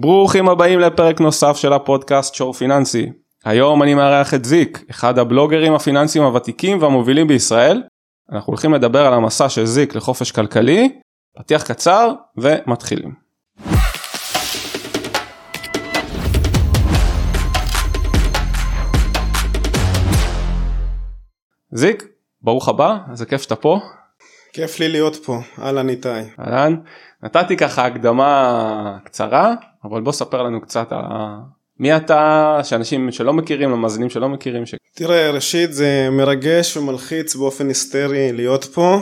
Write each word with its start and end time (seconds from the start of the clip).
ברוכים 0.00 0.48
הבאים 0.48 0.80
לפרק 0.80 1.20
נוסף 1.20 1.56
של 1.56 1.72
הפודקאסט 1.72 2.34
שור 2.34 2.52
פיננסי. 2.52 3.06
היום 3.44 3.82
אני 3.82 3.94
מארח 3.94 4.34
את 4.34 4.44
זיק, 4.44 4.84
אחד 4.90 5.18
הבלוגרים 5.18 5.74
הפיננסיים 5.74 6.24
הוותיקים 6.24 6.82
והמובילים 6.82 7.26
בישראל. 7.26 7.82
אנחנו 8.32 8.50
הולכים 8.50 8.74
לדבר 8.74 9.06
על 9.06 9.14
המסע 9.14 9.48
של 9.48 9.66
זיק 9.66 9.94
לחופש 9.94 10.32
כלכלי, 10.32 10.98
פתיח 11.38 11.62
קצר 11.62 12.12
ומתחילים. 12.36 13.14
זיק, 21.72 22.04
ברוך 22.42 22.68
הבא, 22.68 22.96
איזה 23.10 23.26
כיף 23.26 23.42
שאתה 23.42 23.56
פה. 23.56 23.80
כיף 24.52 24.80
לי 24.80 24.88
להיות 24.88 25.16
פה, 25.16 25.38
אהלן 25.58 25.88
איתי. 25.88 26.08
אהלן, 26.40 26.74
נתתי 27.22 27.56
ככה 27.56 27.86
הקדמה 27.86 28.98
קצרה, 29.04 29.54
אבל 29.84 30.00
בוא 30.00 30.12
ספר 30.12 30.42
לנו 30.42 30.60
קצת 30.60 30.92
על 30.92 31.04
מי 31.80 31.96
אתה, 31.96 32.60
שאנשים 32.62 33.12
שלא 33.12 33.32
מכירים, 33.32 33.70
למאזינים 33.70 34.10
שלא 34.10 34.28
מכירים. 34.28 34.66
ש... 34.66 34.74
תראה, 34.94 35.30
ראשית 35.30 35.72
זה 35.72 36.08
מרגש 36.12 36.76
ומלחיץ 36.76 37.36
באופן 37.36 37.68
היסטרי 37.68 38.32
להיות 38.32 38.64
פה. 38.64 39.00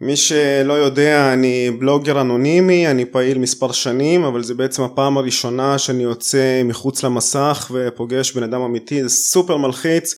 מי 0.00 0.16
שלא 0.16 0.72
יודע, 0.72 1.32
אני 1.32 1.70
בלוגר 1.70 2.20
אנונימי, 2.20 2.90
אני 2.90 3.04
פעיל 3.04 3.38
מספר 3.38 3.72
שנים, 3.72 4.24
אבל 4.24 4.42
זה 4.42 4.54
בעצם 4.54 4.82
הפעם 4.82 5.18
הראשונה 5.18 5.78
שאני 5.78 6.02
יוצא 6.02 6.62
מחוץ 6.64 7.02
למסך 7.02 7.70
ופוגש 7.74 8.32
בן 8.32 8.42
אדם 8.42 8.60
אמיתי, 8.60 9.02
זה 9.02 9.08
סופר 9.08 9.56
מלחיץ. 9.56 10.14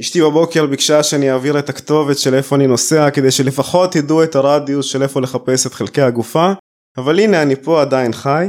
אשתי 0.00 0.20
בבוקר 0.22 0.66
ביקשה 0.66 1.02
שאני 1.02 1.32
אעביר 1.32 1.58
את 1.58 1.68
הכתובת 1.68 2.18
של 2.18 2.34
איפה 2.34 2.56
אני 2.56 2.66
נוסע 2.66 3.10
כדי 3.10 3.30
שלפחות 3.30 3.96
ידעו 3.96 4.22
את 4.22 4.34
הרדיוס 4.34 4.86
של 4.86 5.02
איפה 5.02 5.20
לחפש 5.20 5.66
את 5.66 5.74
חלקי 5.74 6.02
הגופה 6.02 6.52
אבל 6.98 7.20
הנה 7.20 7.42
אני 7.42 7.56
פה 7.56 7.80
עדיין 7.80 8.12
חי. 8.12 8.48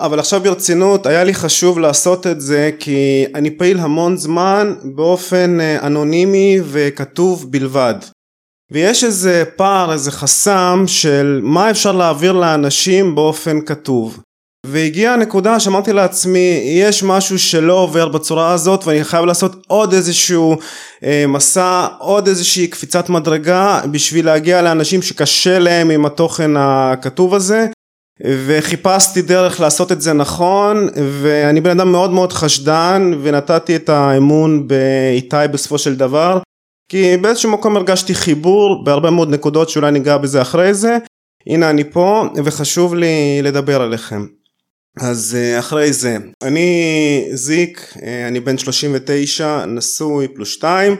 אבל 0.00 0.18
עכשיו 0.18 0.40
ברצינות 0.40 1.06
היה 1.06 1.24
לי 1.24 1.34
חשוב 1.34 1.78
לעשות 1.78 2.26
את 2.26 2.40
זה 2.40 2.70
כי 2.78 3.24
אני 3.34 3.50
פעיל 3.50 3.78
המון 3.78 4.16
זמן 4.16 4.74
באופן 4.84 5.60
אה, 5.60 5.86
אנונימי 5.86 6.58
וכתוב 6.64 7.52
בלבד. 7.52 7.94
ויש 8.72 9.04
איזה 9.04 9.44
פער 9.56 9.92
איזה 9.92 10.10
חסם 10.10 10.84
של 10.86 11.40
מה 11.42 11.70
אפשר 11.70 11.92
להעביר 11.92 12.32
לאנשים 12.32 13.14
באופן 13.14 13.60
כתוב. 13.60 14.20
והגיעה 14.66 15.14
הנקודה 15.14 15.60
שאמרתי 15.60 15.92
לעצמי 15.92 16.60
יש 16.64 17.02
משהו 17.02 17.38
שלא 17.38 17.72
עובר 17.72 18.08
בצורה 18.08 18.52
הזאת 18.52 18.86
ואני 18.86 19.04
חייב 19.04 19.24
לעשות 19.24 19.64
עוד 19.66 19.92
איזשהו 19.92 20.56
אה, 21.04 21.24
מסע 21.28 21.86
עוד 21.98 22.28
איזושהי 22.28 22.66
קפיצת 22.66 23.08
מדרגה 23.08 23.80
בשביל 23.90 24.26
להגיע 24.26 24.62
לאנשים 24.62 25.02
שקשה 25.02 25.58
להם 25.58 25.90
עם 25.90 26.06
התוכן 26.06 26.50
הכתוב 26.56 27.34
הזה 27.34 27.66
וחיפשתי 28.24 29.22
דרך 29.22 29.60
לעשות 29.60 29.92
את 29.92 30.00
זה 30.00 30.12
נכון 30.12 30.88
ואני 31.22 31.60
בן 31.60 31.70
אדם 31.80 31.92
מאוד 31.92 32.10
מאוד 32.10 32.32
חשדן 32.32 33.12
ונתתי 33.22 33.76
את 33.76 33.88
האמון 33.88 34.68
באיתי 34.68 35.36
בסופו 35.52 35.78
של 35.78 35.96
דבר 35.96 36.38
כי 36.90 37.16
באיזשהו 37.16 37.50
מקום 37.50 37.76
הרגשתי 37.76 38.14
חיבור 38.14 38.84
בהרבה 38.84 39.10
מאוד 39.10 39.30
נקודות 39.30 39.68
שאולי 39.68 39.90
ניגע 39.90 40.16
בזה 40.16 40.42
אחרי 40.42 40.74
זה. 40.74 40.98
הנה 41.46 41.70
אני 41.70 41.84
פה 41.84 42.24
וחשוב 42.44 42.94
לי 42.94 43.42
לדבר 43.42 43.82
עליכם. 43.82 44.26
אז 45.00 45.36
אה, 45.38 45.58
אחרי 45.58 45.92
זה. 45.92 46.16
אני 46.42 47.28
זיק 47.32 47.94
אה, 48.02 48.28
אני 48.28 48.40
בן 48.40 48.58
39 48.58 49.64
נשוי 49.66 50.28
פלוס 50.28 50.48
2 50.48 50.96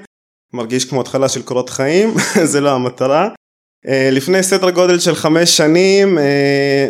מרגיש 0.53 0.85
כמו 0.85 1.01
התחלה 1.01 1.29
של 1.29 1.43
קורות 1.43 1.71
חיים 1.71 2.15
זה 2.51 2.61
לא 2.61 2.71
המטרה 2.71 3.29
לפני 3.87 4.43
סדר 4.43 4.71
גודל 4.71 4.99
של 4.99 5.15
חמש 5.15 5.57
שנים 5.57 6.19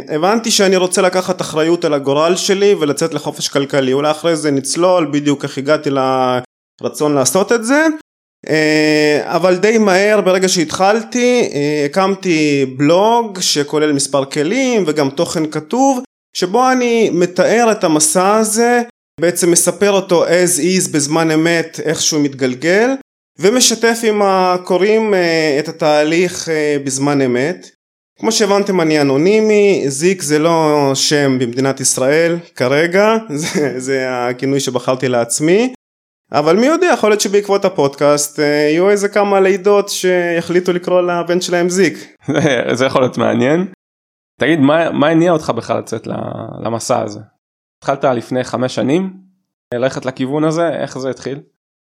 הבנתי 0.09 0.51
שאני 0.51 0.77
רוצה 0.77 1.03
לקחת 1.03 1.41
אחריות 1.41 1.85
על 1.85 1.95
הגורל 1.95 2.37
שלי 2.37 2.75
ולצאת 2.75 3.15
לחופש 3.15 3.49
כלכלי. 3.49 3.93
אולי 3.93 4.11
אחרי 4.11 4.37
זה 4.37 4.51
נצלול 4.51 5.09
בדיוק 5.13 5.45
איך 5.45 5.59
הגעתי 5.59 5.91
לרצון 5.91 7.15
לעשות 7.15 7.53
את 7.53 7.65
זה. 7.65 7.87
אבל 9.23 9.57
די 9.57 9.79
מהר 9.79 10.21
ברגע 10.21 10.49
שהתחלתי 10.49 11.51
הקמתי 11.85 12.67
בלוג 12.77 13.41
שכולל 13.41 13.93
מספר 13.93 14.25
כלים 14.25 14.85
וגם 14.87 15.11
תוכן 15.11 15.51
כתוב 15.51 16.03
שבו 16.37 16.71
אני 16.73 17.11
מתאר 17.13 17.73
את 17.73 17.85
המסע 17.85 18.35
הזה, 18.35 18.83
בעצם 19.21 19.51
מספר 19.51 19.91
אותו 19.91 20.27
as 20.27 20.59
is 20.59 20.93
בזמן 20.93 21.31
אמת 21.31 21.81
איך 21.85 22.03
שהוא 22.03 22.23
מתגלגל, 22.23 22.91
ומשתף 23.41 24.01
עם 24.03 24.23
הקוראים 24.23 25.15
אה, 25.15 25.57
את 25.59 25.69
התהליך 25.69 26.49
אה, 26.49 26.77
בזמן 26.85 27.21
אמת. 27.21 27.67
כמו 28.19 28.33
שהבנתם 28.33 28.81
אני 28.81 29.01
אנונימי, 29.01 29.85
זיק 29.89 30.23
זה 30.23 30.39
לא 30.39 30.91
שם 30.95 31.39
במדינת 31.39 31.81
ישראל 31.81 32.37
כרגע, 32.57 33.17
זה, 33.43 33.81
זה 33.81 34.07
הכינוי 34.11 34.61
שבחרתי 34.61 35.09
לעצמי. 35.09 35.75
אבל 36.33 36.57
מי 36.57 36.67
יודע, 36.67 36.91
יכול 36.95 37.11
להיות 37.11 37.21
שבעקבות 37.21 37.65
הפודקאסט 37.65 38.41
אה, 38.41 38.45
יהיו 38.45 38.91
איזה 38.91 39.09
כמה 39.09 39.41
לידות 39.41 39.89
שיחליטו 39.89 40.73
לקרוא 40.73 41.01
לבן 41.01 41.41
שלהם 41.41 41.69
זיק. 41.69 42.17
זה 42.79 42.85
יכול 42.85 43.03
להיות 43.03 43.19
מעניין. 43.19 43.67
תגיד 44.41 44.59
מה, 44.59 44.91
מה 44.91 45.09
הניע 45.09 45.33
אותך 45.33 45.51
בכלל 45.57 45.79
לצאת 45.79 46.07
למסע 46.65 47.03
הזה? 47.03 47.21
התחלת 47.79 48.05
לפני 48.05 48.45
חמש 48.45 48.75
שנים 48.75 49.13
ללכת 49.75 50.07
לכיוון 50.07 50.45
הזה 50.45 50.69
איך 50.69 50.99
זה 50.99 51.11
התחיל? 51.11 51.41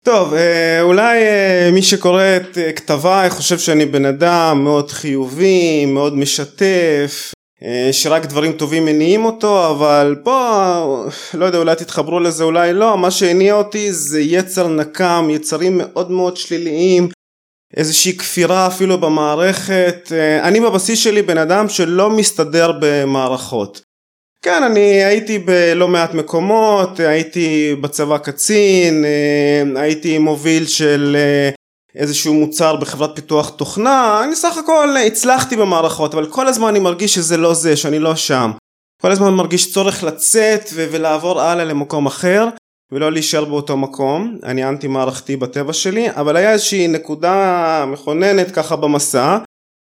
טוב 0.05 0.35
אה, 0.35 0.83
אולי 0.83 1.19
אה, 1.19 1.71
מי 1.73 1.83
שקורא 1.83 2.23
את 2.37 2.59
אה, 2.59 2.73
כתביי 2.73 3.31
חושב 3.31 3.59
שאני 3.59 3.87
בן 3.87 4.05
אדם 4.05 4.61
מאוד 4.65 4.91
חיובי 4.91 5.87
מאוד 5.87 6.17
משתף 6.17 7.33
שרק 7.93 8.27
דברים 8.27 8.53
טובים 8.53 8.85
מניעים 8.85 9.25
אותו 9.25 9.71
אבל 9.71 10.17
פה 10.25 11.09
לא 11.35 11.45
יודע 11.45 11.59
אולי 11.59 11.77
תתחברו 11.77 12.21
לזה 12.21 12.45
אולי 12.45 12.73
לא. 12.73 12.99
מה 12.99 13.11
שהניע 13.11 13.55
אותי 13.55 13.93
זה 13.93 14.21
יצר 14.21 14.69
נקם 14.69 15.29
יצרים 15.31 15.79
מאוד 15.79 16.11
מאוד 16.11 16.37
שליליים 16.37 17.09
איזושהי 17.77 18.17
כפירה 18.17 18.67
אפילו 18.67 19.01
במערכת. 19.01 20.13
אני 20.43 20.61
בבסיס 20.61 20.99
שלי 20.99 21.23
בן 21.23 21.39
אדם 21.39 21.69
שלא 21.69 22.11
מסתדר 22.11 22.73
במערכות 22.81 23.83
כן 24.43 24.63
אני 24.63 25.05
הייתי 25.05 25.39
בלא 25.39 25.89
מעט 25.89 26.15
מקומות 26.15 27.01
הייתי 27.01 27.75
בצבא 27.81 28.19
קצין 28.19 29.05
אה, 29.05 29.83
הייתי 29.83 30.19
מוביל 30.19 30.67
של 30.67 31.17
אה, 31.19 31.51
איזשהו 31.95 32.35
מוצר 32.35 32.77
בחברת 32.77 33.11
פיתוח 33.15 33.49
תוכנה. 33.49 34.21
אני 34.25 34.37
סך 34.37 34.59
הכל 34.59 34.97
הצלחתי 35.07 35.57
במערכות 35.57 36.15
אבל 36.15 36.27
כל 36.27 36.47
הזמן 36.47 36.69
אני 36.69 36.79
מרגיש 36.79 37.15
שזה 37.15 37.37
לא 37.37 37.55
זה 37.55 37.77
שאני 37.77 37.99
לא 37.99 38.17
שם. 38.17 38.51
כל 39.03 39.11
הזמן 39.13 39.35
מרגיש 39.35 39.73
צורך 39.73 40.05
לצאת 40.05 40.71
ולעבור 40.75 41.41
הלאה 41.41 41.65
למקום 41.65 42.07
אחר 42.07 42.49
ולא 42.93 43.13
להישאר 43.13 43.45
באותו 43.45 43.77
מקום, 43.77 44.39
אני 44.45 44.65
אנטי 44.65 44.87
מערכתי 44.89 45.37
בטבע 45.37 45.73
שלי, 45.73 46.11
אבל 46.11 46.37
היה 46.37 46.53
איזושהי 46.53 46.89
נקודה 46.89 47.85
מכוננת 47.87 48.51
ככה 48.51 48.77
במסע. 48.77 49.39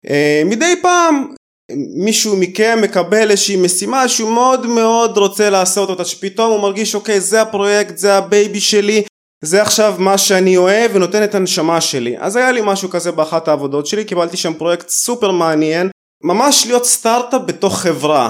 אה, 0.09 0.41
מדי 0.45 0.75
פעם 0.81 1.33
מישהו 1.75 2.37
מכם 2.37 2.79
מקבל 2.81 3.31
איזושהי 3.31 3.55
משימה 3.55 4.07
שהוא 4.07 4.31
מאוד 4.31 4.67
מאוד 4.67 5.17
רוצה 5.17 5.49
לעשות 5.49 5.89
אותה, 5.89 6.05
שפתאום 6.05 6.51
הוא 6.51 6.61
מרגיש 6.61 6.95
אוקיי 6.95 7.21
זה 7.21 7.41
הפרויקט, 7.41 7.97
זה 7.97 8.13
ה 8.17 8.26
baby 8.26 8.59
שלי, 8.59 9.03
זה 9.43 9.61
עכשיו 9.61 9.95
מה 9.97 10.17
שאני 10.17 10.57
אוהב 10.57 10.91
ונותן 10.93 11.23
את 11.23 11.35
הנשמה 11.35 11.81
שלי. 11.81 12.15
אז 12.19 12.35
היה 12.35 12.51
לי 12.51 12.61
משהו 12.63 12.89
כזה 12.89 13.11
באחת 13.11 13.47
העבודות 13.47 13.87
שלי, 13.87 14.05
קיבלתי 14.05 14.37
שם 14.37 14.53
פרויקט 14.53 14.89
סופר 14.89 15.31
מעניין, 15.31 15.89
ממש 16.23 16.63
להיות 16.67 16.85
סטארט-אפ 16.85 17.41
בתוך 17.45 17.79
חברה. 17.79 18.29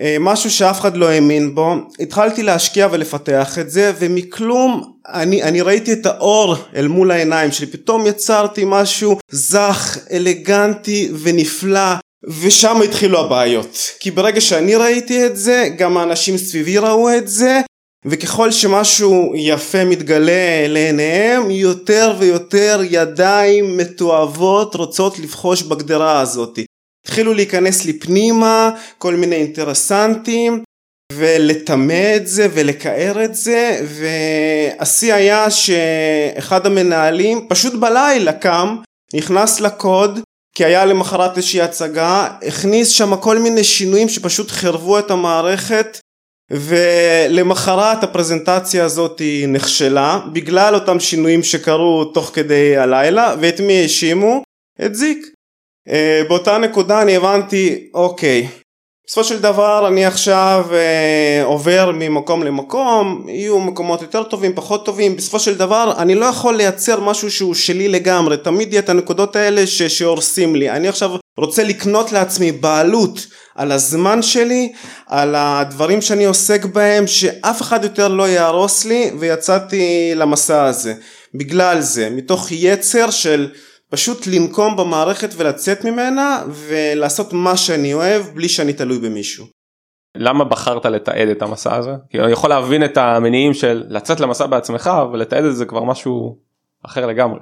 אה, 0.00 0.16
משהו 0.20 0.50
שאף 0.50 0.80
אחד 0.80 0.96
לא 0.96 1.08
האמין 1.08 1.54
בו, 1.54 1.74
התחלתי 2.00 2.42
להשקיע 2.42 2.88
ולפתח 2.90 3.58
את 3.58 3.70
זה 3.70 3.92
ומכלום 3.98 4.92
אני, 5.08 5.42
אני 5.42 5.60
ראיתי 5.60 5.92
את 5.92 6.06
האור 6.06 6.56
אל 6.74 6.88
מול 6.88 7.10
העיניים 7.10 7.52
שלי, 7.52 7.66
פתאום 7.66 8.06
יצרתי 8.06 8.62
משהו 8.66 9.18
זך, 9.30 9.98
אלגנטי 10.12 11.10
ונפלא 11.22 11.94
ושם 12.24 12.82
התחילו 12.82 13.20
הבעיות. 13.20 13.78
כי 14.00 14.10
ברגע 14.10 14.40
שאני 14.40 14.74
ראיתי 14.74 15.26
את 15.26 15.36
זה 15.36 15.68
גם 15.78 15.96
האנשים 15.96 16.36
סביבי 16.36 16.78
ראו 16.78 17.16
את 17.16 17.28
זה 17.28 17.60
וככל 18.06 18.50
שמשהו 18.50 19.32
יפה 19.36 19.84
מתגלה 19.84 20.66
לעיניהם 20.68 21.50
יותר 21.50 22.14
ויותר 22.18 22.80
ידיים 22.90 23.76
מתועבות 23.76 24.74
רוצות 24.74 25.18
לבחוש 25.18 25.62
בגדרה 25.62 26.20
הזאת. 26.20 26.58
התחילו 27.06 27.34
להיכנס 27.34 27.84
לי 27.84 27.98
פנימה 27.98 28.70
כל 28.98 29.14
מיני 29.14 29.36
אינטרסנטים 29.36 30.62
ולטמא 31.12 32.16
את 32.16 32.26
זה 32.26 32.48
ולקער 32.54 33.24
את 33.24 33.34
זה 33.34 33.86
והשיא 33.86 35.14
היה 35.14 35.50
שאחד 35.50 36.66
המנהלים 36.66 37.46
פשוט 37.48 37.74
בלילה 37.74 38.32
קם 38.32 38.76
נכנס 39.14 39.60
לקוד 39.60 40.20
כי 40.54 40.64
היה 40.64 40.84
למחרת 40.84 41.36
איזושהי 41.36 41.60
הצגה 41.60 42.28
הכניס 42.48 42.88
שם 42.88 43.16
כל 43.16 43.38
מיני 43.38 43.64
שינויים 43.64 44.08
שפשוט 44.08 44.50
חרבו 44.50 44.98
את 44.98 45.10
המערכת 45.10 45.98
ולמחרת 46.50 48.04
הפרזנטציה 48.04 48.84
הזאת 48.84 49.22
נכשלה 49.48 50.20
בגלל 50.32 50.74
אותם 50.74 51.00
שינויים 51.00 51.42
שקרו 51.42 52.04
תוך 52.04 52.30
כדי 52.34 52.76
הלילה 52.76 53.34
ואת 53.40 53.60
מי 53.60 53.82
האשימו? 53.82 54.42
את 54.84 54.94
זיק 54.94 55.26
Uh, 55.88 56.28
באותה 56.28 56.58
נקודה 56.58 57.02
אני 57.02 57.16
הבנתי 57.16 57.90
אוקיי 57.94 58.48
בסופו 59.10 59.24
של 59.24 59.38
דבר 59.38 59.88
אני 59.88 60.06
עכשיו 60.06 60.66
אה, 60.72 61.44
עובר 61.44 61.90
ממקום 61.94 62.42
למקום, 62.42 63.24
יהיו 63.28 63.60
מקומות 63.60 64.02
יותר 64.02 64.22
טובים, 64.22 64.52
פחות 64.54 64.84
טובים, 64.84 65.16
בסופו 65.16 65.38
של 65.38 65.54
דבר 65.54 65.92
אני 65.98 66.14
לא 66.14 66.26
יכול 66.26 66.56
לייצר 66.56 67.00
משהו 67.00 67.30
שהוא 67.30 67.54
שלי 67.54 67.88
לגמרי, 67.88 68.36
תמיד 68.36 68.72
יהיה 68.72 68.82
את 68.82 68.88
הנקודות 68.88 69.36
האלה 69.36 69.66
ש- 69.66 69.82
שהורסים 69.82 70.56
לי, 70.56 70.70
אני 70.70 70.88
עכשיו 70.88 71.10
רוצה 71.38 71.64
לקנות 71.64 72.12
לעצמי 72.12 72.52
בעלות 72.52 73.26
על 73.54 73.72
הזמן 73.72 74.22
שלי, 74.22 74.72
על 75.06 75.34
הדברים 75.38 76.02
שאני 76.02 76.24
עוסק 76.24 76.64
בהם, 76.64 77.06
שאף 77.06 77.62
אחד 77.62 77.84
יותר 77.84 78.08
לא 78.08 78.28
יהרוס 78.28 78.84
לי, 78.84 79.10
ויצאתי 79.18 80.12
למסע 80.14 80.64
הזה. 80.64 80.94
בגלל 81.34 81.80
זה, 81.80 82.10
מתוך 82.10 82.48
יצר 82.50 83.10
של 83.10 83.48
פשוט 83.90 84.26
לנקום 84.26 84.76
במערכת 84.76 85.30
ולצאת 85.36 85.84
ממנה 85.84 86.42
ולעשות 86.48 87.32
מה 87.32 87.56
שאני 87.56 87.94
אוהב 87.94 88.22
בלי 88.34 88.48
שאני 88.48 88.72
תלוי 88.72 88.98
במישהו. 88.98 89.46
למה 90.16 90.44
בחרת 90.44 90.86
לתעד 90.86 91.28
את 91.28 91.42
המסע 91.42 91.76
הזה? 91.76 91.90
כי 92.10 92.20
אני 92.20 92.32
יכול 92.32 92.50
להבין 92.50 92.84
את 92.84 92.96
המניעים 92.96 93.54
של 93.54 93.84
לצאת 93.88 94.20
למסע 94.20 94.46
בעצמך 94.46 94.90
אבל 95.02 95.18
לתעד 95.18 95.44
את 95.44 95.56
זה 95.56 95.64
כבר 95.64 95.84
משהו 95.84 96.36
אחר 96.86 97.06
לגמרי. 97.06 97.40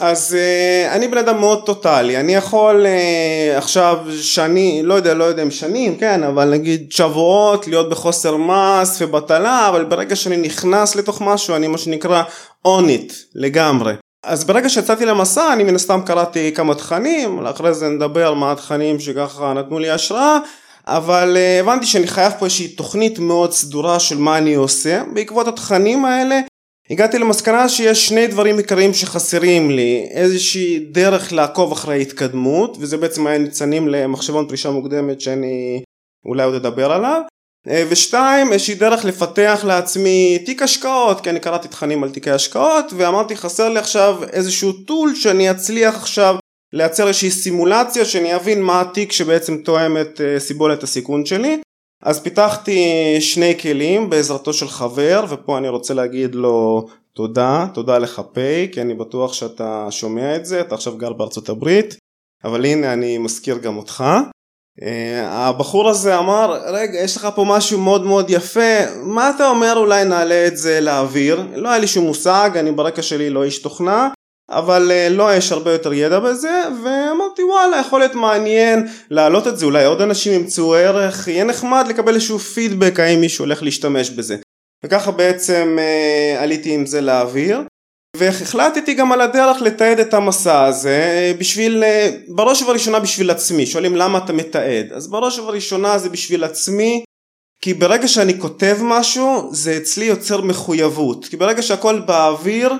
אז 0.00 0.36
uh, 0.36 0.94
אני 0.94 1.08
בן 1.08 1.18
אדם 1.18 1.40
מאוד 1.40 1.66
טוטאלי, 1.66 2.16
אני 2.16 2.34
יכול 2.34 2.86
uh, 2.86 3.58
עכשיו 3.58 4.06
שנים, 4.20 4.86
לא 4.86 4.94
יודע, 4.94 5.14
לא 5.14 5.24
יודע 5.24 5.42
אם 5.42 5.50
שנים, 5.50 5.96
כן, 5.96 6.22
אבל 6.22 6.50
נגיד 6.50 6.92
שבועות 6.92 7.68
להיות 7.68 7.90
בחוסר 7.90 8.36
מס 8.36 9.02
ובטלה, 9.02 9.68
אבל 9.68 9.84
ברגע 9.84 10.16
שאני 10.16 10.36
נכנס 10.36 10.96
לתוך 10.96 11.22
משהו 11.22 11.56
אני 11.56 11.66
מה 11.66 11.78
שנקרא 11.78 12.22
on 12.66 12.84
it 12.88 13.12
לגמרי. 13.34 13.94
אז 14.26 14.44
ברגע 14.44 14.68
שיצאתי 14.68 15.04
למסע 15.04 15.52
אני 15.52 15.64
מן 15.64 15.74
הסתם 15.74 16.00
קראתי 16.06 16.52
כמה 16.54 16.74
תכנים, 16.74 17.46
אחרי 17.46 17.74
זה 17.74 17.88
נדבר 17.88 18.34
מה 18.34 18.52
התכנים 18.52 19.00
שככה 19.00 19.52
נתנו 19.52 19.78
לי 19.78 19.90
השראה, 19.90 20.38
אבל 20.86 21.36
uh, 21.36 21.64
הבנתי 21.64 21.86
שאני 21.86 22.06
חייב 22.06 22.32
פה 22.38 22.44
איזושהי 22.44 22.68
תוכנית 22.68 23.18
מאוד 23.18 23.52
סדורה 23.52 24.00
של 24.00 24.18
מה 24.18 24.38
אני 24.38 24.54
עושה, 24.54 25.02
בעקבות 25.14 25.48
התכנים 25.48 26.04
האלה 26.04 26.40
הגעתי 26.90 27.18
למסקנה 27.18 27.68
שיש 27.68 28.08
שני 28.08 28.26
דברים 28.26 28.58
עיקריים 28.58 28.94
שחסרים 28.94 29.70
לי, 29.70 30.08
איזושהי 30.10 30.78
דרך 30.78 31.32
לעקוב 31.32 31.72
אחרי 31.72 31.94
ההתקדמות, 31.94 32.76
וזה 32.80 32.96
בעצם 32.96 33.26
היה 33.26 33.38
ניצנים 33.38 33.88
למחשבון 33.88 34.48
פרישה 34.48 34.70
מוקדמת 34.70 35.20
שאני 35.20 35.82
אולי 36.26 36.44
עוד 36.44 36.54
אדבר 36.54 36.92
עליו, 36.92 37.20
אה, 37.22 37.35
ושתיים, 37.68 38.52
איזושהי 38.52 38.74
דרך 38.74 39.04
לפתח 39.04 39.60
לעצמי 39.66 40.38
תיק 40.46 40.62
השקעות, 40.62 41.20
כי 41.20 41.30
אני 41.30 41.40
קראתי 41.40 41.68
תכנים 41.68 42.04
על 42.04 42.10
תיקי 42.10 42.30
השקעות, 42.30 42.84
ואמרתי 42.96 43.36
חסר 43.36 43.68
לי 43.68 43.78
עכשיו 43.78 44.18
איזשהו 44.32 44.72
טול 44.72 45.14
שאני 45.14 45.50
אצליח 45.50 45.94
עכשיו 45.94 46.36
לייצר 46.72 47.08
איזושהי 47.08 47.30
סימולציה, 47.30 48.04
שאני 48.04 48.36
אבין 48.36 48.62
מה 48.62 48.80
התיק 48.80 49.12
שבעצם 49.12 49.56
תואם 49.56 49.96
את 50.00 50.20
אה, 50.20 50.40
סיבולת 50.40 50.82
הסיכון 50.82 51.26
שלי. 51.26 51.60
אז 52.02 52.20
פיתחתי 52.20 52.80
שני 53.20 53.58
כלים 53.60 54.10
בעזרתו 54.10 54.52
של 54.52 54.68
חבר, 54.68 55.24
ופה 55.28 55.58
אני 55.58 55.68
רוצה 55.68 55.94
להגיד 55.94 56.34
לו 56.34 56.86
תודה, 57.12 57.66
תודה 57.74 57.98
לך 57.98 58.22
פיי, 58.32 58.68
כי 58.72 58.80
אני 58.80 58.94
בטוח 58.94 59.32
שאתה 59.32 59.86
שומע 59.90 60.36
את 60.36 60.46
זה, 60.46 60.60
אתה 60.60 60.74
עכשיו 60.74 60.96
גר 60.96 61.12
בארצות 61.12 61.48
הברית, 61.48 61.96
אבל 62.44 62.64
הנה 62.64 62.92
אני 62.92 63.18
מזכיר 63.18 63.58
גם 63.58 63.76
אותך. 63.76 64.04
Uh, 64.80 64.86
הבחור 65.24 65.88
הזה 65.88 66.18
אמר 66.18 66.60
רגע 66.66 66.98
יש 67.00 67.16
לך 67.16 67.28
פה 67.34 67.44
משהו 67.44 67.80
מאוד 67.80 68.06
מאוד 68.06 68.30
יפה 68.30 69.00
מה 69.02 69.30
אתה 69.30 69.48
אומר 69.48 69.76
אולי 69.76 70.04
נעלה 70.04 70.46
את 70.46 70.56
זה 70.56 70.80
לאוויר? 70.80 71.46
לא 71.54 71.68
היה 71.68 71.78
לי 71.78 71.86
שום 71.86 72.04
מושג 72.04 72.50
אני 72.54 72.72
ברקע 72.72 73.02
שלי 73.02 73.30
לא 73.30 73.44
איש 73.44 73.58
תוכנה 73.58 74.08
אבל 74.50 74.90
uh, 74.90 75.12
לא 75.12 75.34
יש 75.34 75.52
הרבה 75.52 75.72
יותר 75.72 75.92
ידע 75.92 76.20
בזה 76.20 76.62
ואמרתי 76.84 77.42
וואלה 77.42 77.76
יכול 77.80 78.00
להיות 78.00 78.14
מעניין 78.14 78.86
להעלות 79.10 79.46
את 79.46 79.58
זה 79.58 79.66
אולי 79.66 79.84
עוד 79.84 80.00
אנשים 80.00 80.32
ימצאו 80.32 80.74
ערך 80.74 81.28
יהיה 81.28 81.44
נחמד 81.44 81.86
לקבל 81.88 82.14
איזשהו 82.14 82.38
פידבק 82.38 83.00
האם 83.00 83.20
מישהו 83.20 83.44
הולך 83.44 83.62
להשתמש 83.62 84.10
בזה. 84.10 84.36
וככה 84.84 85.10
בעצם 85.10 85.78
uh, 85.78 86.42
עליתי 86.42 86.74
עם 86.74 86.86
זה 86.86 87.00
לאוויר 87.00 87.62
והחלטתי 88.18 88.94
גם 88.94 89.12
על 89.12 89.20
הדרך 89.20 89.62
לתעד 89.62 90.00
את 90.00 90.14
המסע 90.14 90.64
הזה 90.64 91.32
בשביל, 91.38 91.84
בראש 92.28 92.62
ובראשונה 92.62 93.00
בשביל 93.00 93.30
עצמי, 93.30 93.66
שואלים 93.66 93.96
למה 93.96 94.18
אתה 94.18 94.32
מתעד, 94.32 94.92
אז 94.92 95.08
בראש 95.08 95.38
ובראשונה 95.38 95.98
זה 95.98 96.08
בשביל 96.08 96.44
עצמי, 96.44 97.04
כי 97.62 97.74
ברגע 97.74 98.08
שאני 98.08 98.40
כותב 98.40 98.76
משהו 98.80 99.48
זה 99.52 99.76
אצלי 99.76 100.04
יוצר 100.04 100.40
מחויבות, 100.40 101.24
כי 101.24 101.36
ברגע 101.36 101.62
שהכל 101.62 101.98
באוויר 101.98 102.72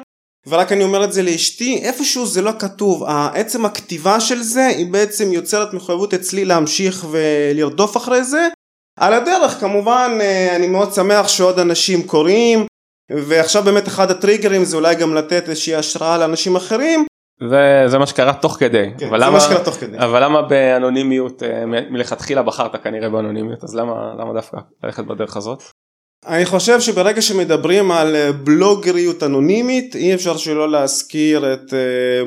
ורק 0.46 0.72
אני 0.72 0.84
אומר 0.84 1.04
את 1.04 1.12
זה 1.12 1.22
לאשתי, 1.22 1.78
איפשהו 1.82 2.26
זה 2.26 2.42
לא 2.42 2.52
כתוב, 2.58 3.04
עצם 3.34 3.64
הכתיבה 3.64 4.20
של 4.20 4.42
זה 4.42 4.66
היא 4.66 4.86
בעצם 4.92 5.32
יוצרת 5.32 5.74
מחויבות 5.74 6.14
אצלי 6.14 6.44
להמשיך 6.44 7.06
ולרדוף 7.10 7.96
אחרי 7.96 8.24
זה. 8.24 8.48
על 8.98 9.14
הדרך 9.14 9.60
כמובן 9.60 10.18
אני 10.56 10.66
מאוד 10.66 10.94
שמח 10.94 11.28
שעוד 11.28 11.58
אנשים 11.58 12.02
קוראים 12.02 12.66
ועכשיו 13.10 13.62
באמת 13.62 13.88
אחד 13.88 14.10
הטריגרים 14.10 14.64
זה 14.64 14.76
אולי 14.76 14.94
גם 14.94 15.14
לתת 15.14 15.48
איזושהי 15.48 15.74
השראה 15.74 16.18
לאנשים 16.18 16.56
אחרים. 16.56 17.06
וזה 17.42 17.98
מה 17.98 18.06
שקרה 18.06 18.32
תוך 18.32 18.56
כדי. 18.60 18.90
כן, 18.98 19.06
אבל 19.06 19.18
זה 19.18 19.24
למה, 19.24 19.34
מה 19.34 19.40
שקרה 19.40 19.64
תוך 19.64 19.74
כדי. 19.74 19.98
אבל 19.98 20.24
למה 20.24 20.42
באנונימיות 20.42 21.42
מלכתחילה 21.90 22.42
בחרת 22.42 22.82
כנראה 22.82 23.08
באנונימיות 23.08 23.64
אז 23.64 23.74
למה 23.74 24.14
למה 24.18 24.32
דווקא 24.32 24.56
ללכת 24.84 25.04
בדרך 25.04 25.36
הזאת? 25.36 25.62
אני 26.26 26.44
חושב 26.44 26.80
שברגע 26.80 27.22
שמדברים 27.22 27.90
על 27.90 28.16
בלוגריות 28.44 29.22
אנונימית 29.22 29.94
אי 29.94 30.14
אפשר 30.14 30.36
שלא 30.36 30.70
להזכיר 30.70 31.54
את 31.54 31.74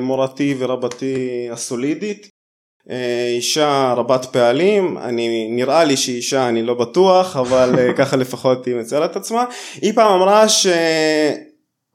מורתי 0.00 0.54
ורבתי 0.58 1.48
הסולידית 1.52 2.24
אה, 2.24 2.39
אישה 3.36 3.94
רבת 3.96 4.26
פעלים, 4.32 4.98
אני 4.98 5.48
נראה 5.50 5.84
לי 5.84 5.96
שהיא 5.96 6.16
אישה 6.16 6.48
אני 6.48 6.62
לא 6.62 6.74
בטוח 6.74 7.36
אבל 7.36 7.74
אה, 7.78 7.92
ככה 7.92 8.16
לפחות 8.16 8.66
היא 8.66 8.76
מציירת 8.76 9.10
את 9.10 9.16
עצמה, 9.16 9.44
היא 9.82 9.92
פעם 9.94 10.12
אמרה 10.12 10.46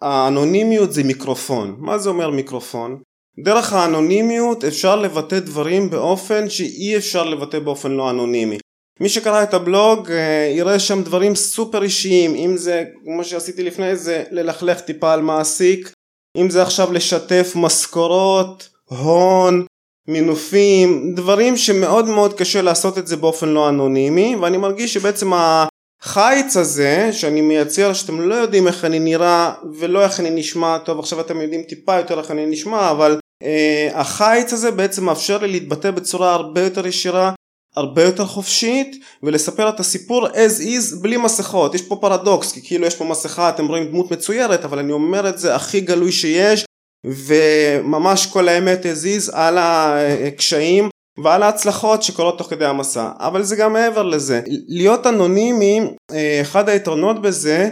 שהאנונימיות 0.01 0.93
זה 0.93 1.03
מיקרופון, 1.03 1.75
מה 1.77 1.97
זה 1.97 2.09
אומר 2.09 2.29
מיקרופון? 2.29 2.97
דרך 3.43 3.73
האנונימיות 3.73 4.63
אפשר 4.63 4.95
לבטא 4.95 5.39
דברים 5.39 5.89
באופן 5.89 6.49
שאי 6.49 6.97
אפשר 6.97 7.23
לבטא 7.23 7.59
באופן 7.59 7.91
לא 7.91 8.09
אנונימי. 8.09 8.57
מי 8.99 9.09
שקרא 9.09 9.43
את 9.43 9.53
הבלוג 9.53 10.11
אה, 10.11 10.53
יראה 10.55 10.79
שם 10.79 11.03
דברים 11.03 11.35
סופר 11.35 11.83
אישיים 11.83 12.35
אם 12.35 12.57
זה 12.57 12.83
כמו 13.05 13.23
שעשיתי 13.23 13.63
לפני 13.63 13.95
זה 13.95 14.23
ללכלך 14.31 14.79
טיפה 14.79 15.13
על 15.13 15.21
מעסיק 15.21 15.93
אם 16.37 16.49
זה 16.49 16.61
עכשיו 16.61 16.93
לשתף 16.93 17.53
משכורות 17.55 18.69
הון 18.85 19.65
מינופים, 20.07 21.15
דברים 21.15 21.57
שמאוד 21.57 22.05
מאוד 22.05 22.33
קשה 22.33 22.61
לעשות 22.61 22.97
את 22.97 23.07
זה 23.07 23.15
באופן 23.17 23.49
לא 23.49 23.69
אנונימי 23.69 24.35
ואני 24.35 24.57
מרגיש 24.57 24.93
שבעצם 24.93 25.31
החיץ 25.33 26.57
הזה 26.57 27.09
שאני 27.11 27.41
מייצר 27.41 27.93
שאתם 27.93 28.21
לא 28.21 28.35
יודעים 28.35 28.67
איך 28.67 28.85
אני 28.85 28.99
נראה 28.99 29.53
ולא 29.79 30.03
איך 30.03 30.19
אני 30.19 30.29
נשמע, 30.29 30.77
טוב 30.77 30.99
עכשיו 30.99 31.19
אתם 31.21 31.41
יודעים 31.41 31.63
טיפה 31.63 31.97
יותר 31.97 32.19
איך 32.19 32.31
אני 32.31 32.45
נשמע 32.45 32.91
אבל 32.91 33.19
אה, 33.43 33.89
החיץ 33.93 34.53
הזה 34.53 34.71
בעצם 34.71 35.05
מאפשר 35.05 35.37
לי 35.37 35.47
להתבטא 35.47 35.91
בצורה 35.91 36.33
הרבה 36.33 36.61
יותר 36.61 36.87
ישירה 36.87 37.31
הרבה 37.75 38.03
יותר 38.03 38.25
חופשית 38.25 39.03
ולספר 39.23 39.69
את 39.69 39.79
הסיפור 39.79 40.27
as 40.27 40.61
is 40.61 41.01
בלי 41.01 41.17
מסכות. 41.17 41.75
יש 41.75 41.81
פה 41.81 41.95
פרדוקס 42.01 42.51
כי 42.51 42.61
כאילו 42.67 42.85
יש 42.85 42.95
פה 42.95 43.05
מסכה 43.05 43.49
אתם 43.49 43.67
רואים 43.67 43.87
דמות 43.87 44.11
מצוירת 44.11 44.65
אבל 44.65 44.79
אני 44.79 44.91
אומר 44.91 45.29
את 45.29 45.37
זה 45.37 45.55
הכי 45.55 45.81
גלוי 45.81 46.11
שיש 46.11 46.65
וממש 47.05 48.25
כל 48.25 48.47
האמת 48.47 48.85
הזיז 48.85 49.31
על 49.33 49.57
הקשיים 49.57 50.89
ועל 51.23 51.43
ההצלחות 51.43 52.03
שקורות 52.03 52.37
תוך 52.37 52.49
כדי 52.49 52.65
המסע. 52.65 53.09
אבל 53.19 53.43
זה 53.43 53.55
גם 53.55 53.73
מעבר 53.73 54.03
לזה. 54.03 54.41
להיות 54.67 55.07
אנונימי 55.07 55.81
אחד 56.41 56.69
היתרונות 56.69 57.21
בזה 57.21 57.69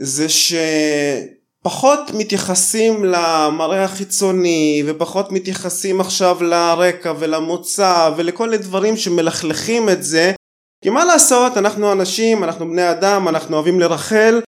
זה 0.00 0.26
שפחות 0.28 2.00
מתייחסים 2.14 3.04
למראה 3.04 3.84
החיצוני 3.84 4.82
ופחות 4.86 5.32
מתייחסים 5.32 6.00
עכשיו 6.00 6.42
לרקע 6.42 7.12
ולמוצא 7.18 8.10
ולכל 8.16 8.50
מיני 8.50 8.62
דברים 8.62 8.96
שמלכלכים 8.96 9.88
את 9.88 10.02
זה. 10.02 10.32
כי 10.84 10.90
מה 10.90 11.04
לעשות 11.04 11.56
אנחנו 11.56 11.92
אנשים 11.92 12.44
אנחנו 12.44 12.70
בני 12.70 12.90
אדם 12.90 13.28
אנחנו 13.28 13.56
אוהבים 13.56 13.80
לרחל 13.80 14.40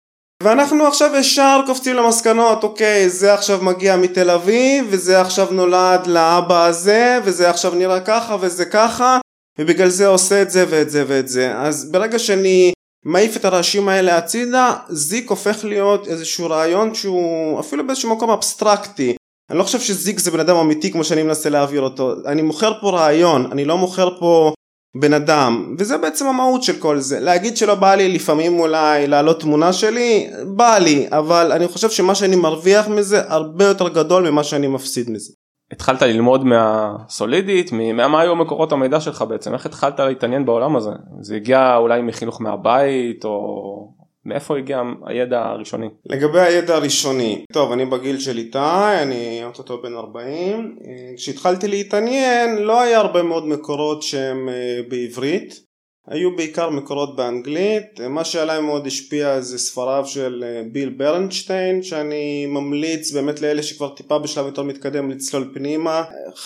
ואנחנו 0.43 0.87
עכשיו 0.87 1.15
ישר 1.15 1.61
קופצים 1.65 1.95
למסקנות 1.95 2.63
אוקיי 2.63 3.09
זה 3.09 3.33
עכשיו 3.33 3.59
מגיע 3.63 3.95
מתל 3.95 4.29
אביב 4.29 4.87
וזה 4.89 5.21
עכשיו 5.21 5.47
נולד 5.51 6.07
לאבא 6.07 6.65
הזה 6.65 7.19
וזה 7.23 7.49
עכשיו 7.49 7.75
נראה 7.75 7.99
ככה 7.99 8.37
וזה 8.41 8.65
ככה 8.65 9.19
ובגלל 9.59 9.89
זה 9.89 10.07
עושה 10.07 10.41
את 10.41 10.51
זה 10.51 10.65
ואת 10.69 10.89
זה 10.89 11.03
ואת 11.07 11.27
זה. 11.27 11.57
אז 11.57 11.91
ברגע 11.91 12.19
שאני 12.19 12.73
מעיף 13.05 13.37
את 13.37 13.45
הרעשים 13.45 13.89
האלה 13.89 14.17
הצידה 14.17 14.73
זיק 14.89 15.29
הופך 15.29 15.65
להיות 15.65 16.07
איזשהו 16.07 16.49
רעיון 16.49 16.95
שהוא 16.95 17.59
אפילו 17.59 17.87
באיזשהו 17.87 18.15
מקום 18.15 18.29
אבסטרקטי. 18.29 19.15
אני 19.49 19.57
לא 19.57 19.63
חושב 19.63 19.79
שזיק 19.79 20.19
זה 20.19 20.31
בן 20.31 20.39
אדם 20.39 20.55
אמיתי 20.55 20.91
כמו 20.91 21.03
שאני 21.03 21.23
מנסה 21.23 21.49
להעביר 21.49 21.81
אותו. 21.81 22.13
אני 22.25 22.41
מוכר 22.41 22.81
פה 22.81 22.91
רעיון 22.91 23.51
אני 23.51 23.65
לא 23.65 23.77
מוכר 23.77 24.19
פה 24.19 24.53
בן 24.99 25.13
אדם 25.13 25.75
וזה 25.79 25.97
בעצם 25.97 26.25
המהות 26.25 26.63
של 26.63 26.79
כל 26.79 26.99
זה 26.99 27.19
להגיד 27.19 27.57
שלא 27.57 27.75
בא 27.75 27.95
לי 27.95 28.13
לפעמים 28.13 28.59
אולי 28.59 29.07
להעלות 29.07 29.41
תמונה 29.41 29.73
שלי 29.73 30.27
בא 30.55 30.77
לי 30.77 31.07
אבל 31.11 31.51
אני 31.51 31.67
חושב 31.67 31.89
שמה 31.89 32.15
שאני 32.15 32.35
מרוויח 32.35 32.87
מזה 32.87 33.21
הרבה 33.27 33.65
יותר 33.65 33.89
גדול 33.89 34.29
ממה 34.29 34.43
שאני 34.43 34.67
מפסיד 34.67 35.09
מזה. 35.09 35.33
התחלת 35.71 36.01
ללמוד 36.01 36.43
מהסולידית, 36.43 37.71
מה 37.93 38.21
היו 38.21 38.35
מקורות 38.35 38.71
המידע 38.71 38.99
שלך 38.99 39.21
בעצם, 39.21 39.53
איך 39.53 39.65
התחלת 39.65 39.99
להתעניין 39.99 40.45
בעולם 40.45 40.75
הזה? 40.75 40.89
זה 41.21 41.35
הגיע 41.35 41.75
אולי 41.75 42.01
מחינוך 42.01 42.41
מהבית 42.41 43.25
או 43.25 43.95
מאיפה 44.25 44.57
הגיע 44.57 44.81
הידע 45.05 45.41
הראשוני? 45.41 45.87
לגבי 46.05 46.39
הידע 46.39 46.75
הראשוני, 46.75 47.45
טוב 47.53 47.71
אני 47.71 47.85
בגיל 47.85 48.19
של 48.19 48.37
איתי, 48.37 48.57
אני 49.01 49.41
אוטוטו 49.43 49.81
בן 49.81 49.93
40, 49.93 50.75
כשהתחלתי 51.17 51.67
להתעניין 51.67 52.57
לא 52.57 52.81
היה 52.81 52.99
הרבה 52.99 53.23
מאוד 53.23 53.47
מקורות 53.47 54.03
שהם 54.03 54.49
אה, 54.49 54.79
בעברית, 54.89 55.65
היו 56.07 56.35
בעיקר 56.35 56.69
מקורות 56.69 57.15
באנגלית, 57.15 57.99
מה 58.09 58.25
שעליי 58.25 58.61
מאוד 58.61 58.87
השפיע 58.87 59.41
זה 59.41 59.57
ספריו 59.57 60.03
של 60.05 60.43
אה, 60.47 60.61
ביל 60.71 60.89
ברנשטיין 60.89 61.83
שאני 61.83 62.45
ממליץ 62.45 63.11
באמת 63.11 63.41
לאלה 63.41 63.63
שכבר 63.63 63.95
טיפה 63.95 64.19
בשלב 64.19 64.45
יותר 64.45 64.63
מתקדם 64.63 65.09
לצלול 65.09 65.51
פנימה. 65.53 66.03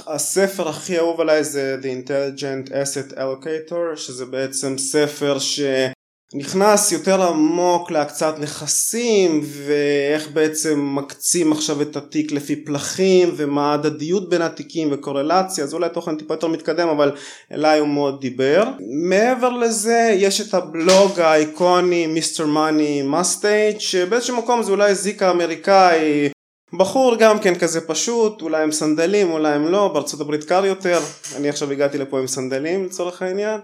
הספר 0.07 0.67
הכי 0.69 0.98
אהוב 0.98 1.21
עליי 1.21 1.43
זה 1.43 1.77
The 1.81 1.86
Intelligent 1.86 2.69
Asset 2.69 3.17
Allocator 3.17 3.95
שזה 3.95 4.25
בעצם 4.25 4.77
ספר 4.77 5.39
ש... 5.39 5.59
נכנס 6.33 6.91
יותר 6.91 7.24
עמוק 7.24 7.91
להקצאת 7.91 8.39
נכסים 8.39 9.41
ואיך 9.43 10.31
בעצם 10.31 10.95
מקצים 10.95 11.51
עכשיו 11.51 11.81
את 11.81 11.95
התיק 11.95 12.31
לפי 12.31 12.55
פלחים 12.55 13.33
ומה 13.38 13.71
ההדדיות 13.71 14.29
בין 14.29 14.41
התיקים 14.41 14.89
וקורלציה 14.91 15.63
אז 15.63 15.74
אולי 15.74 15.89
תוכן 15.89 16.15
טיפה 16.17 16.33
יותר 16.33 16.48
מתקדם 16.48 16.88
אבל 16.88 17.12
אליי 17.51 17.79
הוא 17.79 17.88
מאוד 17.88 18.21
דיבר. 18.21 18.63
מעבר 19.09 19.50
לזה 19.50 20.12
יש 20.15 20.41
את 20.41 20.53
הבלוג 20.53 21.19
האיקוני 21.19 22.07
מיסטר 22.07 22.45
מאני 22.45 23.01
מסטייט 23.01 23.79
שבאיזשהו 23.79 24.38
מקום 24.38 24.63
זה 24.63 24.71
אולי 24.71 24.95
זיקה 24.95 25.31
אמריקאי 25.31 26.29
בחור 26.74 27.15
גם 27.19 27.39
כן 27.39 27.55
כזה 27.55 27.88
פשוט 27.88 28.41
אולי 28.41 28.63
עם 28.63 28.71
סנדלים 28.71 29.31
אולי 29.31 29.53
הם 29.53 29.67
לא 29.67 29.88
בארצות 29.88 30.21
הברית 30.21 30.43
קר 30.43 30.65
יותר. 30.65 31.00
אני 31.36 31.50
עכשיו 31.50 31.71
הגעתי 31.71 31.98
לפה 31.98 32.19
עם 32.19 32.27
סנדלים 32.27 32.86
לצורך 32.86 33.21
העניין 33.21 33.59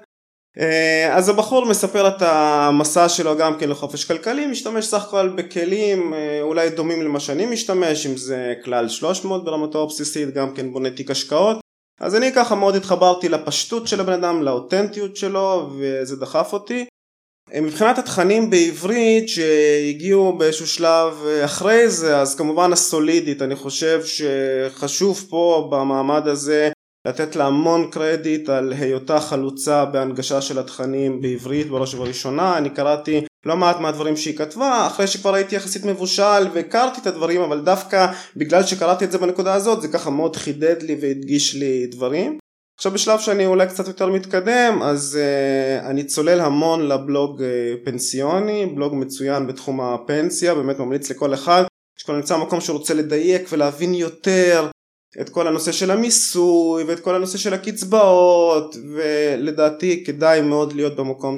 אז 1.11 1.29
הבחור 1.29 1.65
מספר 1.65 2.07
את 2.07 2.21
המסע 2.21 3.09
שלו 3.09 3.37
גם 3.37 3.59
כן 3.59 3.69
לחופש 3.69 4.05
כלכלי, 4.05 4.47
משתמש 4.47 4.85
סך 4.85 5.03
הכל 5.03 5.29
בכלים 5.29 6.13
אה, 6.13 6.41
אולי 6.41 6.69
דומים 6.69 7.01
למה 7.01 7.19
שאני 7.19 7.45
משתמש, 7.45 8.05
אם 8.05 8.17
זה 8.17 8.53
כלל 8.63 8.89
300 8.89 9.45
ברמתו 9.45 9.83
הבסיסית, 9.83 10.33
גם 10.33 10.53
כן 10.53 10.73
בונה 10.73 10.89
תיק 10.89 11.11
השקעות. 11.11 11.57
אז 11.99 12.15
אני 12.15 12.33
ככה 12.33 12.55
מאוד 12.55 12.75
התחברתי 12.75 13.29
לפשטות 13.29 13.87
של 13.87 13.99
הבן 13.99 14.13
אדם, 14.13 14.43
לאותנטיות 14.43 15.17
שלו, 15.17 15.69
וזה 15.77 16.15
דחף 16.15 16.53
אותי. 16.53 16.85
אה, 17.53 17.61
מבחינת 17.61 17.97
התכנים 17.97 18.49
בעברית 18.49 19.29
שהגיעו 19.29 20.37
באיזשהו 20.37 20.67
שלב 20.67 21.13
אחרי 21.45 21.89
זה, 21.89 22.17
אז 22.17 22.35
כמובן 22.35 22.73
הסולידית, 22.73 23.41
אני 23.41 23.55
חושב 23.55 24.01
שחשוב 24.05 25.25
פה 25.29 25.67
במעמד 25.71 26.27
הזה 26.27 26.71
לתת 27.05 27.35
לה 27.35 27.45
המון 27.45 27.87
קרדיט 27.91 28.49
על 28.49 28.73
היותה 28.73 29.19
חלוצה 29.19 29.85
בהנגשה 29.85 30.41
של 30.41 30.59
התכנים 30.59 31.21
בעברית 31.21 31.69
בראש 31.69 31.93
ובראשונה. 31.93 32.57
אני 32.57 32.69
קראתי 32.69 33.25
לא 33.45 33.57
מעט 33.57 33.79
מהדברים 33.79 34.17
שהיא 34.17 34.37
כתבה 34.37 34.87
אחרי 34.87 35.07
שכבר 35.07 35.33
הייתי 35.33 35.55
יחסית 35.55 35.85
מבושל 35.85 36.47
והכרתי 36.53 37.01
את 37.01 37.07
הדברים 37.07 37.41
אבל 37.41 37.61
דווקא 37.61 38.07
בגלל 38.35 38.63
שקראתי 38.63 39.05
את 39.05 39.11
זה 39.11 39.17
בנקודה 39.17 39.53
הזאת 39.53 39.81
זה 39.81 39.87
ככה 39.87 40.09
מאוד 40.09 40.35
חידד 40.35 40.81
לי 40.81 40.97
והדגיש 41.01 41.55
לי 41.55 41.87
דברים. 41.87 42.37
עכשיו 42.77 42.91
בשלב 42.91 43.19
שאני 43.19 43.45
אולי 43.45 43.67
קצת 43.67 43.87
יותר 43.87 44.07
מתקדם 44.07 44.79
אז 44.83 45.19
uh, 45.19 45.85
אני 45.85 46.03
צולל 46.03 46.39
המון 46.39 46.87
לבלוג 46.87 47.41
uh, 47.41 47.85
פנסיוני 47.85 48.65
בלוג 48.65 48.95
מצוין 48.95 49.47
בתחום 49.47 49.81
הפנסיה 49.81 50.55
באמת 50.55 50.79
ממליץ 50.79 51.11
לכל 51.11 51.33
אחד. 51.33 51.63
שכבר 51.97 52.15
נמצא 52.15 52.37
מקום 52.37 52.61
שרוצה 52.61 52.93
לדייק 52.93 53.47
ולהבין 53.51 53.93
יותר 53.93 54.69
את 55.21 55.29
כל 55.29 55.47
הנושא 55.47 55.71
של 55.71 55.91
המיסוי 55.91 56.83
ואת 56.83 56.99
כל 56.99 57.15
הנושא 57.15 57.37
של 57.37 57.53
הקצבאות 57.53 58.75
ולדעתי 58.95 60.03
כדאי 60.03 60.41
מאוד 60.41 60.73
להיות 60.73 60.95
במקום 60.95 61.37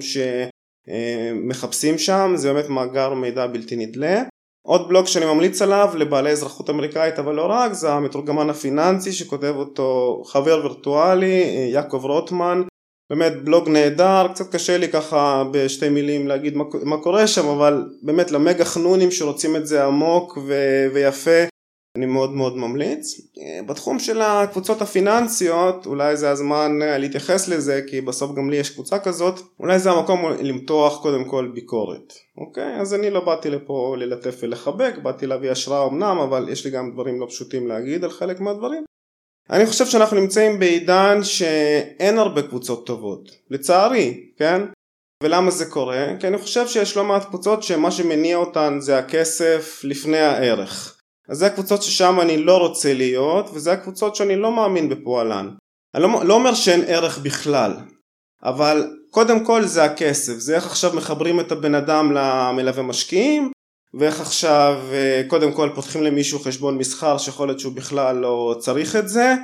שמחפשים 0.88 1.98
שם 1.98 2.32
זה 2.36 2.54
באמת 2.54 2.70
מאגר 2.70 3.14
מידע 3.14 3.48
בלתי 3.48 3.76
נדלה. 3.76 4.24
עוד 4.68 4.88
בלוג 4.88 5.06
שאני 5.06 5.26
ממליץ 5.26 5.62
עליו 5.62 5.90
לבעלי 5.96 6.32
אזרחות 6.32 6.70
אמריקאית 6.70 7.20
אבל 7.20 7.36
לא 7.36 7.46
רק 7.46 7.74
זה 7.74 7.94
המתורגמן 7.94 8.50
הפיננסי 8.50 9.12
שכותב 9.12 9.54
אותו 9.58 10.22
חבר 10.26 10.60
וירטואלי 10.64 11.44
יעקב 11.74 12.06
רוטמן. 12.06 12.62
באמת 13.10 13.44
בלוג 13.44 13.70
נהדר 13.70 14.28
קצת 14.34 14.52
קשה 14.52 14.78
לי 14.78 14.90
ככה 14.90 15.44
בשתי 15.52 15.90
מילים 15.90 16.28
להגיד 16.28 16.56
מה, 16.56 16.64
מה 16.84 16.98
קורה 16.98 17.28
שם 17.28 17.48
אבל 17.48 17.86
באמת 18.02 18.32
למגה 18.32 18.66
חנונים 18.66 19.12
שרוצים 19.12 19.56
את 19.56 19.68
זה 19.68 19.86
עמוק 19.86 20.38
ו- 20.48 20.88
ויפה 20.94 21.42
אני 21.98 22.06
מאוד 22.06 22.32
מאוד 22.32 22.58
ממליץ. 22.58 23.22
בתחום 23.68 24.00
של 24.00 24.22
הקבוצות 24.22 24.82
הפיננסיות 24.82 25.86
אולי 25.86 26.18
זה 26.18 26.30
הזמן 26.30 26.80
אה, 26.82 26.98
להתייחס 26.98 27.48
לזה 27.48 27.82
כי 27.88 28.02
בסוף 28.02 28.36
גם 28.36 28.50
לי 28.50 28.58
יש 28.58 28.70
קבוצה 28.70 29.00
כזאת. 29.00 29.40
אולי 29.60 29.80
זה 29.80 29.92
המקום 29.92 30.26
למתוח 30.40 31.02
קודם 31.02 31.26
כל 31.26 31.52
ביקורת. 31.54 32.14
אוקיי? 32.38 32.80
אז 32.82 32.94
אני 32.94 33.10
לא 33.10 33.26
באתי 33.26 33.50
לפה 33.50 33.96
ללטף 34.00 34.38
ולחבק 34.42 34.94
באתי 35.04 35.28
להביא 35.28 35.52
השראה 35.52 35.88
אמנם 35.88 36.18
אבל 36.18 36.50
יש 36.50 36.66
לי 36.66 36.72
גם 36.72 36.92
דברים 36.94 37.20
לא 37.20 37.26
פשוטים 37.30 37.68
להגיד 37.68 38.04
על 38.04 38.10
חלק 38.10 38.40
מהדברים. 38.40 38.84
אני 39.50 39.66
חושב 39.66 39.86
שאנחנו 39.86 40.20
נמצאים 40.20 40.60
בעידן 40.60 41.24
שאין 41.24 42.18
הרבה 42.18 42.42
קבוצות 42.42 42.86
טובות. 42.86 43.32
לצערי 43.50 44.24
כן? 44.38 44.62
ולמה 45.24 45.52
זה 45.52 45.66
קורה? 45.66 46.08
כי 46.20 46.28
אני 46.28 46.38
חושב 46.38 46.68
שיש 46.68 46.98
לא 46.98 47.04
מעט 47.04 47.26
קבוצות 47.26 47.64
שמה 47.64 47.92
שמניע 47.92 48.38
אותן 48.38 48.78
זה 48.80 48.98
הכסף 48.98 49.82
לפני 49.84 50.18
הערך 50.18 50.97
אז 51.30 51.38
זה 51.38 51.46
הקבוצות 51.46 51.84
ששם 51.84 52.20
אני 52.22 52.38
לא 52.38 52.58
רוצה 52.58 52.94
להיות 52.94 53.50
וזה 53.54 53.72
הקבוצות 53.72 54.16
שאני 54.16 54.36
לא 54.36 54.52
מאמין 54.56 54.90
בפועלן. 54.90 55.50
אני 55.96 56.04
לא, 56.04 56.26
לא 56.26 56.34
אומר 56.34 56.54
שאין 56.54 56.84
ערך 56.88 57.20
בכלל 57.20 57.74
אבל 58.44 58.92
קודם 59.12 59.46
כל 59.46 59.66
זה 59.66 59.84
הכסף 59.84 60.34
זה 60.34 60.56
איך 60.56 60.66
עכשיו 60.66 60.94
מחברים 60.96 61.40
את 61.40 61.52
הבן 61.52 61.76
אדם 61.76 62.12
למלווה 62.12 62.84
משקיעים 62.84 63.52
ואיך 63.94 64.22
עכשיו 64.22 64.80
אה, 64.92 65.22
קודם 65.28 65.54
כל 65.54 65.70
פותחים 65.76 66.04
למישהו 66.04 66.40
חשבון 66.40 66.78
מסחר 66.78 67.18
שיכול 67.18 67.48
להיות 67.48 67.60
שהוא 67.60 67.74
בכלל 67.74 68.16
לא 68.16 68.56
צריך 68.60 68.96
את 68.96 69.10
זה 69.10 69.36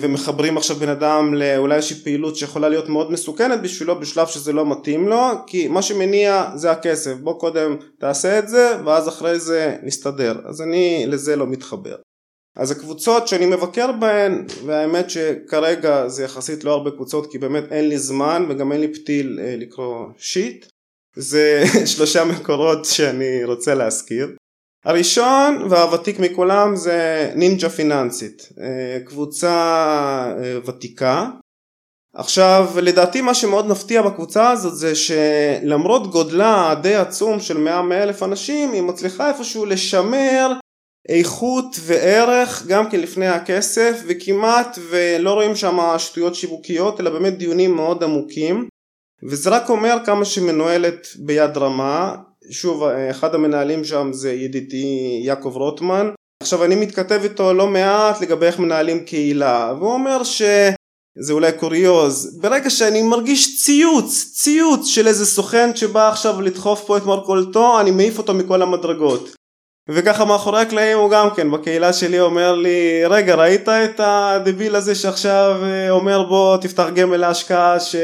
ומחברים 0.00 0.56
עכשיו 0.56 0.76
בן 0.76 0.88
אדם 0.88 1.34
לאולי 1.34 1.74
איזושהי 1.74 2.02
פעילות 2.04 2.36
שיכולה 2.36 2.68
להיות 2.68 2.88
מאוד 2.88 3.12
מסוכנת 3.12 3.62
בשבילו 3.62 4.00
בשלב 4.00 4.26
שזה 4.26 4.52
לא 4.52 4.70
מתאים 4.70 5.08
לו 5.08 5.22
כי 5.46 5.68
מה 5.68 5.82
שמניע 5.82 6.50
זה 6.54 6.70
הכסף. 6.70 7.16
בוא 7.16 7.40
קודם 7.40 7.76
תעשה 7.98 8.38
את 8.38 8.48
זה 8.48 8.76
ואז 8.84 9.08
אחרי 9.08 9.40
זה 9.40 9.76
נסתדר. 9.82 10.40
אז 10.44 10.62
אני 10.62 11.04
לזה 11.08 11.36
לא 11.36 11.46
מתחבר. 11.46 11.96
אז 12.56 12.70
הקבוצות 12.70 13.28
שאני 13.28 13.46
מבקר 13.46 13.92
בהן 13.92 14.46
והאמת 14.66 15.10
שכרגע 15.10 16.08
זה 16.08 16.24
יחסית 16.24 16.64
לא 16.64 16.72
הרבה 16.72 16.90
קבוצות 16.90 17.32
כי 17.32 17.38
באמת 17.38 17.72
אין 17.72 17.88
לי 17.88 17.98
זמן 17.98 18.46
וגם 18.48 18.72
אין 18.72 18.80
לי 18.80 18.94
פתיל 18.94 19.40
אה, 19.42 19.54
לקרוא 19.58 20.06
שיט 20.18 20.66
זה 21.16 21.62
שלושה 21.94 22.24
מקורות 22.24 22.84
שאני 22.84 23.44
רוצה 23.44 23.74
להזכיר 23.74 24.36
הראשון 24.84 25.66
והוותיק 25.70 26.18
מכולם 26.18 26.76
זה 26.76 27.30
נינג'ה 27.34 27.68
פיננסית, 27.68 28.48
אה, 28.60 28.98
קבוצה 29.04 29.52
אה, 30.38 30.58
ותיקה. 30.66 31.30
עכשיו 32.14 32.68
לדעתי 32.82 33.20
מה 33.20 33.34
שמאוד 33.34 33.66
מפתיע 33.66 34.02
בקבוצה 34.02 34.50
הזאת 34.50 34.76
זה 34.76 34.92
שלמרות 34.94 36.10
גודלה 36.10 36.70
הדי 36.70 36.94
עצום 36.94 37.40
של 37.40 37.58
100 37.58 38.02
אלף 38.02 38.22
אנשים 38.22 38.72
היא 38.72 38.82
מצליחה 38.82 39.28
איפשהו 39.28 39.66
לשמר 39.66 40.52
איכות 41.08 41.76
וערך 41.80 42.66
גם 42.66 42.90
כן 42.90 43.00
לפני 43.00 43.26
הכסף 43.26 44.02
וכמעט 44.06 44.78
ולא 44.90 45.34
רואים 45.34 45.56
שם 45.56 45.78
שטויות 45.98 46.34
שיווקיות 46.34 47.00
אלא 47.00 47.10
באמת 47.10 47.38
דיונים 47.38 47.76
מאוד 47.76 48.04
עמוקים 48.04 48.68
וזה 49.22 49.50
רק 49.50 49.70
אומר 49.70 49.96
כמה 50.06 50.24
שמנוהלת 50.24 51.06
ביד 51.18 51.56
רמה 51.56 52.14
שוב 52.50 52.82
אחד 53.10 53.34
המנהלים 53.34 53.84
שם 53.84 54.08
זה 54.12 54.32
ידידי 54.32 55.20
יעקב 55.24 55.52
רוטמן. 55.56 56.10
עכשיו 56.42 56.64
אני 56.64 56.74
מתכתב 56.74 57.20
איתו 57.22 57.54
לא 57.54 57.66
מעט 57.66 58.20
לגבי 58.20 58.46
איך 58.46 58.58
מנהלים 58.58 59.04
קהילה 59.04 59.74
והוא 59.78 59.92
אומר 59.92 60.22
שזה 60.24 61.32
אולי 61.32 61.52
קוריוז. 61.52 62.38
ברגע 62.40 62.70
שאני 62.70 63.02
מרגיש 63.02 63.64
ציוץ 63.64 64.30
ציוץ 64.34 64.86
של 64.86 65.06
איזה 65.06 65.26
סוכן 65.26 65.76
שבא 65.76 66.08
עכשיו 66.08 66.40
לדחוף 66.40 66.84
פה 66.86 66.96
את 66.96 67.04
מרכולתו 67.04 67.80
אני 67.80 67.90
מעיף 67.90 68.18
אותו 68.18 68.34
מכל 68.34 68.62
המדרגות. 68.62 69.34
וככה 69.88 70.24
מאחורי 70.24 70.60
הקלעים 70.60 70.98
הוא 70.98 71.10
גם 71.10 71.28
כן 71.36 71.50
בקהילה 71.50 71.92
שלי 71.92 72.20
אומר 72.20 72.54
לי 72.54 73.04
רגע 73.04 73.34
ראית 73.34 73.68
את 73.68 74.00
הדביל 74.00 74.76
הזה 74.76 74.94
שעכשיו 74.94 75.56
אה, 75.62 75.90
אומר 75.90 76.22
בוא 76.22 76.56
תפתח 76.56 76.86
גמל 76.94 77.16
להשקעה 77.16 77.80
ש... 77.80 77.96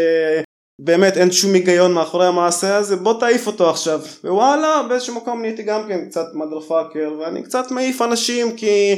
באמת 0.85 1.17
אין 1.17 1.33
שום 1.33 1.55
היגיון 1.55 1.93
מאחורי 1.93 2.27
המעשה 2.27 2.77
הזה 2.77 2.97
בוא 2.97 3.21
תעיף 3.21 3.47
אותו 3.47 3.71
עכשיו 3.71 4.01
ווואלה 4.25 4.83
באיזשהו 4.89 5.15
מקום 5.15 5.41
נהייתי 5.41 5.63
גם 5.63 5.89
כן 5.89 6.09
קצת 6.09 6.27
מדרפאקר 6.35 7.13
ואני 7.21 7.43
קצת 7.43 7.71
מעיף 7.71 8.03
אנשים 8.03 8.57
כי 8.57 8.97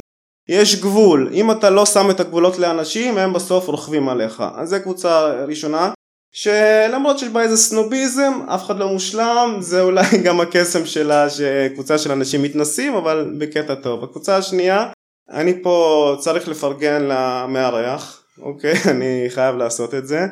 יש 0.49 0.81
גבול 0.81 1.31
אם 1.33 1.51
אתה 1.51 1.71
לא 1.71 1.87
שם 1.87 2.11
את 2.11 2.21
הגבולות 2.21 2.59
לאנשים 2.59 3.19
הם 3.19 3.33
בסוף 3.33 3.69
רוכבים 3.69 4.09
עליך 4.09 4.43
אז 4.57 4.69
זה 4.69 4.81
קבוצה 4.81 5.45
ראשונה 5.49 5.93
שלמרות 6.33 7.19
שיש 7.19 7.29
בה 7.29 7.43
איזה 7.43 7.57
סנוביזם 7.57 8.33
אף 8.55 8.65
אחד 8.65 8.79
לא 8.79 8.89
מושלם 8.89 9.57
זה 9.61 9.81
אולי 9.81 10.19
גם 10.25 10.41
הקסם 10.41 10.87
שלה 10.87 11.31
שקבוצה 11.31 11.99
של 11.99 12.13
אנשים 12.13 12.43
מתנסים 12.43 12.95
אבל 12.95 13.35
בקטע 13.39 13.75
טוב 13.75 14.05
הקבוצה 14.05 14.37
השנייה 14.37 14.87
אני 15.31 15.63
פה 15.63 16.17
צריך 16.19 16.49
לפרגן 16.49 17.03
למארח, 17.03 18.25
אוקיי? 18.39 18.75
אני 18.93 19.25
חייב 19.29 19.57
לעשות 19.57 19.95
את 19.95 20.07
זה. 20.07 20.27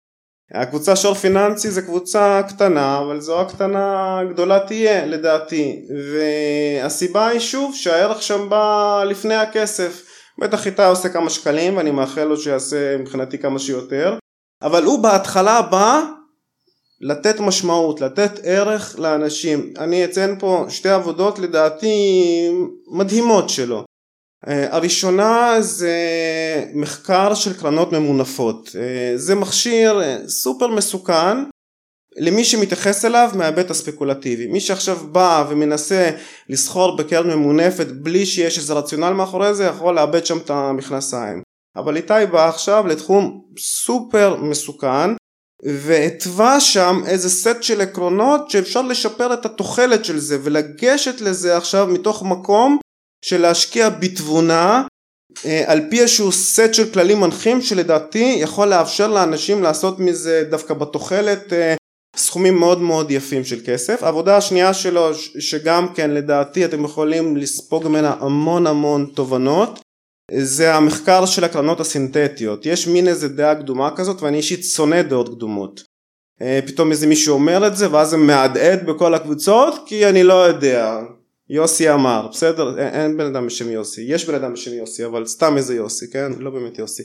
הקבוצה 0.55 0.97
שור 0.97 1.15
פיננסי 1.15 1.71
זה 1.71 1.83
קבוצה 1.83 2.43
קטנה, 2.49 2.99
אבל 2.99 3.21
זו 3.21 3.41
הקטנה 3.41 4.19
גדולה 4.31 4.59
תהיה 4.67 5.07
לדעתי. 5.07 5.83
והסיבה 6.13 7.27
היא 7.27 7.41
שוב 7.41 7.75
שהערך 7.75 8.23
שם 8.23 8.49
בא 8.49 9.05
לפני 9.07 9.35
הכסף. 9.35 10.07
בטח 10.41 10.67
איתי 10.67 10.85
עושה 10.85 11.09
כמה 11.09 11.31
שקלים 11.31 11.77
ואני 11.77 11.91
מאחל 11.91 12.25
לו 12.25 12.37
שיעשה 12.37 12.97
מבחינתי 12.99 13.39
כמה 13.39 13.59
שיותר. 13.59 14.19
אבל 14.63 14.85
הוא 14.85 15.03
בהתחלה 15.03 15.63
בא 15.63 16.03
לתת 17.01 17.41
משמעות, 17.41 18.01
לתת 18.01 18.41
ערך 18.43 18.99
לאנשים. 18.99 19.73
אני 19.79 20.05
אציין 20.05 20.37
פה 20.39 20.67
שתי 20.69 20.89
עבודות 20.89 21.39
לדעתי 21.39 21.95
מדהימות 22.93 23.51
שלו. 23.51 23.85
אה, 24.49 24.77
הראשונה 24.77 25.57
זה 25.61 25.97
מחקר 26.75 27.35
של 27.35 27.61
קרנות 27.61 27.93
ממונפות. 27.93 28.71
אה, 28.79 29.13
זה 29.17 29.35
מכשיר 29.35 30.03
אה, 30.03 30.19
סופר 30.29 30.69
מסוכן 30.69 31.37
למי 32.17 32.45
שמתייחס 32.45 33.05
אליו 33.05 33.31
מההיבט 33.35 33.71
הספקולטיבי. 33.71 34.47
מי 34.47 34.61
שעכשיו 34.61 34.97
בא 34.97 35.45
ומנסה 35.49 36.11
לסחור 36.49 36.97
בקרן 36.97 37.31
ממונפת 37.31 37.87
בלי 37.87 38.27
שיש 38.27 38.59
איזה 38.59 38.75
רציונל 38.75 39.11
מאחורי 39.11 39.55
זה 39.55 39.65
יכול 39.65 39.95
לאבד 39.95 40.27
שם 40.27 40.39
את 40.39 40.51
המכנסיים. 40.51 41.43
אבל 41.77 41.97
איתי 41.97 42.27
בא 42.33 42.49
עכשיו 42.49 42.87
לתחום 42.87 43.43
סופר 43.59 44.37
מסוכן 44.37 45.11
והתווה 45.65 46.61
שם 46.61 47.01
איזה 47.07 47.31
סט 47.31 47.63
של 47.63 47.81
עקרונות 47.81 48.51
שאפשר 48.51 48.83
לשפר 48.83 49.35
את 49.35 49.47
התוחלת 49.47 50.05
של 50.05 50.19
זה 50.19 50.39
ולגשת 50.43 51.21
לזה 51.21 51.57
עכשיו 51.57 51.87
מתוך 51.87 52.23
מקום 52.23 52.79
של 53.25 53.41
להשקיע 53.41 53.89
בתבונה 53.89 54.83
אה, 55.47 55.63
על 55.67 55.81
פי 55.91 56.01
איזשהו 56.01 56.33
סט 56.33 56.75
של 56.75 56.93
כללים 56.93 57.21
מנחים 57.21 57.63
שלדעתי 57.63 58.37
יכול 58.41 58.69
לאפשר 58.69 59.09
לאנשים 59.09 59.63
לעשות 59.63 59.99
מזה 59.99 60.45
דווקא 60.51 60.75
בתוחלת 60.75 61.53
אה, 61.53 61.75
סכומים 62.17 62.59
מאוד 62.59 62.81
מאוד 62.81 63.11
יפים 63.11 63.45
של 63.45 63.61
כסף. 63.67 64.03
העבודה 64.03 64.37
השנייה 64.37 64.75
שלו 64.75 65.15
שגם 65.39 65.95
כן 65.95 66.11
לדעתי 66.11 66.65
אתם 66.65 66.85
יכולים 66.85 67.37
לספוג 67.37 67.89
ממנה 67.89 68.17
המון 68.21 68.67
המון 68.67 69.11
תובנות 69.15 69.81
זה 70.37 70.75
המחקר 70.75 71.27
של 71.27 71.45
הקרנות 71.45 71.81
הסינתטיות. 71.81 72.67
יש 72.67 72.89
מין 72.89 73.09
איזה 73.09 73.29
דעה 73.29 73.55
קדומה 73.55 73.91
כזאת 73.97 74.23
ואני 74.23 74.37
אישית 74.37 74.65
שונא 74.65 75.03
דעות 75.03 75.29
קדומות. 75.29 75.83
אה, 76.43 76.61
פתאום 76.67 76.91
איזה 76.91 77.07
מישהו 77.07 77.35
אומר 77.35 77.67
את 77.67 77.77
זה 77.77 77.93
ואז 77.93 78.09
זה 78.11 78.17
מהדהד 78.17 78.87
בכל 78.87 79.15
הקבוצות 79.15 79.75
כי 79.87 80.07
אני 80.07 80.23
לא 80.23 80.35
יודע. 80.47 81.01
יוסי 81.51 81.91
אמר, 81.91 82.29
בסדר? 82.33 82.79
אין, 82.79 82.89
אין 82.89 83.17
בן 83.17 83.27
אדם 83.27 83.47
בשם 83.47 83.71
יוסי. 83.71 84.03
יש 84.09 84.25
בן 84.29 84.35
אדם 84.35 84.53
בשם 84.53 84.75
יוסי 84.75 85.05
אבל 85.05 85.27
סתם 85.27 85.57
איזה 85.57 85.75
יוסי, 85.75 86.11
כן? 86.11 86.33
לא 86.39 86.51
באמת 86.51 86.79
יוסי. 86.79 87.03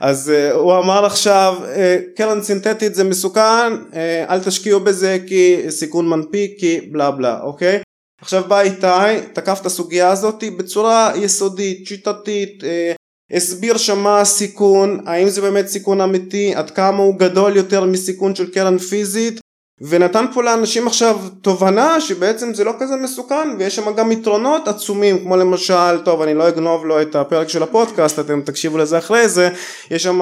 אז 0.00 0.32
uh, 0.34 0.54
הוא 0.54 0.78
אמר 0.78 1.06
עכשיו 1.06 1.54
uh, 1.62 2.16
קרן 2.16 2.42
סינתטית 2.42 2.94
זה 2.94 3.04
מסוכן 3.04 3.72
uh, 3.90 3.94
אל 4.30 4.40
תשקיעו 4.40 4.80
בזה 4.80 5.18
כי 5.26 5.70
סיכון 5.70 6.08
מנפיק 6.08 6.60
כי 6.60 6.80
בלה 6.80 7.10
בלה 7.10 7.40
אוקיי 7.42 7.80
עכשיו 8.20 8.44
בא 8.48 8.60
איתי, 8.60 9.26
תקף 9.32 9.58
את 9.60 9.66
הסוגיה 9.66 10.10
הזאת 10.10 10.44
בצורה 10.58 11.12
יסודית, 11.16 11.86
שיטתית, 11.86 12.64
אה, 12.64 12.92
הסביר 13.30 13.76
שם 13.76 13.98
מה 13.98 14.20
הסיכון, 14.20 15.00
האם 15.06 15.28
זה 15.28 15.40
באמת 15.40 15.66
סיכון 15.66 16.00
אמיתי, 16.00 16.54
עד 16.54 16.70
כמה 16.70 16.98
הוא 16.98 17.18
גדול 17.18 17.56
יותר 17.56 17.84
מסיכון 17.84 18.34
של 18.34 18.52
קרן 18.52 18.78
פיזית, 18.78 19.40
ונתן 19.80 20.24
פה 20.34 20.42
לאנשים 20.42 20.86
עכשיו 20.86 21.18
תובנה 21.42 22.00
שבעצם 22.00 22.54
זה 22.54 22.64
לא 22.64 22.72
כזה 22.78 22.96
מסוכן 22.96 23.48
ויש 23.58 23.76
שם 23.76 23.94
גם 23.94 24.12
יתרונות 24.12 24.68
עצומים 24.68 25.18
כמו 25.18 25.36
למשל 25.36 25.98
טוב 26.04 26.22
אני 26.22 26.34
לא 26.34 26.48
אגנוב 26.48 26.86
לו 26.86 27.02
את 27.02 27.16
הפרק 27.16 27.48
של 27.48 27.62
הפודקאסט 27.62 28.18
אתם 28.18 28.40
תקשיבו 28.40 28.78
לזה 28.78 28.98
אחרי 28.98 29.28
זה 29.28 29.48
יש 29.90 30.02
שם 30.02 30.20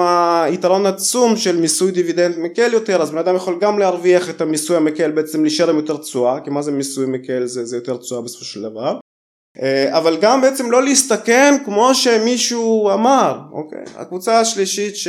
יתרון 0.49 0.85
עצום 0.85 1.37
של 1.37 1.59
מיסוי 1.59 1.91
דיבידנד 1.91 2.39
מקל 2.39 2.73
יותר 2.73 3.01
אז 3.01 3.11
בן 3.11 3.17
אדם 3.17 3.35
יכול 3.35 3.57
גם 3.59 3.79
להרוויח 3.79 4.29
את 4.29 4.41
המיסוי 4.41 4.77
המקל 4.77 5.11
בעצם 5.11 5.41
להישאר 5.43 5.69
עם 5.69 5.75
יותר 5.75 5.97
תשואה 5.97 6.39
כי 6.39 6.49
מה 6.49 6.61
זה 6.61 6.71
מיסוי 6.71 7.05
מקל? 7.05 7.45
זה, 7.45 7.65
זה 7.65 7.77
יותר 7.77 7.97
תשואה 7.97 8.21
בסופו 8.21 8.45
של 8.45 8.61
דבר. 8.61 8.99
אה, 9.61 9.97
אבל 9.97 10.17
גם 10.21 10.41
בעצם 10.41 10.71
לא 10.71 10.83
להסתכן 10.83 11.55
כמו 11.65 11.95
שמישהו 11.95 12.91
אמר 12.93 13.39
אוקיי? 13.51 13.83
הקבוצה 13.95 14.39
השלישית 14.39 14.95
ש... 14.95 15.07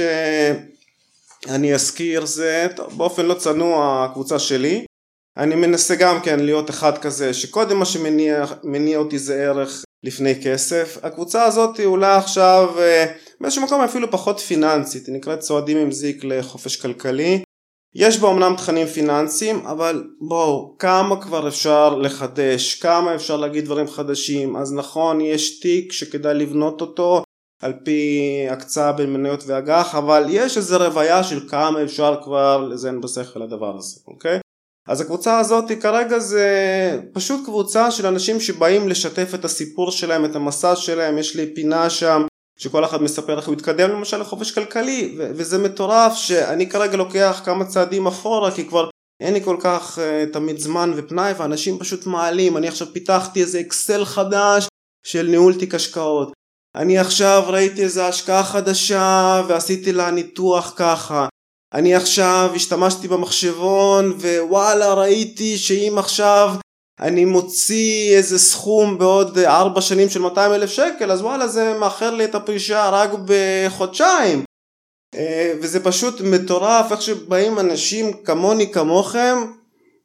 אני 1.46 1.74
אזכיר 1.74 2.26
זה 2.26 2.66
טוב, 2.76 2.98
באופן 2.98 3.26
לא 3.26 3.34
צנוע 3.34 4.04
הקבוצה 4.04 4.38
שלי. 4.38 4.84
אני 5.36 5.54
מנסה 5.54 5.94
גם 5.94 6.20
כן 6.20 6.40
להיות 6.40 6.70
אחד 6.70 6.98
כזה 6.98 7.34
שקודם 7.34 7.78
מה 7.78 7.84
שמניע 7.84 8.96
אותי 8.96 9.18
זה 9.18 9.34
ערך 9.34 9.84
לפני 10.02 10.42
כסף. 10.42 10.98
הקבוצה 11.02 11.44
הזאת 11.44 11.80
אולי 11.80 12.16
עכשיו 12.16 12.74
אה, 12.78 13.06
באיזשהו 13.40 13.62
מקום 13.62 13.80
אפילו 13.80 14.10
פחות 14.10 14.40
פיננסית 14.40 15.06
היא 15.06 15.14
נקראת 15.14 15.38
צועדים 15.38 15.76
עם 15.76 15.92
זיק 15.92 16.24
לחופש 16.24 16.76
כלכלי. 16.76 17.42
יש 17.94 18.18
בה 18.18 18.30
אמנם 18.30 18.54
תכנים 18.56 18.86
פיננסיים 18.86 19.66
אבל 19.66 20.04
בואו 20.20 20.76
כמה 20.78 21.22
כבר 21.22 21.48
אפשר 21.48 21.94
לחדש? 21.94 22.74
כמה 22.74 23.14
אפשר 23.14 23.36
להגיד 23.36 23.64
דברים 23.64 23.88
חדשים? 23.88 24.56
אז 24.56 24.72
נכון 24.72 25.20
יש 25.20 25.60
תיק 25.60 25.92
שכדאי 25.92 26.34
לבנות 26.34 26.80
אותו 26.80 27.22
על 27.62 27.72
פי 27.84 28.20
הקצאה 28.50 28.92
בין 28.92 29.12
מניות 29.12 29.44
ואג"ח 29.46 29.94
אבל 29.94 30.26
יש 30.28 30.56
איזה 30.56 30.76
רוויה 30.76 31.24
של 31.24 31.48
כמה 31.48 31.82
אפשר 31.82 32.16
כבר 32.24 32.68
לזיין 32.68 33.00
בשכל 33.00 33.42
הדבר 33.42 33.76
הזה 33.76 34.00
אוקיי? 34.06 34.40
אז 34.88 35.00
הקבוצה 35.00 35.38
הזאת 35.38 35.72
כרגע 35.80 36.18
זה 36.18 36.48
פשוט 37.12 37.44
קבוצה 37.44 37.90
של 37.90 38.06
אנשים 38.06 38.40
שבאים 38.40 38.88
לשתף 38.88 39.30
את 39.34 39.44
הסיפור 39.44 39.90
שלהם 39.90 40.24
את 40.24 40.36
המסע 40.36 40.76
שלהם. 40.76 41.18
יש 41.18 41.36
לי 41.36 41.54
פינה 41.54 41.90
שם 41.90 42.26
שכל 42.58 42.84
אחד 42.84 43.02
מספר 43.02 43.36
איך 43.36 43.46
הוא 43.46 43.54
התקדם 43.54 43.90
למשל 43.90 44.20
לחופש 44.20 44.50
כלכלי 44.50 45.14
ו- 45.18 45.30
וזה 45.34 45.58
מטורף 45.58 46.14
שאני 46.14 46.70
כרגע 46.70 46.96
לוקח 46.96 47.42
כמה 47.44 47.64
צעדים 47.64 48.06
אחורה 48.06 48.50
כי 48.50 48.68
כבר 48.68 48.90
אין 49.20 49.34
לי 49.34 49.44
כל 49.44 49.56
כך 49.60 49.98
uh, 49.98 50.32
תמיד 50.32 50.58
זמן 50.58 50.92
ופנאי 50.96 51.32
ואנשים 51.32 51.78
פשוט 51.78 52.06
מעלים. 52.06 52.56
אני 52.56 52.68
עכשיו 52.68 52.86
פיתחתי 52.92 53.40
איזה 53.40 53.60
אקסל 53.60 54.04
חדש 54.04 54.68
של 55.06 55.26
ניהול 55.26 55.58
תיק 55.58 55.74
השקעות 55.74 56.32
אני 56.76 56.98
עכשיו 56.98 57.44
ראיתי 57.46 57.82
איזה 57.82 58.06
השקעה 58.06 58.44
חדשה 58.44 59.42
ועשיתי 59.48 59.92
לה 59.92 60.10
ניתוח 60.10 60.72
ככה. 60.76 61.28
אני 61.74 61.94
עכשיו 61.94 62.50
השתמשתי 62.54 63.08
במחשבון 63.08 64.12
ווואלה 64.12 64.94
ראיתי 64.94 65.58
שאם 65.58 65.94
עכשיו 65.98 66.54
אני 67.00 67.24
מוציא 67.24 68.16
איזה 68.16 68.38
סכום 68.38 68.98
בעוד 68.98 69.38
ארבע 69.38 69.80
שנים 69.80 70.08
של 70.08 70.20
200 70.20 70.52
אלף 70.52 70.70
שקל 70.70 71.12
אז 71.12 71.20
וואלה 71.20 71.48
זה 71.48 71.78
מאחר 71.78 72.10
לי 72.10 72.24
את 72.24 72.34
הפרישה 72.34 72.88
רק 72.88 73.10
בחודשיים 73.24 74.44
אה, 75.14 75.52
וזה 75.62 75.84
פשוט 75.84 76.20
מטורף 76.20 76.92
איך 76.92 77.02
שבאים 77.02 77.58
אנשים 77.58 78.12
כמוני 78.24 78.72
כמוכם 78.72 79.38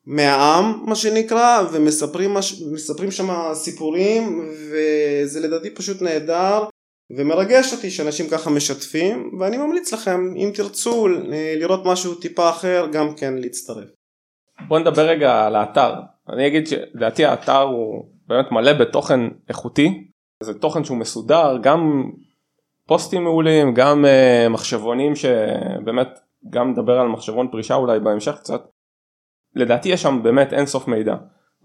מהעם 0.06 0.84
מה 0.86 0.96
שנקרא 0.96 1.64
ומספרים 1.72 2.34
מספרים 2.74 3.12
שם 3.12 3.54
סיפורים 3.54 4.50
וזה 4.72 5.40
לדעתי 5.40 5.70
פשוט 5.70 6.02
נהדר 6.02 6.64
ומרגש 7.18 7.74
אותי 7.74 7.92
שאנשים 7.92 8.30
ככה 8.30 8.50
משתפים 8.50 9.32
ואני 9.40 9.58
ממליץ 9.58 9.94
לכם 9.94 10.34
אם 10.36 10.52
תרצו 10.56 11.08
לראות 11.60 11.86
משהו 11.86 12.16
טיפה 12.16 12.50
אחר 12.50 12.88
גם 12.92 13.16
כן 13.16 13.34
להצטרף. 13.34 13.90
בוא 14.68 14.80
נדבר 14.80 15.08
רגע 15.08 15.46
על 15.46 15.56
האתר. 15.56 15.94
אני 16.30 16.48
אגיד 16.48 16.68
שלדעתי 16.68 17.26
האתר 17.26 17.62
הוא 17.62 18.06
באמת 18.28 18.52
מלא 18.52 18.74
בתוכן 18.74 19.20
איכותי. 19.50 20.08
זה 20.44 20.54
תוכן 20.54 20.84
שהוא 20.84 20.98
מסודר 20.98 21.58
גם 21.62 22.12
פוסטים 22.88 23.24
מעולים 23.24 23.74
גם 23.74 24.06
uh, 24.06 24.50
מחשבונים 24.50 25.16
שבאמת 25.16 26.08
גם 26.50 26.72
נדבר 26.72 27.00
על 27.00 27.08
מחשבון 27.08 27.48
פרישה 27.52 27.76
אולי 27.76 28.00
בהמשך 28.00 28.36
קצת 28.36 28.62
לדעתי 29.56 29.90
יש 29.90 30.02
שם 30.02 30.20
באמת 30.24 30.54
אין 30.54 30.66
סוף 30.66 30.88
מידע. 30.88 31.16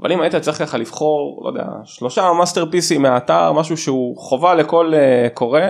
אבל 0.00 0.12
אם 0.12 0.20
היית 0.20 0.36
צריך 0.36 0.58
ככה 0.58 0.78
לבחור, 0.78 1.42
לא 1.44 1.48
יודע, 1.48 1.66
שלושה 1.84 2.32
מאסטרפיסים 2.32 3.02
מהאתר, 3.02 3.52
משהו 3.52 3.76
שהוא 3.76 4.16
חובה 4.18 4.54
לכל 4.54 4.92
uh, 4.94 5.30
קורא, 5.34 5.60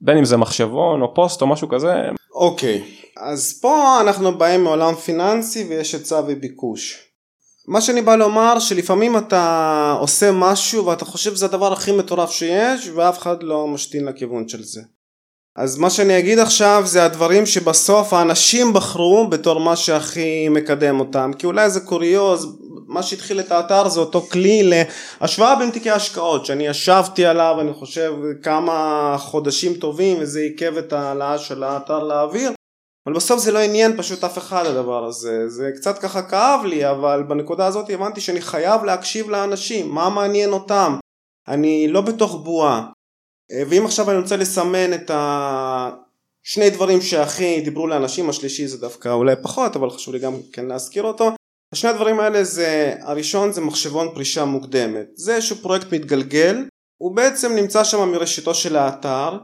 בין 0.00 0.16
אם 0.16 0.24
זה 0.24 0.36
מחשבון 0.36 1.02
או 1.02 1.14
פוסט 1.14 1.42
או 1.42 1.46
משהו 1.46 1.68
כזה. 1.68 1.94
אוקיי, 2.34 2.82
okay. 2.84 3.20
אז 3.20 3.58
פה 3.62 4.00
אנחנו 4.00 4.38
באים 4.38 4.64
מעולם 4.64 4.94
פיננסי 4.94 5.66
ויש 5.68 5.92
היצע 5.92 6.20
וביקוש. 6.26 7.10
מה 7.68 7.80
שאני 7.80 8.02
בא 8.02 8.16
לומר 8.16 8.58
שלפעמים 8.58 9.16
אתה 9.16 9.96
עושה 10.00 10.32
משהו 10.32 10.86
ואתה 10.86 11.04
חושב 11.04 11.34
שזה 11.34 11.46
הדבר 11.46 11.72
הכי 11.72 11.92
מטורף 11.92 12.30
שיש 12.30 12.88
ואף 12.88 13.18
אחד 13.18 13.42
לא 13.42 13.66
משתין 13.66 14.04
לכיוון 14.04 14.48
של 14.48 14.62
זה. 14.62 14.80
אז 15.56 15.78
מה 15.78 15.90
שאני 15.90 16.18
אגיד 16.18 16.38
עכשיו 16.38 16.82
זה 16.84 17.04
הדברים 17.04 17.46
שבסוף 17.46 18.12
האנשים 18.12 18.72
בחרו 18.72 19.26
בתור 19.28 19.60
מה 19.60 19.76
שהכי 19.76 20.48
מקדם 20.48 21.00
אותם. 21.00 21.30
כי 21.38 21.46
אולי 21.46 21.70
זה 21.70 21.80
קוריוז 21.80 22.56
מה 22.86 23.02
שהתחיל 23.02 23.40
את 23.40 23.52
האתר 23.52 23.88
זה 23.88 24.00
אותו 24.00 24.20
כלי 24.20 24.70
להשוואה 25.20 25.56
בין 25.56 25.70
תיקי 25.70 25.90
השקעות 25.90 26.46
שאני 26.46 26.66
ישבתי 26.66 27.26
עליו 27.26 27.56
אני 27.60 27.72
חושב 27.72 28.14
כמה 28.42 29.16
חודשים 29.18 29.74
טובים 29.74 30.16
וזה 30.20 30.40
עיכב 30.40 30.76
את 30.76 30.92
העלאה 30.92 31.38
של 31.38 31.62
האתר 31.62 32.04
לאוויר. 32.04 32.52
אבל 33.06 33.14
בסוף 33.16 33.40
זה 33.40 33.52
לא 33.52 33.58
עניין 33.58 33.96
פשוט 33.96 34.24
אף 34.24 34.38
אחד 34.38 34.66
הדבר 34.66 35.04
הזה. 35.04 35.48
זה 35.48 35.70
קצת 35.76 35.98
ככה 35.98 36.22
כאב 36.22 36.64
לי 36.64 36.90
אבל 36.90 37.22
בנקודה 37.28 37.66
הזאת 37.66 37.90
הבנתי 37.90 38.20
שאני 38.20 38.40
חייב 38.40 38.84
להקשיב 38.84 39.30
לאנשים. 39.30 39.90
מה 39.90 40.08
מעניין 40.08 40.52
אותם? 40.52 40.98
אני 41.48 41.88
לא 41.88 42.00
בתוך 42.00 42.40
בועה 42.44 42.86
ואם 43.50 43.84
עכשיו 43.84 44.10
אני 44.10 44.18
רוצה 44.18 44.36
לסמן 44.36 44.94
את 44.94 45.10
השני 45.14 46.70
דברים 46.70 47.00
שהכי 47.00 47.60
דיברו 47.60 47.86
לאנשים, 47.86 48.28
השלישי 48.28 48.66
זה 48.66 48.78
דווקא 48.78 49.08
אולי 49.08 49.34
פחות, 49.42 49.76
אבל 49.76 49.90
חשוב 49.90 50.14
לי 50.14 50.20
גם 50.20 50.34
כן 50.52 50.66
להזכיר 50.66 51.02
אותו. 51.02 51.30
השני 51.72 51.90
הדברים 51.90 52.20
האלה 52.20 52.44
זה, 52.44 52.94
הראשון 53.00 53.52
זה 53.52 53.60
מחשבון 53.60 54.08
פרישה 54.14 54.44
מוקדמת. 54.44 55.06
זה 55.14 55.34
איזשהו 55.34 55.56
פרויקט 55.56 55.92
מתגלגל, 55.92 56.64
הוא 56.98 57.16
בעצם 57.16 57.54
נמצא 57.54 57.84
שם 57.84 58.08
מראשיתו 58.08 58.54
של 58.54 58.76
האתר. 58.76 59.38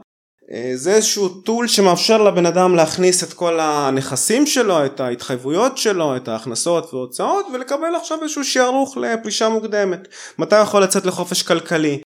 אה, 0.51 0.71
זה 0.75 0.93
איזשהו 0.93 1.29
טול 1.29 1.67
שמאפשר 1.67 2.23
לבן 2.23 2.45
אדם 2.45 2.75
להכניס 2.75 3.23
את 3.23 3.33
כל 3.33 3.59
הנכסים 3.59 4.45
שלו, 4.45 4.85
את 4.85 4.99
ההתחייבויות 4.99 5.77
שלו, 5.77 6.15
את 6.15 6.27
ההכנסות 6.27 6.93
והוצאות 6.93 7.45
ולקבל 7.53 7.95
עכשיו 7.95 8.17
איזשהו 8.21 8.43
שערוך 8.43 8.97
לפרישה 8.97 9.49
מוקדמת. 9.49 10.07
מתי 10.37 10.61
יכול 10.61 10.83
לצאת 10.83 11.05
לחופש 11.05 11.43
כלכלי? 11.43 12.01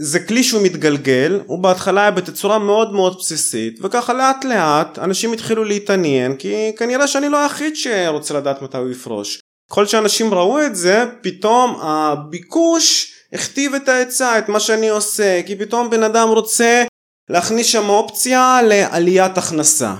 זה 0.00 0.20
כלי 0.20 0.42
שהוא 0.42 0.62
מתגלגל, 0.62 1.40
הוא 1.46 1.58
בהתחלה 1.58 2.00
היה 2.00 2.10
בתצורה 2.10 2.58
מאוד 2.58 2.92
מאוד 2.92 3.16
בסיסית 3.18 3.78
וככה 3.82 4.12
לאט 4.12 4.44
לאט 4.44 4.98
אנשים 4.98 5.32
התחילו 5.32 5.64
להתעניין 5.64 6.36
כי 6.36 6.72
כנראה 6.76 7.06
שאני 7.06 7.28
לא 7.28 7.42
היחיד 7.42 7.76
שרוצה 7.76 8.34
לדעת 8.34 8.62
מתי 8.62 8.78
הוא 8.78 8.90
יפרוש. 8.90 9.40
כל 9.70 9.86
שאנשים 9.86 10.34
ראו 10.34 10.66
את 10.66 10.76
זה 10.76 11.04
פתאום 11.22 11.80
הביקוש 11.82 13.14
הכתיב 13.32 13.74
את 13.74 13.88
ההיצע 13.88 14.38
את 14.38 14.48
מה 14.48 14.60
שאני 14.60 14.88
עושה 14.88 15.40
כי 15.46 15.56
פתאום 15.56 15.90
בן 15.90 16.02
אדם 16.02 16.28
רוצה 16.28 16.84
להכניס 17.30 17.66
שם 17.66 17.88
אופציה 17.88 18.60
לעליית 18.62 19.38
הכנסה 19.38 19.94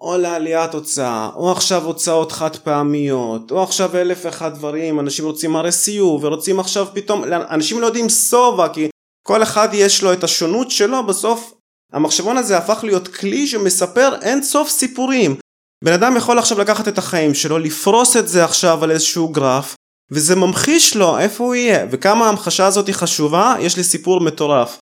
או 0.00 0.18
לעליית 0.18 0.74
הוצאה 0.74 1.30
או 1.36 1.52
עכשיו 1.52 1.84
הוצאות 1.84 2.32
חד 2.32 2.56
פעמיות 2.56 3.50
או 3.50 3.62
עכשיו 3.62 3.96
אלף 3.96 4.20
ואחד 4.24 4.54
דברים 4.54 5.00
אנשים 5.00 5.24
רוצים 5.24 5.56
RSU 5.56 6.02
ורוצים 6.02 6.60
עכשיו 6.60 6.86
פתאום 6.94 7.24
אנשים 7.50 7.80
לא 7.80 7.86
יודעים 7.86 8.08
שובע 8.08 8.68
כי 8.68 8.88
כל 9.22 9.42
אחד 9.42 9.68
יש 9.72 10.02
לו 10.02 10.12
את 10.12 10.24
השונות 10.24 10.70
שלו 10.70 11.06
בסוף 11.06 11.54
המחשבון 11.92 12.36
הזה 12.36 12.58
הפך 12.58 12.84
להיות 12.84 13.08
כלי 13.08 13.46
שמספר 13.46 14.14
אין 14.22 14.42
סוף 14.42 14.68
סיפורים. 14.68 15.36
בן 15.84 15.92
אדם 15.92 16.16
יכול 16.16 16.38
עכשיו 16.38 16.58
לקחת 16.58 16.88
את 16.88 16.98
החיים 16.98 17.34
שלו 17.34 17.58
לפרוס 17.58 18.16
את 18.16 18.28
זה 18.28 18.44
עכשיו 18.44 18.84
על 18.84 18.90
איזשהו 18.90 19.28
גרף 19.28 19.74
וזה 20.10 20.36
ממחיש 20.36 20.96
לו 20.96 21.18
איפה 21.18 21.44
הוא 21.44 21.54
יהיה 21.54 21.86
וכמה 21.90 22.26
ההמחשה 22.26 22.66
הזאת 22.66 22.86
היא 22.86 22.94
חשובה. 22.94 23.54
יש 23.60 23.76
לי 23.76 23.84
סיפור 23.84 24.20
מטורף. 24.20 24.78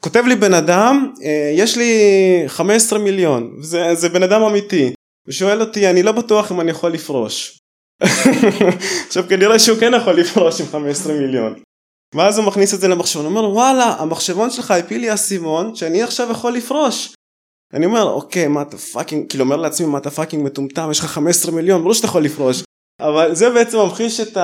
כותב 0.00 0.22
לי 0.26 0.36
בן 0.36 0.54
אדם 0.54 1.12
אה, 1.24 1.52
יש 1.56 1.76
לי 1.76 1.92
15 2.46 2.98
מיליון 2.98 3.56
זה, 3.60 3.94
זה 3.94 4.08
בן 4.08 4.22
אדם 4.22 4.42
אמיתי 4.42 4.92
ושואל 5.28 5.60
אותי 5.60 5.90
אני 5.90 6.02
לא 6.02 6.12
בטוח 6.12 6.52
אם 6.52 6.60
אני 6.60 6.70
יכול 6.70 6.92
לפרוש. 6.92 7.58
עכשיו 9.08 9.24
כנראה 9.28 9.58
שהוא 9.58 9.78
כן 9.78 9.92
יכול 9.96 10.20
לפרוש 10.20 10.60
עם 10.60 10.66
15 10.66 11.12
מיליון 11.12 11.54
ואז 12.14 12.38
הוא 12.38 12.46
מכניס 12.46 12.74
את 12.74 12.80
זה 12.80 12.88
למחשבון, 12.88 13.24
הוא 13.24 13.30
אומר 13.30 13.50
וואלה 13.50 13.84
המחשבון 13.84 14.50
שלך 14.50 14.70
הפיל 14.70 15.00
לי 15.00 15.14
אסימון 15.14 15.74
שאני 15.74 16.02
עכשיו 16.02 16.30
יכול 16.30 16.52
לפרוש. 16.52 17.14
אני 17.74 17.86
אומר 17.86 18.02
אוקיי 18.02 18.48
מה 18.48 18.62
אתה 18.62 18.78
fucking 18.78 19.28
כאילו 19.28 19.44
אומר 19.44 19.56
לעצמי 19.56 19.86
מה 19.86 19.98
אתה 19.98 20.10
fucking 20.10 20.44
מטומטם 20.44 20.88
יש 20.90 20.98
לך 20.98 21.06
15 21.06 21.52
מיליון 21.52 21.80
ברור 21.80 21.94
שאתה 21.94 22.06
יכול 22.06 22.24
לפרוש. 22.24 22.62
אבל 23.00 23.34
זה 23.34 23.50
בעצם 23.50 23.78
ממחיש 23.78 24.20
את 24.20 24.38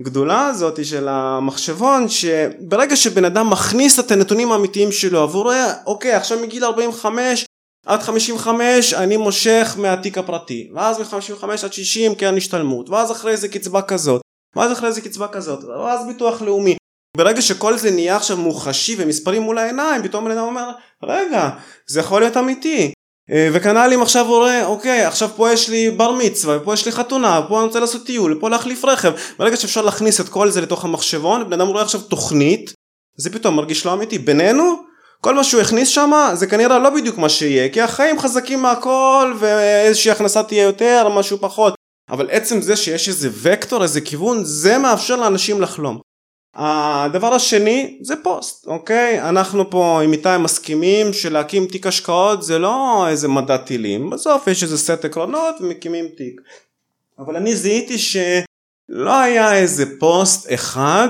הגדולה 0.00 0.46
הזאת 0.46 0.84
של 0.84 1.08
המחשבון 1.08 2.08
שברגע 2.08 2.96
שבן 2.96 3.24
אדם 3.24 3.50
מכניס 3.50 3.98
את 3.98 4.10
הנתונים 4.10 4.52
האמיתיים 4.52 4.92
שלו 4.92 5.30
והוא 5.30 5.42
רואה 5.42 5.72
אוקיי 5.86 6.12
עכשיו 6.12 6.38
מגיל 6.42 6.64
45 6.64 7.44
עד 7.86 8.02
55 8.02 8.94
אני 8.94 9.16
מושך 9.16 9.76
מהתיק 9.78 10.18
הפרטי 10.18 10.70
ואז 10.74 10.98
מ-55 10.98 11.44
עד 11.64 11.72
60 11.72 12.14
קרן 12.14 12.36
השתלמות 12.36 12.88
ואז 12.90 13.12
אחרי 13.12 13.36
זה 13.36 13.48
קצבה 13.48 13.82
כזאת 13.82 14.25
ואז 14.56 14.72
אחרי 14.72 14.92
זה 14.92 15.00
קצבה 15.00 15.28
כזאת, 15.28 15.64
ואז 15.64 16.06
ביטוח 16.06 16.42
לאומי. 16.42 16.76
ברגע 17.16 17.42
שכל 17.42 17.76
זה 17.76 17.90
נהיה 17.90 18.16
עכשיו 18.16 18.36
מוחשי 18.36 18.96
ומספרים 18.98 19.42
מול 19.42 19.58
העיניים, 19.58 20.02
פתאום 20.02 20.24
בן 20.24 20.30
אדם 20.30 20.44
אומר, 20.44 20.70
רגע, 21.02 21.50
זה 21.88 22.00
יכול 22.00 22.20
להיות 22.20 22.36
אמיתי. 22.36 22.92
אה, 23.30 23.48
וכנ"ל 23.52 23.90
אם 23.94 24.02
עכשיו 24.02 24.26
הוא 24.26 24.36
רואה, 24.36 24.66
אוקיי, 24.66 25.04
עכשיו 25.04 25.28
פה 25.36 25.52
יש 25.52 25.68
לי 25.68 25.90
בר 25.90 26.12
מצווה, 26.12 26.58
פה 26.58 26.74
יש 26.74 26.86
לי 26.86 26.92
חתונה, 26.92 27.40
פה 27.48 27.58
אני 27.58 27.66
רוצה 27.66 27.80
לעשות 27.80 28.06
טיול, 28.06 28.38
פה 28.40 28.50
להחליף 28.50 28.84
רכב. 28.84 29.12
ברגע 29.38 29.56
שאפשר 29.56 29.82
להכניס 29.82 30.20
את 30.20 30.28
כל 30.28 30.50
זה 30.50 30.60
לתוך 30.60 30.84
המחשבון, 30.84 31.50
בן 31.50 31.60
אדם 31.60 31.68
רואה 31.68 31.82
עכשיו 31.82 32.00
תוכנית, 32.00 32.72
זה 33.18 33.30
פתאום 33.30 33.56
מרגיש 33.56 33.86
לא 33.86 33.92
אמיתי. 33.92 34.18
בינינו, 34.18 34.82
כל 35.20 35.34
מה 35.34 35.44
שהוא 35.44 35.60
הכניס 35.60 35.88
שם 35.88 36.12
זה 36.34 36.46
כנראה 36.46 36.78
לא 36.78 36.90
בדיוק 36.90 37.18
מה 37.18 37.28
שיהיה, 37.28 37.68
כי 37.68 37.80
החיים 37.80 38.18
חזקים 38.18 38.62
מהכל 38.62 39.34
ואיזושהי 39.38 40.10
הכנסה 40.10 40.42
תהיה 40.42 40.62
יותר, 40.62 41.08
משהו 41.08 41.38
פחות. 41.40 41.75
אבל 42.10 42.30
עצם 42.30 42.60
זה 42.60 42.76
שיש 42.76 43.08
איזה 43.08 43.28
וקטור, 43.32 43.82
איזה 43.82 44.00
כיוון, 44.00 44.44
זה 44.44 44.78
מאפשר 44.78 45.16
לאנשים 45.16 45.60
לחלום. 45.60 46.00
הדבר 46.54 47.34
השני 47.34 47.98
זה 48.02 48.14
פוסט, 48.22 48.66
אוקיי? 48.66 49.28
אנחנו 49.28 49.70
פה 49.70 50.00
עם 50.04 50.12
איתי 50.12 50.28
מסכימים 50.38 51.12
שלהקים 51.12 51.66
תיק 51.66 51.86
השקעות 51.86 52.42
זה 52.42 52.58
לא 52.58 53.06
איזה 53.08 53.28
מדע 53.28 53.56
טילים, 53.56 54.10
בסוף 54.10 54.46
יש 54.46 54.62
איזה 54.62 54.78
סט 54.78 55.04
עקרונות 55.04 55.54
ומקימים 55.60 56.08
תיק. 56.08 56.40
אבל 57.18 57.36
אני 57.36 57.56
זיהיתי 57.56 57.98
שלא 57.98 59.20
היה 59.20 59.54
איזה 59.54 59.98
פוסט 59.98 60.52
אחד 60.54 61.08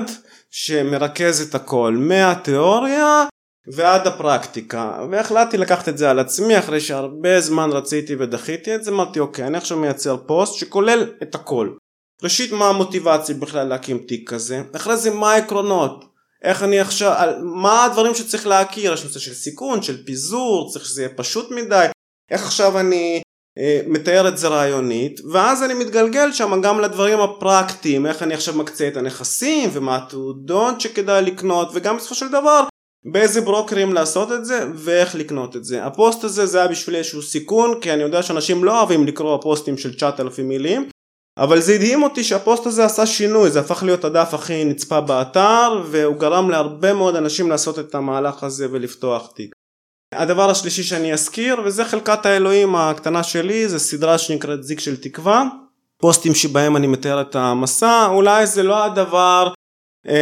שמרכז 0.51 1.41
את 1.41 1.55
הכל, 1.55 1.93
מהתיאוריה 1.99 3.25
ועד 3.67 4.07
הפרקטיקה. 4.07 5.05
והחלטתי 5.11 5.57
לקחת 5.57 5.89
את 5.89 5.97
זה 5.97 6.09
על 6.09 6.19
עצמי 6.19 6.59
אחרי 6.59 6.81
שהרבה 6.81 7.41
זמן 7.41 7.69
רציתי 7.71 8.15
ודחיתי 8.19 8.75
את 8.75 8.83
זה 8.83 8.91
אמרתי 8.91 9.19
אוקיי 9.19 9.47
אני 9.47 9.57
עכשיו 9.57 9.77
מייצר 9.77 10.17
פוסט 10.17 10.53
שכולל 10.53 11.11
את 11.23 11.35
הכל. 11.35 11.69
ראשית 12.23 12.51
מה 12.51 12.69
המוטיבציה 12.69 13.35
בכלל 13.35 13.67
להקים 13.67 13.97
תיק 13.97 14.29
כזה? 14.29 14.61
אחרי 14.75 14.97
זה 14.97 15.11
מה 15.13 15.33
העקרונות? 15.33 16.05
איך 16.43 16.63
אני 16.63 16.79
עכשיו 16.79 17.33
מה 17.41 17.85
הדברים 17.85 18.15
שצריך 18.15 18.47
להכיר? 18.47 18.93
יש 18.93 19.03
נושא 19.03 19.19
של 19.19 19.33
סיכון 19.33 19.81
של 19.81 20.05
פיזור 20.05 20.69
צריך 20.71 20.85
שזה 20.85 21.01
יהיה 21.01 21.13
פשוט 21.15 21.51
מדי. 21.51 21.85
איך 22.31 22.45
עכשיו 22.45 22.79
אני 22.79 23.21
אה, 23.57 23.81
מתאר 23.87 24.27
את 24.27 24.37
זה 24.37 24.47
רעיונית? 24.47 25.19
ואז 25.31 25.63
אני 25.63 25.73
מתגלגל 25.73 26.31
שם 26.31 26.61
גם 26.61 26.79
לדברים 26.79 27.19
הפרקטיים 27.19 28.05
איך 28.05 28.23
אני 28.23 28.33
עכשיו 28.33 28.53
מקצה 28.53 28.87
את 28.87 28.97
הנכסים 28.97 29.69
ומה 29.73 29.95
התעודות 29.95 30.81
שכדאי 30.81 31.21
לקנות 31.21 31.69
וגם 31.73 31.97
בסופו 31.97 32.15
של 32.15 32.27
דבר 32.29 32.63
באיזה 33.11 33.41
ברוקרים 33.41 33.93
לעשות 33.93 34.31
את 34.31 34.45
זה 34.45 34.67
ואיך 34.75 35.15
לקנות 35.15 35.55
את 35.55 35.63
זה. 35.63 35.85
הפוסט 35.85 36.23
הזה 36.23 36.45
זה 36.45 36.57
היה 36.57 36.67
בשבילי 36.67 36.97
איזשהו 36.97 37.21
סיכון 37.21 37.79
כי 37.81 37.93
אני 37.93 38.03
יודע 38.03 38.23
שאנשים 38.23 38.63
לא 38.63 38.79
אוהבים 38.79 39.07
לקרוא 39.07 39.41
פוסטים 39.41 39.77
של 39.77 39.93
9,000 39.93 40.47
מילים 40.47 40.89
אבל 41.37 41.59
זה 41.61 41.73
הדהים 41.73 42.03
אותי 42.03 42.23
שהפוסט 42.23 42.65
הזה 42.65 42.85
עשה 42.85 43.05
שינוי 43.05 43.51
זה 43.51 43.59
הפך 43.59 43.83
להיות 43.83 44.05
הדף 44.05 44.33
הכי 44.33 44.65
נצפה 44.65 45.01
באתר 45.01 45.83
והוא 45.85 46.15
גרם 46.15 46.49
להרבה 46.49 46.93
מאוד 46.93 47.15
אנשים 47.15 47.49
לעשות 47.49 47.79
את 47.79 47.95
המהלך 47.95 48.43
הזה 48.43 48.67
ולפתוח 48.71 49.31
תיק. 49.35 49.51
הדבר 50.13 50.49
השלישי 50.49 50.83
שאני 50.83 51.13
אזכיר 51.13 51.61
וזה 51.65 51.85
חלקת 51.85 52.25
האלוהים 52.25 52.75
הקטנה 52.75 53.23
שלי 53.23 53.69
זה 53.69 53.79
סדרה 53.79 54.17
שנקראת 54.17 54.63
זיק 54.63 54.79
של 54.79 54.97
תקווה 54.97 55.43
פוסטים 55.97 56.35
שבהם 56.35 56.75
אני 56.77 56.87
מתאר 56.87 57.21
את 57.21 57.35
המסע 57.35 58.07
אולי 58.07 58.47
זה 58.47 58.63
לא 58.63 58.83
הדבר 58.83 59.53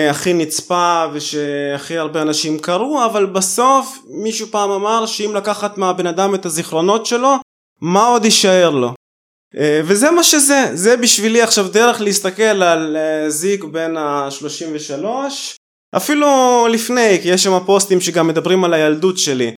הכי 0.09 0.33
נצפה 0.33 1.05
ושהכי 1.13 1.97
הרבה 1.97 2.21
אנשים 2.21 2.59
קראו 2.59 3.05
אבל 3.05 3.25
בסוף 3.25 3.99
מישהו 4.09 4.47
פעם 4.47 4.71
אמר 4.71 5.05
שאם 5.05 5.35
לקחת 5.35 5.77
מהבן 5.77 6.07
אדם 6.07 6.35
את 6.35 6.45
הזיכרונות 6.45 7.05
שלו 7.05 7.35
מה 7.81 8.05
עוד 8.05 8.25
יישאר 8.25 8.69
לו? 8.69 8.93
אה, 9.57 9.81
וזה 9.83 10.11
מה 10.11 10.23
שזה. 10.23 10.69
זה 10.73 10.97
בשבילי 10.97 11.41
עכשיו 11.41 11.67
דרך 11.67 12.01
להסתכל 12.01 12.43
על 12.43 12.97
אה, 12.97 13.29
זיג 13.29 13.63
בין 13.63 13.97
ה-33 13.97 15.05
אפילו 15.97 16.27
לפני 16.71 17.19
כי 17.21 17.27
יש 17.27 17.43
שם 17.43 17.59
פוסטים 17.65 18.01
שגם 18.01 18.27
מדברים 18.27 18.63
על 18.63 18.73
הילדות 18.73 19.17
שלי. 19.17 19.53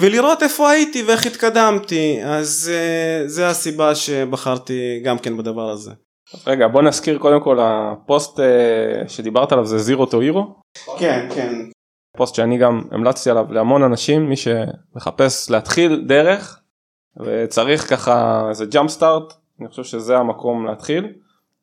ולראות 0.00 0.42
איפה 0.42 0.70
הייתי 0.70 1.02
ואיך 1.02 1.26
התקדמתי. 1.26 2.18
אז 2.24 2.70
זה 3.26 3.48
הסיבה 3.48 3.94
שבחרתי 3.94 5.00
גם 5.04 5.18
כן 5.18 5.36
בדבר 5.36 5.70
הזה. 5.70 5.90
רגע 6.46 6.68
בוא 6.68 6.82
נזכיר 6.82 7.18
קודם 7.18 7.40
כל 7.40 7.58
הפוסט 7.60 8.40
אה, 8.40 9.08
שדיברת 9.08 9.52
עליו 9.52 9.66
זה 9.66 9.78
zero 9.78 10.06
to 10.06 10.20
hero. 10.20 10.54
כן 10.98 11.28
כן. 11.34 11.54
פוסט 12.16 12.34
שאני 12.34 12.58
גם 12.58 12.82
המלצתי 12.90 13.30
עליו 13.30 13.52
להמון 13.52 13.82
אנשים 13.82 14.28
מי 14.28 14.34
שמחפש 14.36 15.50
להתחיל 15.50 16.04
דרך 16.06 16.60
וצריך 17.16 17.90
ככה 17.90 18.46
איזה 18.48 18.66
jump 18.66 18.90
start 18.90 19.32
אני 19.60 19.68
חושב 19.68 19.84
שזה 19.84 20.18
המקום 20.18 20.66
להתחיל. 20.66 21.12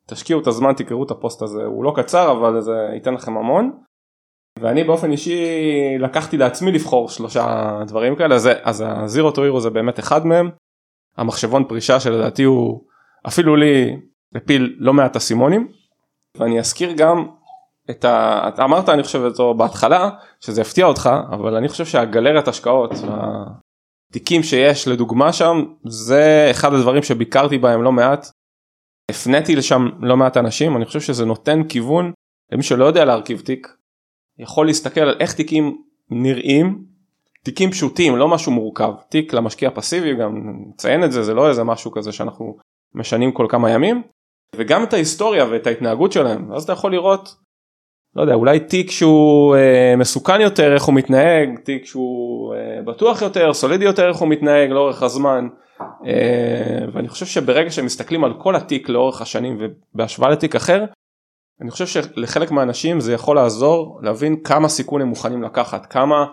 תשקיעו 0.06 0.40
את 0.40 0.46
הזמן 0.46 0.72
תקראו 0.72 1.04
את 1.04 1.10
הפוסט 1.10 1.42
הזה 1.42 1.64
הוא 1.64 1.84
לא 1.84 1.92
קצר 1.96 2.32
אבל 2.32 2.60
זה 2.60 2.88
ייתן 2.94 3.14
לכם 3.14 3.36
המון. 3.36 3.72
ואני 4.60 4.84
באופן 4.84 5.12
אישי 5.12 5.38
לקחתי 5.98 6.36
לעצמי 6.36 6.72
לבחור 6.72 7.08
שלושה 7.08 7.72
דברים 7.86 8.16
כאלה 8.16 8.34
אז, 8.34 8.48
אז 8.62 8.84
הזירו 8.86 9.30
טו 9.30 9.42
הירו 9.42 9.60
זה 9.60 9.70
באמת 9.70 9.98
אחד 9.98 10.26
מהם. 10.26 10.50
המחשבון 11.16 11.64
פרישה 11.64 12.00
שלדעתי 12.00 12.42
הוא 12.42 12.84
אפילו 13.26 13.56
לי 13.56 13.96
מפיל 14.34 14.76
לא 14.78 14.94
מעט 14.94 15.16
אסימונים 15.16 15.68
ואני 16.36 16.58
אזכיר 16.58 16.92
גם 16.92 17.26
את 17.90 18.04
ה... 18.04 18.48
אמרת 18.64 18.88
אני 18.88 19.02
חושב 19.02 19.18
אותו 19.18 19.54
בהתחלה 19.54 20.10
שזה 20.40 20.60
יפתיע 20.60 20.86
אותך 20.86 21.10
אבל 21.30 21.56
אני 21.56 21.68
חושב 21.68 21.84
שהגלריית 21.84 22.48
השקעות 22.48 22.90
התיקים 24.10 24.42
שיש 24.42 24.88
לדוגמה 24.88 25.32
שם 25.32 25.64
זה 25.84 26.48
אחד 26.50 26.74
הדברים 26.74 27.02
שביקרתי 27.02 27.58
בהם 27.58 27.82
לא 27.82 27.92
מעט. 27.92 28.26
הפניתי 29.10 29.56
לשם 29.56 29.88
לא 30.00 30.16
מעט 30.16 30.36
אנשים 30.36 30.76
אני 30.76 30.84
חושב 30.84 31.00
שזה 31.00 31.24
נותן 31.24 31.64
כיוון 31.68 32.12
למי 32.52 32.62
שלא 32.62 32.84
יודע 32.84 33.04
להרכיב 33.04 33.40
תיק 33.40 33.68
יכול 34.38 34.66
להסתכל 34.66 35.00
על 35.00 35.16
איך 35.20 35.34
תיקים 35.34 35.82
נראים. 36.10 36.84
תיקים 37.44 37.70
פשוטים 37.70 38.16
לא 38.16 38.28
משהו 38.28 38.52
מורכב. 38.52 38.92
תיק 39.08 39.32
למשקיע 39.32 39.70
פסיבי 39.70 40.14
גם 40.14 40.54
נציין 40.68 41.04
את 41.04 41.12
זה 41.12 41.22
זה 41.22 41.34
לא 41.34 41.48
איזה 41.48 41.64
משהו 41.64 41.90
כזה 41.90 42.12
שאנחנו 42.12 42.56
משנים 42.94 43.32
כל 43.32 43.46
כמה 43.48 43.70
ימים 43.70 44.02
וגם 44.56 44.84
את 44.84 44.92
ההיסטוריה 44.92 45.44
ואת 45.50 45.66
ההתנהגות 45.66 46.12
שלהם 46.12 46.52
אז 46.52 46.62
אתה 46.62 46.72
יכול 46.72 46.92
לראות 46.92 47.36
לא 48.16 48.22
יודע 48.22 48.34
אולי 48.34 48.60
תיק 48.60 48.90
שהוא 48.90 49.56
אה, 49.56 49.94
מסוכן 49.96 50.40
יותר 50.40 50.74
איך 50.74 50.82
הוא 50.82 50.94
מתנהג 50.94 51.58
תיק 51.64 51.84
שהוא 51.84 52.54
אה, 52.54 52.82
בטוח 52.82 53.22
יותר 53.22 53.52
סולידי 53.52 53.84
יותר 53.84 54.08
איך 54.08 54.16
הוא 54.16 54.28
מתנהג 54.28 54.70
לאורך 54.70 55.02
הזמן 55.02 55.48
אה, 56.06 56.84
ואני 56.92 57.08
חושב 57.08 57.26
שברגע 57.26 57.70
שמסתכלים 57.70 58.24
על 58.24 58.34
כל 58.38 58.56
התיק 58.56 58.88
לאורך 58.88 59.22
השנים 59.22 59.58
ובהשוואה 59.60 60.30
לתיק 60.30 60.56
אחר 60.56 60.84
אני 61.60 61.70
חושב 61.70 61.86
שלחלק 61.86 62.50
מהאנשים 62.50 63.00
זה 63.00 63.12
יכול 63.12 63.36
לעזור 63.36 64.00
להבין 64.02 64.36
כמה 64.44 64.68
סיכון 64.68 65.00
הם 65.00 65.08
מוכנים 65.08 65.42
לקחת 65.42 65.86
כמה 65.86 66.26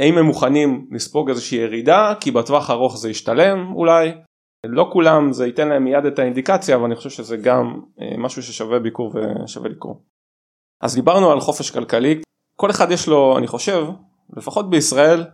האם 0.00 0.18
הם 0.18 0.24
מוכנים 0.24 0.86
לספוג 0.92 1.28
איזושהי 1.28 1.58
ירידה 1.58 2.14
כי 2.20 2.30
בטווח 2.30 2.70
ארוך 2.70 2.96
זה 2.98 3.10
ישתלם 3.10 3.72
אולי 3.74 4.12
לא 4.64 4.90
כולם 4.92 5.32
זה 5.32 5.46
ייתן 5.46 5.68
להם 5.68 5.84
מיד 5.84 6.04
את 6.04 6.18
האינדיקציה 6.18 6.76
אבל 6.76 6.84
אני 6.84 6.96
חושב 6.96 7.10
שזה 7.10 7.36
גם 7.36 7.80
אה, 8.00 8.16
משהו 8.18 8.42
ששווה 8.42 8.78
ביקור 8.78 9.14
ושווה 9.14 9.68
לקרוא. 9.68 9.94
אז 10.80 10.94
דיברנו 10.94 11.30
על 11.32 11.40
חופש 11.40 11.70
כלכלי 11.70 12.20
כל 12.56 12.70
אחד 12.70 12.90
יש 12.90 13.08
לו 13.08 13.38
אני 13.38 13.46
חושב 13.46 13.86
לפחות 14.36 14.70
בישראל 14.70 15.24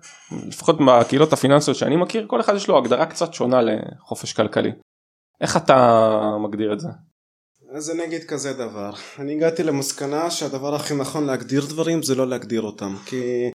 לפחות 0.48 0.80
מהקהילות 0.80 1.32
הפיננסיות 1.32 1.76
שאני 1.76 1.96
מכיר 1.96 2.26
כל 2.26 2.40
אחד 2.40 2.54
יש 2.54 2.68
לו 2.68 2.78
הגדרה 2.78 3.06
קצת 3.06 3.34
שונה 3.34 3.60
לחופש 3.62 4.32
כלכלי. 4.32 4.72
איך 5.40 5.56
אתה 5.56 6.10
מגדיר 6.40 6.72
את 6.72 6.80
זה? 6.80 6.88
אז 7.74 7.90
אני 7.90 8.04
אגיד 8.04 8.24
כזה 8.28 8.52
דבר, 8.52 8.92
אני 9.18 9.34
הגעתי 9.34 9.62
למסקנה 9.62 10.30
שהדבר 10.30 10.74
הכי 10.74 10.94
נכון 10.94 11.26
להגדיר 11.26 11.62
דברים 11.68 12.02
זה 12.02 12.14
לא 12.14 12.28
להגדיר 12.28 12.62
אותם 12.62 12.94
כי 13.06 13.50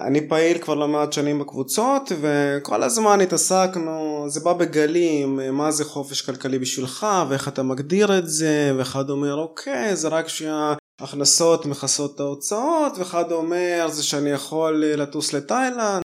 אני 0.00 0.28
פעיל 0.28 0.58
כבר 0.58 0.74
לא 0.74 0.88
מעט 0.88 1.12
שנים 1.12 1.38
בקבוצות 1.38 2.12
וכל 2.20 2.82
הזמן 2.82 3.20
התעסקנו, 3.20 4.24
זה 4.28 4.40
בא 4.40 4.52
בגלים, 4.52 5.40
מה 5.52 5.70
זה 5.70 5.84
חופש 5.84 6.22
כלכלי 6.22 6.58
בשבילך 6.58 7.06
ואיך 7.28 7.48
אתה 7.48 7.62
מגדיר 7.62 8.18
את 8.18 8.28
זה 8.28 8.72
ואחד 8.78 9.10
אומר 9.10 9.34
אוקיי 9.34 9.96
זה 9.96 10.08
רק 10.08 10.26
שההכנסות 10.28 11.66
מכסות 11.66 12.14
את 12.14 12.20
ההוצאות 12.20 12.98
ואחד 12.98 13.32
אומר 13.32 13.88
זה 13.90 14.02
שאני 14.02 14.30
יכול 14.30 14.84
לטוס 14.86 15.32
לתאילנד 15.32 16.02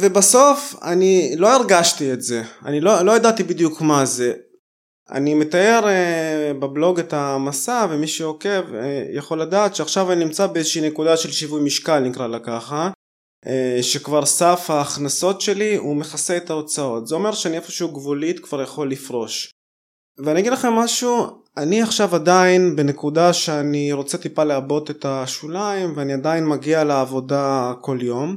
ובסוף 0.00 0.74
אני 0.82 1.34
לא 1.36 1.54
הרגשתי 1.54 2.12
את 2.12 2.22
זה, 2.22 2.42
אני 2.64 2.80
לא, 2.80 3.02
לא 3.02 3.16
ידעתי 3.16 3.42
בדיוק 3.42 3.80
מה 3.80 4.04
זה 4.04 4.32
אני 5.10 5.34
מתאר 5.34 5.80
uh, 5.84 6.54
בבלוג 6.58 6.98
את 6.98 7.12
המסע 7.12 7.86
ומי 7.90 8.06
שעוקב 8.06 8.62
uh, 8.70 8.76
יכול 9.12 9.40
לדעת 9.40 9.74
שעכשיו 9.74 10.12
אני 10.12 10.24
נמצא 10.24 10.46
באיזושהי 10.46 10.88
נקודה 10.88 11.16
של 11.16 11.32
שיווי 11.32 11.62
משקל 11.62 11.98
נקרא 11.98 12.26
לה 12.26 12.38
ככה 12.38 12.90
uh, 13.44 13.48
שכבר 13.82 14.26
סף 14.26 14.66
ההכנסות 14.68 15.40
שלי 15.40 15.76
הוא 15.76 15.96
מכסה 15.96 16.36
את 16.36 16.50
ההוצאות. 16.50 17.06
זה 17.06 17.14
אומר 17.14 17.32
שאני 17.32 17.56
איפשהו 17.56 17.88
גבולית 17.88 18.40
כבר 18.40 18.62
יכול 18.62 18.90
לפרוש. 18.90 19.50
ואני 20.18 20.40
אגיד 20.40 20.52
לכם 20.52 20.72
משהו 20.72 21.44
אני 21.56 21.82
עכשיו 21.82 22.14
עדיין 22.14 22.76
בנקודה 22.76 23.32
שאני 23.32 23.92
רוצה 23.92 24.18
טיפה 24.18 24.44
לעבות 24.44 24.90
את 24.90 25.04
השוליים 25.04 25.92
ואני 25.96 26.12
עדיין 26.12 26.46
מגיע 26.46 26.84
לעבודה 26.84 27.72
כל 27.80 27.98
יום 28.00 28.36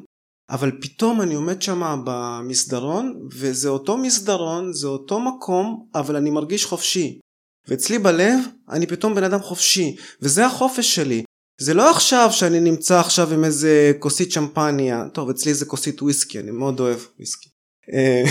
אבל 0.49 0.71
פתאום 0.81 1.21
אני 1.21 1.35
עומד 1.35 1.61
שם 1.61 2.01
במסדרון 2.05 3.27
וזה 3.33 3.69
אותו 3.69 3.97
מסדרון 3.97 4.73
זה 4.73 4.87
אותו 4.87 5.19
מקום 5.19 5.87
אבל 5.95 6.15
אני 6.15 6.29
מרגיש 6.29 6.65
חופשי. 6.65 7.19
ואצלי 7.67 7.99
בלב 7.99 8.39
אני 8.69 8.87
פתאום 8.87 9.15
בן 9.15 9.23
אדם 9.23 9.39
חופשי 9.39 9.95
וזה 10.21 10.45
החופש 10.45 10.95
שלי. 10.95 11.23
זה 11.61 11.73
לא 11.73 11.89
עכשיו 11.89 12.29
שאני 12.31 12.59
נמצא 12.59 12.99
עכשיו 12.99 13.33
עם 13.33 13.45
איזה 13.45 13.91
כוסית 13.99 14.31
שמפניה. 14.31 15.03
טוב 15.13 15.29
אצלי 15.29 15.53
זה 15.53 15.65
כוסית 15.65 16.01
וויסקי 16.01 16.39
אני 16.39 16.51
מאוד 16.51 16.79
אוהב 16.79 16.99
וויסקי. 17.17 17.49
אה, 17.93 18.23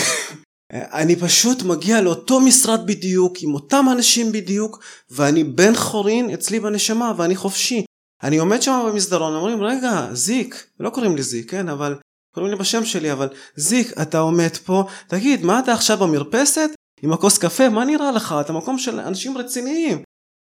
אני 1.01 1.17
פשוט 1.17 1.63
מגיע 1.63 2.01
לאותו 2.01 2.41
משרד 2.41 2.87
בדיוק 2.87 3.37
עם 3.41 3.55
אותם 3.55 3.87
אנשים 3.93 4.33
בדיוק 4.33 4.85
ואני 5.11 5.45
בן 5.45 5.75
חורין 5.75 6.31
אצלי 6.31 6.61
בנשמה 6.61 7.13
ואני 7.17 7.37
חופשי. 7.37 7.85
אני 8.23 8.37
עומד 8.37 8.63
שם 8.63 8.89
במסדרון 8.89 9.35
אומרים 9.35 9.63
רגע 9.63 10.09
זיק. 10.13 10.67
לא 10.81 10.91
קוראים 10.91 11.17
לי 11.17 11.23
זיק 11.23 11.51
כן 11.51 11.69
אבל 11.69 11.97
קוראים 12.37 12.53
לי 12.53 12.59
בשם 12.59 12.85
שלי 12.85 13.13
אבל 13.13 13.29
זיק 13.57 13.93
אתה 14.03 14.19
עומד 14.19 14.57
פה 14.65 14.85
תגיד 15.07 15.45
מה 15.45 15.59
אתה 15.59 15.73
עכשיו 15.73 15.97
במרפסת? 15.97 16.71
עם 17.03 17.13
הכוס 17.13 17.39
קפה? 17.39 17.69
מה 17.69 17.85
נראה 17.85 18.11
לך? 18.11 18.35
אתה 18.41 18.53
מקום 18.53 18.79
של 18.79 19.01
אנשים 19.01 19.39
רציניים. 19.39 20.03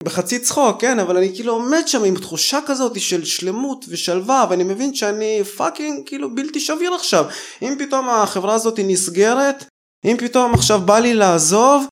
בחצי 0.03 0.39
צחוק 0.39 0.81
כן 0.81 0.99
אבל 0.99 1.17
אני 1.17 1.35
כאילו 1.35 1.53
עומד 1.53 1.81
שם 1.87 2.03
עם 2.03 2.15
תחושה 2.15 2.59
כזאת 2.65 3.01
של 3.01 3.25
שלמות 3.25 3.85
ושלווה 3.89 4.45
ואני 4.49 4.63
מבין 4.63 4.95
שאני 4.95 5.43
fucking 5.43 6.07
כאילו 6.07 6.35
בלתי 6.35 6.59
שביר 6.59 6.93
עכשיו. 6.93 7.25
אם 7.61 7.75
פתאום 7.79 8.09
החברה 8.09 8.53
הזאת 8.53 8.79
נסגרת 8.83 9.65
אם 10.05 10.17
פתאום 10.19 10.53
עכשיו 10.53 10.81
בא 10.81 10.99
לי 10.99 11.13
לעזוב 11.13 11.85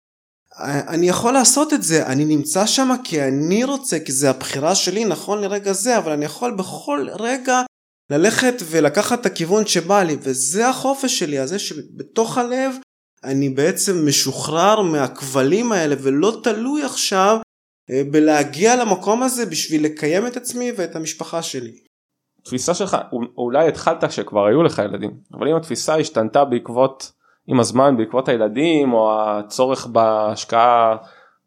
אני 0.61 1.09
יכול 1.09 1.33
לעשות 1.33 1.73
את 1.73 1.83
זה. 1.83 2.05
אני 2.05 2.25
נמצא 2.25 2.65
שם 2.65 2.89
כי 3.03 3.21
אני 3.21 3.63
רוצה 3.63 3.99
כי 3.99 4.11
זה 4.11 4.29
הבחירה 4.29 4.75
שלי 4.75 5.05
נכון 5.05 5.41
לרגע 5.41 5.73
זה 5.73 5.97
אבל 5.97 6.11
אני 6.11 6.25
יכול 6.25 6.51
בכל 6.51 7.07
רגע 7.19 7.61
ללכת 8.09 8.53
ולקחת 8.71 9.21
את 9.21 9.25
הכיוון 9.25 9.65
שבא 9.65 10.03
לי 10.03 10.17
וזה 10.21 10.69
החופש 10.69 11.19
שלי 11.19 11.39
הזה 11.39 11.59
שבתוך 11.59 12.37
הלב 12.37 12.75
אני 13.23 13.49
בעצם 13.49 14.07
משוחרר 14.07 14.81
מהכבלים 14.81 15.71
האלה 15.71 15.95
ולא 16.03 16.33
תלוי 16.43 16.83
עכשיו 16.83 17.37
אה, 17.91 18.01
בלהגיע 18.11 18.75
למקום 18.75 19.23
הזה 19.23 19.45
בשביל 19.45 19.85
לקיים 19.85 20.27
את 20.27 20.37
עצמי 20.37 20.71
ואת 20.77 20.95
המשפחה 20.95 21.41
שלי. 21.41 21.71
תפיסה 22.43 22.73
שלך 22.73 22.97
אולי 23.37 23.67
התחלת 23.67 24.03
כשכבר 24.03 24.45
היו 24.45 24.63
לך 24.63 24.81
ילדים 24.85 25.11
אבל 25.33 25.47
אם 25.47 25.55
התפיסה 25.55 25.95
השתנתה 25.95 26.45
בעקבות 26.45 27.11
עם 27.47 27.59
הזמן 27.59 27.97
בעקבות 27.97 28.29
הילדים 28.29 28.93
או 28.93 29.21
הצורך 29.21 29.87
בהשקעה 29.87 30.97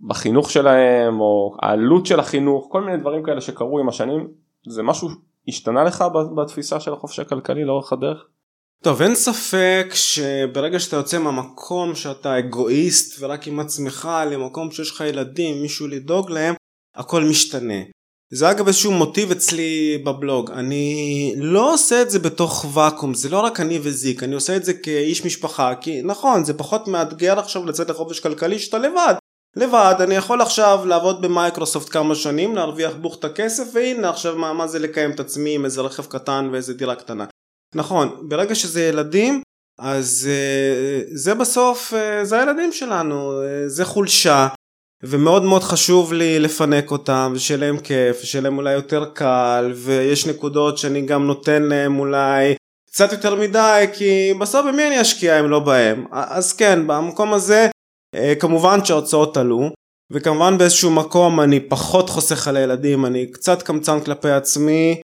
בחינוך 0.00 0.50
שלהם 0.50 1.20
או 1.20 1.56
העלות 1.62 2.06
של 2.06 2.20
החינוך 2.20 2.68
כל 2.70 2.82
מיני 2.82 2.96
דברים 2.96 3.22
כאלה 3.22 3.40
שקרו 3.40 3.78
עם 3.78 3.88
השנים 3.88 4.28
זה 4.68 4.82
משהו 4.82 5.08
השתנה 5.48 5.84
לך 5.84 6.04
בתפיסה 6.36 6.80
של 6.80 6.92
החופש 6.92 7.18
הכלכלי 7.18 7.64
לאורך 7.64 7.92
הדרך? 7.92 8.18
טוב 8.82 9.02
אין 9.02 9.14
ספק 9.14 9.86
שברגע 9.94 10.80
שאתה 10.80 10.96
יוצא 10.96 11.18
מהמקום 11.18 11.94
שאתה 11.94 12.38
אגואיסט 12.38 13.16
ורק 13.20 13.46
עם 13.46 13.60
עצמך 13.60 14.08
למקום 14.30 14.70
שיש 14.70 14.90
לך 14.90 15.00
ילדים 15.00 15.62
מישהו 15.62 15.88
לדאוג 15.88 16.30
להם 16.30 16.54
הכל 16.96 17.24
משתנה. 17.24 17.82
זה 18.34 18.50
אגב 18.50 18.66
איזשהו 18.66 18.92
מוטיב 18.92 19.30
אצלי 19.30 20.02
בבלוג 20.06 20.50
אני 20.50 21.34
לא 21.36 21.74
עושה 21.74 22.02
את 22.02 22.10
זה 22.10 22.18
בתוך 22.18 22.64
ואקום 22.74 23.14
זה 23.14 23.28
לא 23.28 23.40
רק 23.40 23.60
אני 23.60 23.78
וזיק 23.82 24.22
אני 24.22 24.34
עושה 24.34 24.56
את 24.56 24.64
זה 24.64 24.74
כאיש 24.74 25.26
משפחה 25.26 25.74
כי 25.74 26.02
נכון 26.02 26.44
זה 26.44 26.54
פחות 26.58 26.88
מאתגר 26.88 27.38
עכשיו 27.38 27.66
לצאת 27.66 27.90
לחופש 27.90 28.20
כלכלי 28.20 28.58
שאתה 28.58 28.78
לבד 28.78 29.14
לבד 29.56 29.94
אני 30.00 30.14
יכול 30.14 30.40
עכשיו 30.40 30.80
לעבוד 30.86 31.22
במייקרוסופט 31.22 31.92
כמה 31.92 32.14
שנים 32.14 32.54
להרוויח 32.54 32.92
בוכטה 32.94 33.28
כסף 33.28 33.64
והנה 33.72 34.10
עכשיו 34.10 34.36
מה, 34.36 34.52
מה 34.52 34.66
זה 34.66 34.78
לקיים 34.78 35.10
את 35.10 35.20
עצמי 35.20 35.54
עם 35.54 35.64
איזה 35.64 35.80
רכב 35.80 36.04
קטן 36.04 36.48
ואיזה 36.52 36.74
דירה 36.74 36.94
קטנה. 36.94 37.24
נכון 37.74 38.28
ברגע 38.28 38.54
שזה 38.54 38.82
ילדים 38.82 39.42
אז 39.78 40.28
uh, 40.28 41.08
זה 41.14 41.34
בסוף 41.34 41.92
uh, 41.92 42.24
זה 42.24 42.40
הילדים 42.40 42.72
שלנו 42.72 43.42
uh, 43.42 43.44
זה 43.66 43.84
חולשה 43.84 44.48
ומאוד 45.02 45.42
מאוד 45.42 45.62
חשוב 45.62 46.12
לי 46.12 46.38
לפנק 46.38 46.90
אותם 46.90 47.32
ושיהיה 47.34 47.60
להם 47.60 47.78
כיף 47.78 48.18
ושיהיה 48.22 48.42
להם 48.42 48.58
אולי 48.58 48.72
יותר 48.72 49.04
קל 49.04 49.72
ויש 49.76 50.26
נקודות 50.26 50.78
שאני 50.78 51.02
גם 51.02 51.26
נותן 51.26 51.62
להם 51.62 51.98
אולי 51.98 52.54
קצת 52.90 53.12
יותר 53.12 53.34
מדי 53.34 53.84
כי 53.92 54.34
בסוף 54.40 54.66
במי 54.66 54.86
אני 54.86 55.00
אשקיע 55.00 55.40
אם 55.40 55.50
לא 55.50 55.58
בהם? 55.58 56.04
אז 56.10 56.52
כן 56.52 56.86
במקום 56.86 57.32
הזה 57.32 57.64
אה, 57.64 57.70
כמובן 58.40 58.84
שההוצאות 58.84 59.36
עלו 59.36 59.70
וכמובן 60.12 60.58
באיזשהו 60.58 60.90
מקום 60.90 61.40
אני 61.40 61.60
פחות 61.60 62.10
חוסך 62.10 62.48
על 62.48 62.56
הילדים 62.56 63.06
אני 63.06 63.26
קצת 63.26 63.62
קמצן 63.62 64.00
כלפי 64.00 64.30
עצמי. 64.30 65.00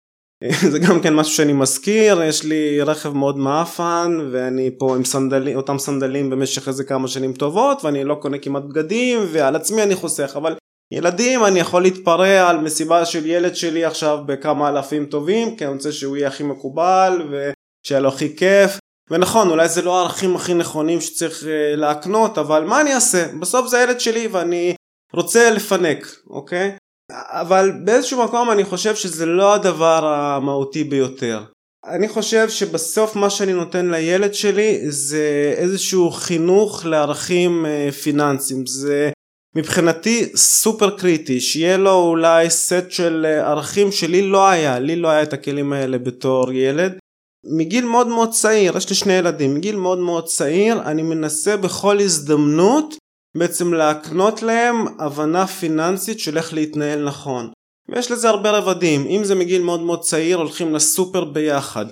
אה, 0.43 0.51
זה 0.73 0.79
גם 0.79 1.01
כן 1.01 1.14
משהו 1.14 1.35
שאני 1.35 1.53
מזכיר 1.53 2.23
יש 2.23 2.45
לי 2.45 2.83
רכב 2.83 3.12
מאוד 3.12 3.38
מאפן 3.38 4.19
ואני 4.33 4.71
פה 4.79 4.97
עם 4.97 5.05
סנדלים 5.05 5.57
אותם 5.57 5.79
סנדלים 5.79 6.31
במשך 6.31 6.69
איזה 6.69 6.85
כמה 6.85 7.09
שנים 7.09 7.33
טובות 7.33 7.85
ואני 7.85 8.05
לא 8.05 8.14
קונה 8.14 8.38
כמעט 8.38 8.62
בגדים 8.62 9.19
ועל 9.33 9.57
עצמי 9.57 9.83
אני 9.83 9.95
חוסך 9.95 10.33
אבל 10.37 10.55
ילדים 10.95 11.45
אני 11.45 11.61
יכול 11.61 11.83
להתפרע 11.83 12.49
על 12.49 12.61
מסיבה 12.61 13.05
של 13.05 13.27
ילד 13.27 13.57
שלי 13.57 13.85
עכשיו 13.85 14.19
בכמה 14.27 14.69
אלפים 14.69 15.07
טובים 15.07 15.57
כי 15.57 15.64
אני 15.64 15.75
רוצה 15.75 15.93
שהוא 15.93 16.17
יהיה 16.17 16.29
הכי 16.29 16.43
מקובל 16.43 17.23
ושיהיה 17.31 18.01
לו 18.01 18.09
הכי 18.09 18.37
כיף 18.37 18.79
ונכון 19.11 19.51
אולי 19.51 19.69
זה 19.69 19.83
לא 19.83 19.99
הערכים 19.99 20.37
הכי 20.37 20.55
נכונים 20.55 21.01
שצריך 21.01 21.45
אה, 21.45 21.77
להקנות 21.77 22.38
אבל 22.38 22.64
מה 22.64 22.81
אני 22.81 22.95
אעשה? 22.95 23.27
בסוף 23.40 23.67
זה 23.67 23.79
הילד 23.79 24.01
שלי 24.01 24.27
ואני 24.27 24.75
רוצה 25.12 25.51
לפנק 25.51 26.17
אוקיי? 26.31 26.77
אבל 27.12 27.73
באיזשהו 27.85 28.25
מקום 28.25 28.51
אני 28.51 28.64
חושב 28.64 28.95
שזה 28.95 29.27
לא 29.27 29.55
הדבר 29.55 30.07
המהותי 30.07 30.85
ביותר. 30.85 31.45
אני 31.87 32.09
חושב 32.09 32.49
שבסוף 32.49 33.17
מה 33.17 33.31
שאני 33.31 33.53
נותן 33.53 33.90
לילד 33.90 34.35
שלי 34.35 34.90
זה 34.90 35.55
איזשהו 35.57 36.11
חינוך 36.11 36.87
לערכים 36.87 37.67
אה, 37.67 37.93
פיננסיים. 37.93 38.67
זה 38.67 39.11
מבחינתי 39.57 40.37
סופר 40.37 40.99
קריטי 40.99 41.40
שיהיה 41.40 41.77
לו 41.77 41.93
אולי 41.93 42.51
סט 42.51 42.90
של 42.90 43.27
אה, 43.29 43.51
ערכים 43.51 43.93
שלי 43.93 44.23
לא 44.23 44.49
היה. 44.49 44.79
לי 44.79 44.97
לא 44.97 45.09
היה 45.09 45.23
את 45.23 45.33
הכלים 45.33 45.73
האלה 45.73 45.99
בתור 45.99 46.53
ילד 46.53 46.99
מגיל 47.46 47.85
מאוד 47.85 48.07
מאוד 48.07 48.30
צעיר 48.30 48.76
יש 48.76 48.90
לי 48.90 48.96
שני 48.96 49.12
ילדים 49.12 49.54
מגיל 49.54 49.76
מאוד 49.76 49.98
מאוד 49.98 50.26
צעיר 50.26 50.83
אני 50.83 51.02
מנסה 51.02 51.57
בכל 51.57 52.00
הזדמנות 52.00 52.94
בעצם 53.37 53.74
להקנות 53.74 54.42
להם 54.42 54.85
הבנה 54.98 55.46
פיננסית 55.46 56.20
של 56.20 56.37
איך 56.37 56.54
להתנהל 56.54 57.04
נכון. 57.04 57.50
ויש 57.88 58.11
לזה 58.11 58.28
הרבה 58.28 58.50
רבדים 58.50 59.07
אם 59.07 59.24
זה 59.24 59.35
מגיל 59.35 59.62
מאוד 59.62 59.80
מאוד 59.80 60.00
צעיר 60.00 60.37
הולכים 60.37 60.74
לסופר 60.74 61.24
ביחד 61.24 61.87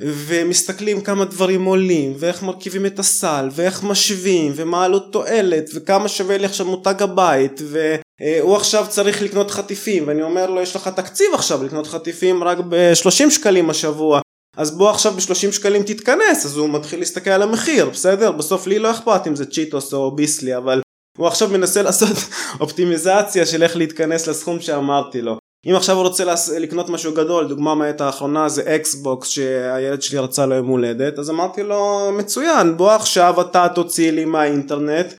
ומסתכלים 0.00 1.00
כמה 1.00 1.24
דברים 1.24 1.64
עולים 1.64 2.14
ואיך 2.18 2.42
מרכיבים 2.42 2.86
את 2.86 2.98
הסל 2.98 3.48
ואיך 3.52 3.84
משווים 3.84 4.52
ומה 4.56 4.84
עלות 4.84 5.12
תועלת 5.12 5.70
וכמה 5.74 6.08
שווה 6.08 6.38
לי 6.38 6.44
עכשיו 6.44 6.66
מותג 6.66 7.02
הבית 7.02 7.60
והוא 7.64 8.56
עכשיו 8.56 8.86
צריך 8.88 9.22
לקנות 9.22 9.50
חטיפים 9.50 10.04
ואני 10.06 10.22
אומר 10.22 10.50
לו 10.50 10.60
יש 10.60 10.76
לך 10.76 10.88
תקציב 10.88 11.26
עכשיו 11.34 11.64
לקנות 11.64 11.86
חטיפים 11.86 12.44
רק 12.44 12.58
ב-30 12.68 13.30
שקלים 13.30 13.70
השבוע 13.70 14.20
אז 14.58 14.70
בוא 14.70 14.90
עכשיו 14.90 15.12
ב-30 15.12 15.52
שקלים 15.52 15.82
תתכנס 15.82 16.46
אז 16.46 16.56
הוא 16.56 16.70
מתחיל 16.70 16.98
להסתכל 16.98 17.30
על 17.30 17.42
המחיר 17.42 17.90
בסדר? 17.90 18.32
בסוף 18.32 18.66
לי 18.66 18.78
לא 18.78 18.90
אכפת 18.90 19.26
אם 19.26 19.36
זה 19.36 19.46
צ'יטוס 19.46 19.94
או 19.94 20.16
ביסלי 20.16 20.56
אבל 20.56 20.80
הוא 21.18 21.26
עכשיו 21.26 21.48
מנסה 21.48 21.82
לעשות 21.86 22.16
אופטימיזציה 22.60 23.46
של 23.46 23.62
איך 23.62 23.76
להתכנס 23.76 24.26
לסכום 24.26 24.60
שאמרתי 24.60 25.22
לו. 25.22 25.38
אם 25.66 25.74
עכשיו 25.74 25.96
הוא 25.96 26.04
רוצה 26.04 26.24
לקנות 26.58 26.88
משהו 26.88 27.14
גדול, 27.14 27.48
דוגמה 27.48 27.74
מהעת 27.74 28.00
האחרונה 28.00 28.48
זה 28.48 28.74
Xbox 28.74 29.28
שהילד 29.28 30.02
שלי 30.02 30.18
רצה 30.18 30.46
ליום 30.46 30.66
הולדת, 30.66 31.18
אז 31.18 31.30
אמרתי 31.30 31.62
לו 31.62 32.10
מצוין 32.12 32.76
בוא 32.76 32.92
עכשיו 32.92 33.40
אתה 33.40 33.66
תוציא 33.74 34.10
לי 34.10 34.24
מהאינטרנט 34.24 35.14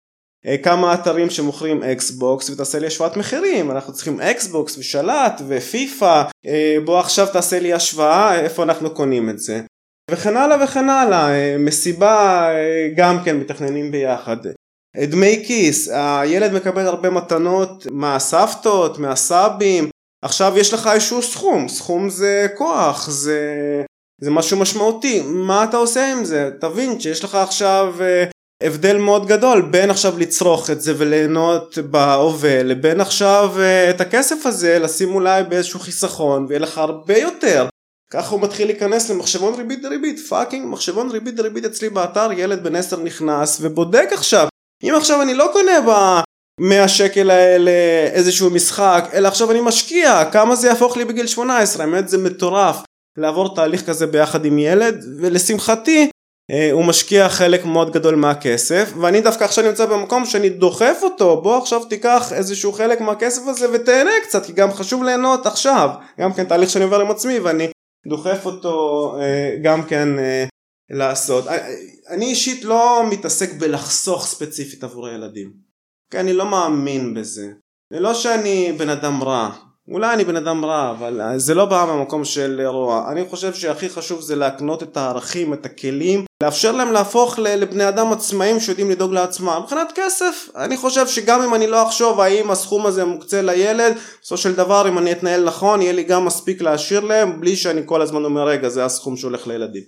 כמה 0.57 0.93
אתרים 0.93 1.29
שמוכרים 1.29 1.83
Xbox 1.83 2.49
ותעשה 2.49 2.79
לי 2.79 2.88
השוואת 2.88 3.17
מחירים. 3.17 3.71
אנחנו 3.71 3.93
צריכים 3.93 4.21
Xbox 4.21 4.77
ושלט 4.77 5.41
ופיפא. 5.47 6.23
אה, 6.45 6.77
בוא 6.85 6.99
עכשיו 6.99 7.27
תעשה 7.33 7.59
לי 7.59 7.73
השוואה 7.73 8.39
איפה 8.39 8.63
אנחנו 8.63 8.89
קונים 8.89 9.29
את 9.29 9.39
זה. 9.39 9.62
וכן 10.12 10.38
הלאה 10.38 10.63
וכן 10.63 10.89
הלאה. 10.89 11.29
אה, 11.29 11.55
מסיבה 11.59 12.49
גם 12.95 13.23
כן 13.25 13.38
מתכננים 13.38 13.91
ביחד. 13.91 14.38
דמי 14.97 15.43
כיס. 15.47 15.89
הילד 15.93 16.53
מקבל 16.53 16.88
הרבה 16.88 17.09
מתנות 17.09 17.88
מהסבתות 17.91 18.99
מהסבים. 18.99 19.89
עכשיו 20.21 20.53
יש 20.57 20.73
לך 20.73 20.89
איזשהו 20.93 21.21
סכום, 21.21 21.67
סכום 21.67 22.09
זה 22.09 22.47
כוח, 22.57 23.09
זה, 23.09 23.41
זה 24.21 24.31
משהו 24.31 24.57
משמעותי, 24.57 25.21
מה 25.25 25.63
אתה 25.63 25.77
עושה 25.77 26.12
עם 26.12 26.25
זה? 26.25 26.49
תבין 26.62 26.99
שיש 26.99 27.23
לך 27.23 27.35
עכשיו 27.35 27.95
אה, 28.01 28.25
הבדל 28.63 28.97
מאוד 28.97 29.27
גדול 29.27 29.61
בין 29.61 29.89
עכשיו 29.89 30.19
לצרוך 30.19 30.69
את 30.69 30.81
זה 30.81 30.93
וליהנות 30.97 31.77
בהווה 31.77 32.63
לבין 32.63 33.01
עכשיו 33.01 33.51
אה, 33.59 33.89
את 33.89 34.01
הכסף 34.01 34.45
הזה 34.45 34.79
לשים 34.79 35.15
אולי 35.15 35.43
באיזשהו 35.43 35.79
חיסכון 35.79 36.45
ויהיה 36.49 36.59
לך 36.59 36.77
הרבה 36.77 37.17
יותר. 37.17 37.67
ככה 38.11 38.29
הוא 38.29 38.41
מתחיל 38.41 38.67
להיכנס 38.67 39.09
למחשבון 39.09 39.53
ריבית 39.53 39.81
דריבית, 39.81 40.19
fucking 40.19 40.67
מחשבון 40.67 41.09
ריבית 41.11 41.35
דריבית 41.35 41.65
אצלי 41.65 41.89
באתר, 41.89 42.29
ילד 42.37 42.63
בן 42.63 42.75
10 42.75 43.03
נכנס 43.03 43.57
ובודק 43.61 44.09
עכשיו. 44.11 44.47
אם 44.83 44.93
עכשיו 44.95 45.21
אני 45.21 45.33
לא 45.33 45.49
קונה 45.53 46.21
100 46.61 46.87
שקל 46.87 47.29
האלה 47.29 47.71
איזשהו 48.11 48.49
משחק, 48.49 49.09
אלא 49.13 49.27
עכשיו 49.27 49.51
אני 49.51 49.61
משקיע, 49.61 50.25
כמה 50.31 50.55
זה 50.55 50.67
יהפוך 50.67 50.97
לי 50.97 51.05
בגיל 51.05 51.27
18, 51.27 51.85
האמת 51.85 52.09
זה 52.09 52.17
מטורף 52.17 52.77
לעבור 53.17 53.55
תהליך 53.55 53.85
כזה 53.85 54.07
ביחד 54.07 54.45
עם 54.45 54.59
ילד, 54.59 55.05
ולשמחתי 55.19 56.09
הוא 56.71 56.85
משקיע 56.85 57.29
חלק 57.29 57.65
מאוד 57.65 57.93
גדול 57.93 58.15
מהכסף, 58.15 58.93
ואני 59.01 59.21
דווקא 59.21 59.43
עכשיו 59.43 59.65
נמצא 59.65 59.85
במקום 59.85 60.25
שאני 60.25 60.49
דוחף 60.49 60.99
אותו, 61.03 61.41
בוא 61.41 61.57
עכשיו 61.57 61.85
תיקח 61.85 62.33
איזשהו 62.33 62.71
חלק 62.71 63.01
מהכסף 63.01 63.41
הזה 63.47 63.67
ותהנה 63.73 64.12
קצת, 64.23 64.45
כי 64.45 64.53
גם 64.53 64.71
חשוב 64.71 65.03
ליהנות 65.03 65.45
עכשיו, 65.45 65.89
גם 66.19 66.33
כן 66.33 66.45
תהליך 66.45 66.69
שאני 66.69 66.83
עובר 66.83 67.01
עם 67.01 67.12
עצמי 67.12 67.39
ואני 67.39 67.67
דוחף 68.07 68.45
אותו 68.45 69.15
אה, 69.21 69.55
גם 69.63 69.83
כן 69.83 70.19
אה, 70.19 70.45
לעשות. 70.89 71.45
אני 72.09 72.25
אישית 72.25 72.63
לא 72.63 73.03
מתעסק 73.09 73.53
בלחסוך 73.53 74.25
ספציפית 74.25 74.83
עבור 74.83 75.07
הילדים. 75.07 75.69
כי 76.12 76.19
אני 76.19 76.33
לא 76.33 76.45
מאמין 76.45 77.13
בזה. 77.13 77.47
זה 77.93 77.99
לא 77.99 78.13
שאני 78.13 78.71
בן 78.77 78.89
אדם 78.89 79.23
רע, 79.23 79.49
אולי 79.91 80.13
אני 80.13 80.23
בן 80.23 80.36
אדם 80.36 80.65
רע, 80.65 80.91
אבל 80.91 81.38
זה 81.38 81.54
לא 81.54 81.65
בא 81.65 81.86
מהמקום 81.88 82.25
של 82.25 82.62
רוע. 82.67 83.12
אני 83.12 83.25
חושב 83.30 83.54
שהכי 83.54 83.89
חשוב 83.89 84.21
זה 84.21 84.36
להקנות 84.36 84.84
את 84.84 84.97
הערכים, 84.97 85.54
את 85.54 85.65
הכלים, 85.65 86.25
לאפשר 86.43 86.71
להם 86.71 86.91
להפוך 86.91 87.39
לבני 87.39 87.89
אדם 87.89 88.12
עצמאים 88.12 88.60
שיודעים 88.60 88.91
לדאוג 88.91 89.13
לעצמם. 89.13 89.60
מבחינת 89.63 89.91
כסף, 89.95 90.49
אני 90.56 90.78
חושב 90.78 91.08
שגם 91.08 91.41
אם 91.41 91.56
אני 91.56 91.67
לא 91.67 91.88
אחשוב 91.88 92.19
האם 92.19 92.52
הסכום 92.52 92.86
הזה 92.86 93.06
מוקצה 93.06 93.41
לילד, 93.41 93.93
בסופו 94.21 94.38
של 94.38 94.56
דבר 94.56 94.89
אם 94.89 94.97
אני 94.97 95.12
אתנהל 95.12 95.45
נכון, 95.45 95.82
יהיה 95.82 95.93
לי 95.93 96.04
גם 96.04 96.25
מספיק 96.25 96.62
להשאיר 96.62 96.99
להם, 96.99 97.41
בלי 97.41 97.56
שאני 97.56 97.82
כל 97.86 98.02
הזמן 98.02 98.25
אומר 98.25 98.47
רגע 98.47 98.69
זה 98.69 98.86
הסכום 98.86 99.17
שהולך 99.17 99.47
לילדים. 99.47 99.84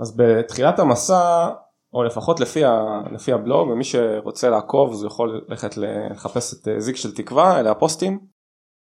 אז 0.00 0.16
בתחילת 0.16 0.78
המסע 0.78 1.48
או 1.94 2.02
לפחות 2.04 2.40
לפי, 2.40 2.64
ה, 2.64 2.72
לפי 3.12 3.32
הבלוג 3.32 3.68
ומי 3.68 3.84
שרוצה 3.84 4.48
לעקוב 4.48 4.92
אז 4.92 5.02
הוא 5.02 5.06
יכול 5.06 5.40
ללכת 5.48 5.76
לחפש 5.76 6.54
את 6.54 6.68
אה, 6.68 6.80
זיק 6.80 6.96
של 6.96 7.14
תקווה 7.14 7.60
אלה 7.60 7.70
הפוסטים. 7.70 8.39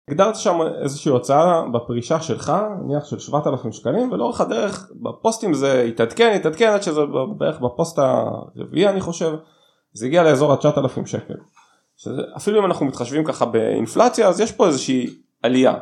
הגדרת 0.10 0.36
שם 0.36 0.60
איזושהי 0.82 1.12
הוצאה 1.12 1.62
בפרישה 1.74 2.22
שלך 2.22 2.54
נניח 2.82 3.06
של 3.06 3.20
7,000 3.20 3.72
שקלים 3.72 4.12
ולאורך 4.12 4.42
הדרך 4.42 4.92
בפוסטים 5.02 5.54
זה 5.54 5.82
התעדכן 5.82 6.34
התעדכן 6.36 6.70
עד 6.70 6.84
שזה 6.84 7.02
בערך 7.38 7.60
בפוסט 7.60 8.00
הרביעי 8.00 8.90
אני 8.90 9.02
חושב 9.02 9.36
זה 9.94 10.06
הגיע 10.06 10.24
לאזור 10.24 10.54
ה-9,000 10.54 11.06
שקל. 11.06 11.34
שזה, 11.98 12.22
אפילו 12.38 12.60
אם 12.60 12.66
אנחנו 12.66 12.86
מתחשבים 12.86 13.26
ככה 13.26 13.46
באינפלציה 13.46 14.28
אז 14.28 14.40
יש 14.40 14.52
פה 14.52 14.68
איזושהי 14.68 15.08
עלייה. 15.44 15.74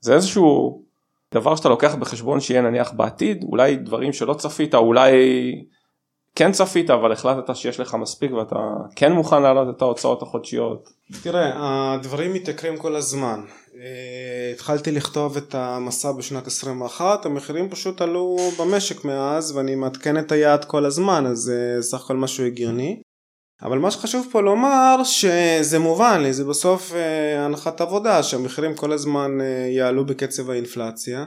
זה 0.00 0.14
איזשהו 0.14 0.82
דבר 1.34 1.56
שאתה 1.56 1.68
לוקח 1.68 1.94
בחשבון 1.94 2.40
שיהיה 2.40 2.62
נניח 2.62 2.92
בעתיד 2.92 3.44
אולי 3.44 3.76
דברים 3.76 4.12
שלא 4.12 4.34
צפית 4.34 4.74
אולי 4.74 5.12
כן 6.34 6.52
צפית 6.52 6.90
אבל 6.90 7.12
החלטת 7.12 7.56
שיש 7.56 7.80
לך 7.80 7.94
מספיק 7.94 8.32
ואתה 8.32 8.56
כן 8.96 9.12
מוכן 9.12 9.42
להעלות 9.42 9.76
את 9.76 9.82
ההוצאות 9.82 10.22
החודשיות. 10.22 10.88
תראה 11.22 11.52
הדברים 11.94 12.32
מתייקרים 12.32 12.76
כל 12.76 12.96
הזמן. 12.96 13.40
אה, 13.74 14.52
התחלתי 14.54 14.92
לכתוב 14.92 15.36
את 15.36 15.54
המסע 15.54 16.12
בשנת 16.12 16.46
21 16.46 17.26
המחירים 17.26 17.70
פשוט 17.70 18.00
עלו 18.00 18.36
במשק 18.58 19.04
מאז 19.04 19.56
ואני 19.56 19.74
מעדכן 19.74 20.18
את 20.18 20.32
היעד 20.32 20.64
כל 20.64 20.84
הזמן 20.84 21.26
אז 21.26 21.38
זה 21.38 21.74
אה, 21.76 21.82
סך 21.82 22.04
הכל 22.04 22.16
משהו 22.16 22.44
הגיוני. 22.44 23.02
אבל 23.62 23.78
מה 23.78 23.90
שחשוב 23.90 24.26
פה 24.32 24.40
לומר 24.40 25.00
שזה 25.04 25.78
מובן 25.78 26.20
לי 26.20 26.32
זה 26.32 26.44
בסוף 26.44 26.92
אה, 26.94 27.44
הנחת 27.44 27.80
עבודה 27.80 28.22
שהמחירים 28.22 28.74
כל 28.74 28.92
הזמן 28.92 29.30
יעלו 29.76 30.06
בקצב 30.06 30.50
האינפלציה 30.50 31.24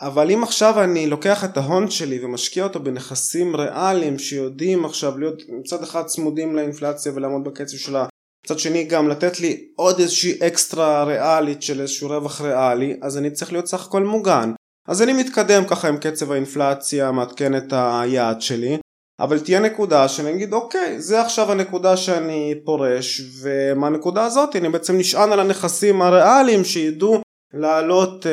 אבל 0.00 0.30
אם 0.30 0.42
עכשיו 0.42 0.84
אני 0.84 1.06
לוקח 1.06 1.44
את 1.44 1.56
ההון 1.56 1.90
שלי 1.90 2.24
ומשקיע 2.24 2.64
אותו 2.64 2.80
בנכסים 2.80 3.56
ריאליים 3.56 4.18
שיודעים 4.18 4.84
עכשיו 4.84 5.18
להיות 5.18 5.42
מצד 5.48 5.82
אחד 5.82 6.04
צמודים 6.04 6.56
לאינפלציה 6.56 7.12
ולעמוד 7.14 7.44
בקצב 7.44 7.76
שלה 7.76 8.06
מצד 8.46 8.58
שני 8.58 8.84
גם 8.84 9.08
לתת 9.08 9.40
לי 9.40 9.68
עוד 9.76 10.00
איזושהי 10.00 10.38
אקסטרה 10.46 11.04
ריאלית 11.04 11.62
של 11.62 11.80
איזשהו 11.80 12.08
רווח 12.08 12.40
ריאלי 12.40 12.96
אז 13.02 13.18
אני 13.18 13.30
צריך 13.30 13.52
להיות 13.52 13.66
סך 13.66 13.86
הכל 13.86 14.04
מוגן. 14.04 14.52
אז 14.88 15.02
אני 15.02 15.12
מתקדם 15.12 15.64
ככה 15.64 15.88
עם 15.88 15.96
קצב 15.96 16.32
האינפלציה 16.32 17.12
מעדכן 17.12 17.56
את 17.56 17.72
היעד 17.72 18.40
שלי 18.40 18.78
אבל 19.20 19.38
תהיה 19.38 19.60
נקודה 19.60 20.08
שאני 20.08 20.30
אגיד 20.30 20.52
אוקיי 20.52 21.00
זה 21.00 21.20
עכשיו 21.20 21.52
הנקודה 21.52 21.96
שאני 21.96 22.54
פורש 22.64 23.20
ומהנקודה 23.42 24.24
הזאת 24.24 24.56
אני 24.56 24.68
בעצם 24.68 24.98
נשען 24.98 25.32
על 25.32 25.40
הנכסים 25.40 26.02
הריאליים 26.02 26.64
שידעו 26.64 27.20
לעלות 27.54 28.26
uh, 28.26 28.28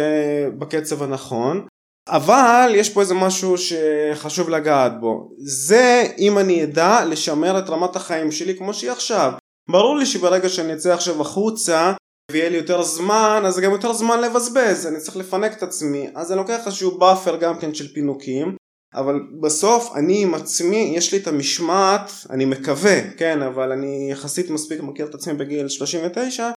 בקצב 0.60 1.03
הנכון. 1.03 1.67
אבל 2.10 2.71
יש 2.75 2.89
פה 2.89 3.01
איזה 3.01 3.13
משהו 3.13 3.56
שחשוב 3.58 4.49
לגעת 4.49 4.99
בו. 4.99 5.30
זה 5.38 6.03
אם 6.17 6.38
אני 6.38 6.63
אדע 6.63 7.06
לשמר 7.06 7.60
את 7.60 7.69
רמת 7.69 7.95
החיים 7.95 8.32
שלי 8.32 8.58
כמו 8.58 8.73
שהיא 8.73 8.91
עכשיו. 8.91 9.34
ברור 9.69 9.97
לי 9.97 10.06
שברגע 10.06 10.49
שאני 10.49 10.73
אצא 10.73 10.93
עכשיו 10.93 11.21
החוצה 11.21 11.93
ויהיה 12.32 12.49
לי 12.49 12.58
יותר 12.58 12.82
זמן 12.84 13.43
אז 13.45 13.60
גם 13.60 13.71
יותר 13.71 13.93
זמן 13.93 14.21
לבזבז. 14.21 14.88
אני 14.88 14.99
צריך 14.99 15.17
לפנק 15.17 15.58
את 15.58 15.63
עצמי. 15.63 16.10
אז 16.15 16.32
אני 16.32 16.38
לוקח 16.38 16.65
איזשהו 16.65 16.97
buffer 16.97 17.38
גם 17.38 17.60
כן 17.60 17.73
של 17.73 17.93
פינוקים. 17.93 18.56
אבל 18.95 19.19
בסוף 19.41 19.95
אני 19.95 20.23
עם 20.23 20.34
עצמי 20.34 20.94
יש 20.96 21.13
לי 21.13 21.19
את 21.19 21.27
המשמעת 21.27 22.12
אני 22.29 22.46
מקווה 22.46 23.12
כן 23.17 23.42
אבל 23.42 23.71
אני 23.71 24.08
יחסית 24.12 24.50
מספיק 24.50 24.81
מכיר 24.81 25.06
את 25.06 25.15
עצמי 25.15 25.33
בגיל 25.33 25.67
39 25.67 26.44
אה, 26.44 26.52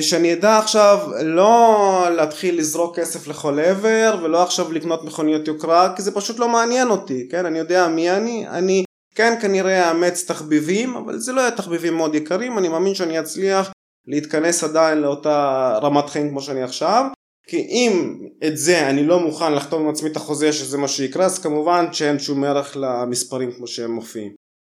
שאני 0.00 0.32
אדע 0.32 0.58
עכשיו 0.58 0.98
לא 1.24 2.06
להתחיל 2.16 2.58
לזרוק 2.58 2.98
כסף 2.98 3.28
לכל 3.28 3.60
עבר 3.60 4.18
ולא 4.22 4.42
עכשיו 4.42 4.72
לקנות 4.72 5.04
מכוניות 5.04 5.48
יוקרה 5.48 5.92
כי 5.96 6.02
זה 6.02 6.14
פשוט 6.14 6.38
לא 6.38 6.48
מעניין 6.48 6.90
אותי 6.90 7.28
כן? 7.30 7.46
אני 7.46 7.58
יודע 7.58 7.88
מי 7.88 8.10
אני. 8.10 8.48
אני 8.48 8.84
כן 9.14 9.38
כנראה 9.40 9.90
אאמץ 9.90 10.24
תחביבים 10.24 10.96
אבל 10.96 11.18
זה 11.18 11.32
לא 11.32 11.40
יהיה 11.40 11.50
תחביבים 11.50 11.96
מאוד 11.96 12.14
יקרים. 12.14 12.58
אני 12.58 12.68
מאמין 12.68 12.94
שאני 12.94 13.20
אצליח 13.20 13.72
להתכנס 14.06 14.64
עדיין 14.64 14.98
לאותה 14.98 15.78
רמת 15.82 16.10
חיים 16.10 16.28
כמו 16.28 16.40
שאני 16.40 16.62
עכשיו. 16.62 17.04
כי 17.46 17.56
אם 17.56 18.18
את 18.46 18.56
זה 18.56 18.90
אני 18.90 19.06
לא 19.06 19.20
מוכן 19.20 19.52
לחתום 19.52 19.82
עם 19.82 19.88
עצמי 19.88 20.10
את 20.10 20.16
החוזה 20.16 20.52
שזה 20.52 20.78
מה 20.78 20.88
שיקרה 20.88 21.24
אז 21.24 21.38
כמובן 21.38 21.92
שאין 21.92 22.18
שום 22.18 22.44
ערך 22.44 22.76
למספרים 22.80 23.52
כמו 23.52 23.66
שהם 23.66 23.90
מופיעים. 23.90 24.32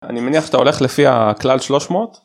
אני 0.04 0.22
מניח 0.22 0.46
שאתה 0.46 0.58
הולך 0.58 0.82
לפי 0.82 1.06
הכלל 1.08 1.60
300 1.60 2.18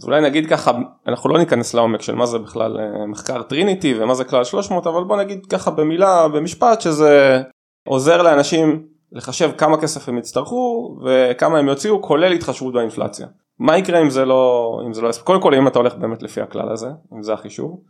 אז 0.00 0.04
אולי 0.04 0.20
נגיד 0.20 0.46
ככה, 0.46 0.70
אנחנו 1.06 1.30
לא 1.30 1.38
ניכנס 1.38 1.74
לעומק 1.74 2.02
של 2.02 2.14
מה 2.14 2.26
זה 2.26 2.38
בכלל 2.38 2.78
אה, 2.80 3.06
מחקר 3.06 3.42
טריניטי 3.42 3.94
ומה 3.98 4.14
זה 4.14 4.24
כלל 4.24 4.44
300, 4.44 4.86
אבל 4.86 5.04
בוא 5.04 5.16
נגיד 5.16 5.46
ככה 5.46 5.70
במילה, 5.70 6.28
במשפט, 6.28 6.80
שזה 6.80 7.42
עוזר 7.88 8.22
לאנשים 8.22 8.86
לחשב 9.12 9.50
כמה 9.58 9.80
כסף 9.80 10.08
הם 10.08 10.18
יצטרכו 10.18 10.96
וכמה 11.04 11.58
הם 11.58 11.68
יוציאו, 11.68 12.02
כולל 12.02 12.32
התחשבות 12.32 12.74
באינפלציה. 12.74 13.26
מה 13.58 13.78
יקרה 13.78 14.00
אם 14.02 14.10
זה 14.10 14.24
לא, 14.24 14.82
אם 14.86 14.92
זה 14.92 15.02
לא 15.02 15.08
יספיק, 15.08 15.26
קודם 15.26 15.42
כל 15.42 15.54
אם 15.54 15.68
אתה 15.68 15.78
הולך 15.78 15.94
באמת 15.94 16.22
לפי 16.22 16.40
הכלל 16.40 16.72
הזה, 16.72 16.88
אם 17.16 17.22
זה 17.22 17.32
החישוב, 17.32 17.80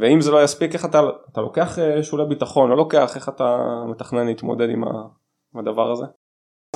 ואם 0.00 0.20
זה 0.20 0.30
לא 0.30 0.44
יספיק 0.44 0.74
איך 0.74 0.84
אתה, 0.84 1.00
אתה 1.32 1.40
לוקח 1.40 1.78
אה, 1.78 2.02
שולי 2.02 2.24
ביטחון, 2.28 2.70
לא 2.70 2.76
לוקח 2.76 3.16
איך 3.16 3.28
אתה 3.28 3.56
מתכנן 3.90 4.26
להתמודד 4.26 4.70
עם 4.70 4.84
הדבר 5.54 5.90
הזה. 5.90 6.06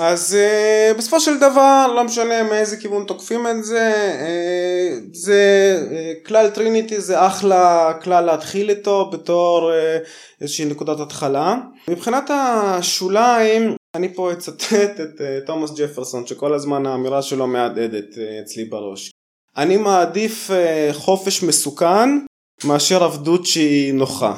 אז 0.00 0.36
uh, 0.36 0.98
בסופו 0.98 1.20
של 1.20 1.38
דבר 1.38 1.92
לא 1.96 2.04
משנה 2.04 2.42
מאיזה 2.42 2.76
כיוון 2.76 3.04
תוקפים 3.04 3.46
את 3.46 3.64
זה, 3.64 3.92
uh, 4.20 5.02
זה 5.12 5.78
uh, 5.90 6.26
כלל 6.26 6.50
טריניטי 6.50 7.00
זה 7.00 7.26
אחלה 7.26 7.92
כלל 8.02 8.24
להתחיל 8.24 8.70
איתו 8.70 9.10
בתור 9.12 9.70
uh, 9.70 10.06
איזושהי 10.40 10.64
נקודת 10.64 11.00
התחלה. 11.00 11.56
מבחינת 11.90 12.30
השוליים 12.30 13.76
אני 13.94 14.14
פה 14.14 14.32
אצטט 14.32 15.00
את 15.00 15.20
uh, 15.20 15.46
תומאס 15.46 15.70
ג'פרסון 15.76 16.26
שכל 16.26 16.54
הזמן 16.54 16.86
האמירה 16.86 17.22
שלו 17.22 17.46
מהדהדת 17.46 18.14
uh, 18.14 18.44
אצלי 18.44 18.64
בראש. 18.64 19.10
אני 19.56 19.76
מעדיף 19.76 20.50
uh, 20.50 20.92
חופש 20.92 21.42
מסוכן 21.42 22.18
מאשר 22.64 23.04
עבדות 23.04 23.46
שהיא 23.46 23.94
נוחה. 23.94 24.34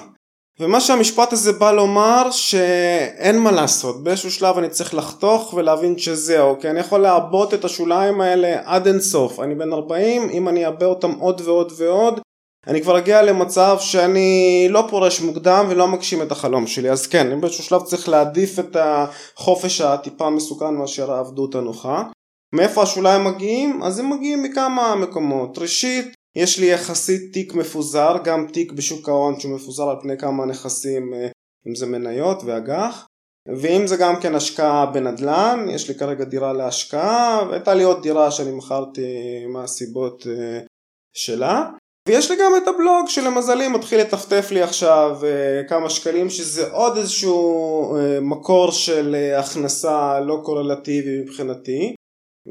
ומה 0.60 0.80
שהמשפט 0.80 1.32
הזה 1.32 1.52
בא 1.52 1.72
לומר 1.72 2.30
שאין 2.30 3.38
מה 3.38 3.52
לעשות. 3.52 4.02
באיזשהו 4.02 4.30
שלב 4.30 4.58
אני 4.58 4.68
צריך 4.68 4.94
לחתוך 4.94 5.54
ולהבין 5.54 5.98
שזהו 5.98 6.60
כי 6.60 6.70
אני 6.70 6.80
יכול 6.80 7.00
לעבות 7.00 7.54
את 7.54 7.64
השוליים 7.64 8.20
האלה 8.20 8.60
עד 8.64 8.86
אינסוף. 8.86 9.40
אני 9.40 9.54
בן 9.54 9.72
40 9.72 10.30
אם 10.30 10.48
אני 10.48 10.66
אעבה 10.66 10.86
אותם 10.86 11.12
עוד 11.12 11.40
ועוד 11.44 11.72
ועוד 11.76 12.20
אני 12.66 12.82
כבר 12.82 12.98
אגיע 12.98 13.22
למצב 13.22 13.76
שאני 13.80 14.66
לא 14.70 14.86
פורש 14.90 15.20
מוקדם 15.20 15.66
ולא 15.68 15.88
מגשים 15.88 16.22
את 16.22 16.32
החלום 16.32 16.66
שלי. 16.66 16.90
אז 16.90 17.06
כן 17.06 17.32
אם 17.32 17.40
באיזשהו 17.40 17.64
שלב 17.64 17.82
צריך 17.82 18.08
להעדיף 18.08 18.58
את 18.58 18.76
החופש 18.80 19.80
הטיפה 19.80 20.30
מסוכן 20.30 20.74
מאשר 20.74 21.12
העבדות 21.12 21.54
הנוחה. 21.54 22.02
מאיפה 22.54 22.82
השוליים 22.82 23.24
מגיעים? 23.24 23.82
אז 23.82 23.98
הם 23.98 24.10
מגיעים 24.10 24.42
מכמה 24.42 24.94
מקומות. 24.94 25.58
ראשית 25.58 26.17
יש 26.38 26.58
לי 26.58 26.66
יחסית 26.66 27.32
תיק 27.32 27.54
מפוזר, 27.54 28.16
גם 28.24 28.46
תיק 28.52 28.72
בשוק 28.72 29.08
ההון 29.08 29.40
שהוא 29.40 29.54
מפוזר 29.54 29.88
על 29.90 29.96
פני 30.02 30.18
כמה 30.18 30.46
נכסים, 30.46 31.14
אה, 31.14 31.28
אם 31.68 31.74
זה 31.74 31.86
מניות 31.86 32.42
ואג"ח, 32.44 33.06
ואם 33.56 33.86
זה 33.86 33.96
גם 33.96 34.20
כן 34.20 34.34
השקעה 34.34 34.86
בנדל"ן, 34.86 35.66
יש 35.70 35.88
לי 35.88 35.94
כרגע 35.94 36.24
דירה 36.24 36.52
להשקעה, 36.52 37.46
והייתה 37.50 37.74
לי 37.74 37.82
עוד 37.82 38.02
דירה 38.02 38.30
שאני 38.30 38.50
מכרתי 38.52 39.02
מהסיבות 39.48 40.26
אה, 40.26 40.60
שלה. 41.16 41.66
ויש 42.08 42.30
לי 42.30 42.36
גם 42.36 42.52
את 42.56 42.68
הבלוג 42.68 43.08
שלמזלי 43.08 43.68
מתחיל 43.68 44.00
לטפטף 44.00 44.50
לי 44.50 44.62
עכשיו 44.62 45.18
אה, 45.24 45.68
כמה 45.68 45.90
שקלים 45.90 46.30
שזה 46.30 46.70
עוד 46.72 46.96
איזשהו 46.96 47.96
מקור 48.22 48.70
של 48.72 49.16
הכנסה 49.38 50.20
לא 50.20 50.40
קורלטיבי 50.44 51.20
מבחינתי 51.20 51.94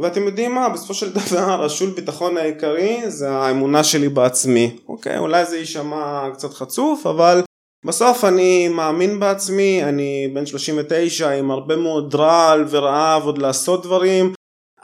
ואתם 0.01 0.23
יודעים 0.23 0.55
מה, 0.55 0.69
בסופו 0.69 0.93
של 0.93 1.09
דבר 1.13 1.65
השול 1.65 1.89
ביטחון 1.89 2.37
העיקרי 2.37 3.01
זה 3.07 3.29
האמונה 3.29 3.83
שלי 3.83 4.09
בעצמי. 4.09 4.75
אוקיי, 4.87 5.17
אולי 5.17 5.45
זה 5.45 5.57
יישמע 5.57 6.29
קצת 6.33 6.53
חצוף, 6.53 7.07
אבל 7.07 7.41
בסוף 7.85 8.25
אני 8.25 8.67
מאמין 8.67 9.19
בעצמי, 9.19 9.83
אני 9.83 10.31
בן 10.33 10.45
39 10.45 11.31
עם 11.31 11.51
הרבה 11.51 11.75
מאוד 11.75 12.15
רעל 12.15 12.65
ורעב 12.69 13.23
עוד 13.23 13.37
לעשות 13.37 13.83
דברים. 13.83 14.33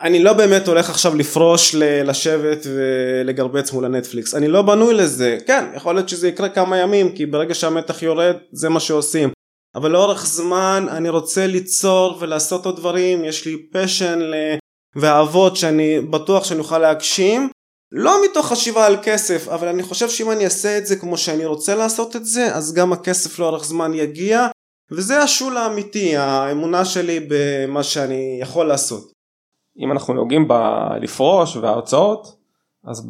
אני 0.01 0.23
לא 0.23 0.33
באמת 0.33 0.67
הולך 0.67 0.89
עכשיו 0.89 1.15
לפרוש 1.15 1.75
לשבת 1.79 2.67
ולגרבץ 2.75 3.71
מול 3.71 3.85
הנטפליקס, 3.85 4.35
אני 4.35 4.47
לא 4.47 4.61
בנוי 4.61 4.93
לזה. 4.93 5.37
כן, 5.47 5.65
יכול 5.75 5.95
להיות 5.95 6.09
שזה 6.09 6.27
יקרה 6.27 6.49
כמה 6.49 6.77
ימים, 6.77 7.11
כי 7.15 7.25
ברגע 7.25 7.53
שהמתח 7.53 8.03
יורד 8.03 8.35
זה 8.51 8.69
מה 8.69 8.79
שעושים. 8.79 9.29
אבל 9.75 9.91
לאורך 9.91 10.25
זמן 10.25 10.85
אני 10.89 11.09
רוצה 11.09 11.47
ליצור 11.47 12.17
ולעשות 12.19 12.65
עוד 12.65 12.75
דברים, 12.75 13.25
יש 13.25 13.45
לי 13.45 13.57
פשן 13.71 14.19
ל... 14.19 14.35
ואהבות 14.95 15.55
שאני 15.55 16.01
בטוח 16.01 16.43
שאני 16.43 16.59
אוכל 16.59 16.77
להגשים 16.77 17.49
לא 17.91 18.17
מתוך 18.25 18.47
חשיבה 18.47 18.85
על 18.85 18.97
כסף 19.03 19.47
אבל 19.47 19.67
אני 19.67 19.83
חושב 19.83 20.09
שאם 20.09 20.31
אני 20.31 20.45
אעשה 20.45 20.77
את 20.77 20.85
זה 20.85 20.95
כמו 20.95 21.17
שאני 21.17 21.45
רוצה 21.45 21.75
לעשות 21.75 22.15
את 22.15 22.25
זה 22.25 22.55
אז 22.55 22.73
גם 22.73 22.93
הכסף 22.93 23.39
לאורך 23.39 23.63
זמן 23.63 23.93
יגיע 23.93 24.47
וזה 24.91 25.19
השול 25.19 25.57
האמיתי 25.57 26.17
האמונה 26.17 26.85
שלי 26.85 27.27
במה 27.29 27.83
שאני 27.83 28.37
יכול 28.41 28.67
לעשות. 28.67 29.11
אם 29.79 29.91
אנחנו 29.91 30.13
נוגעים 30.13 30.47
בלפרוש 30.47 31.55
וההוצאות 31.55 32.37
אז 32.85 33.07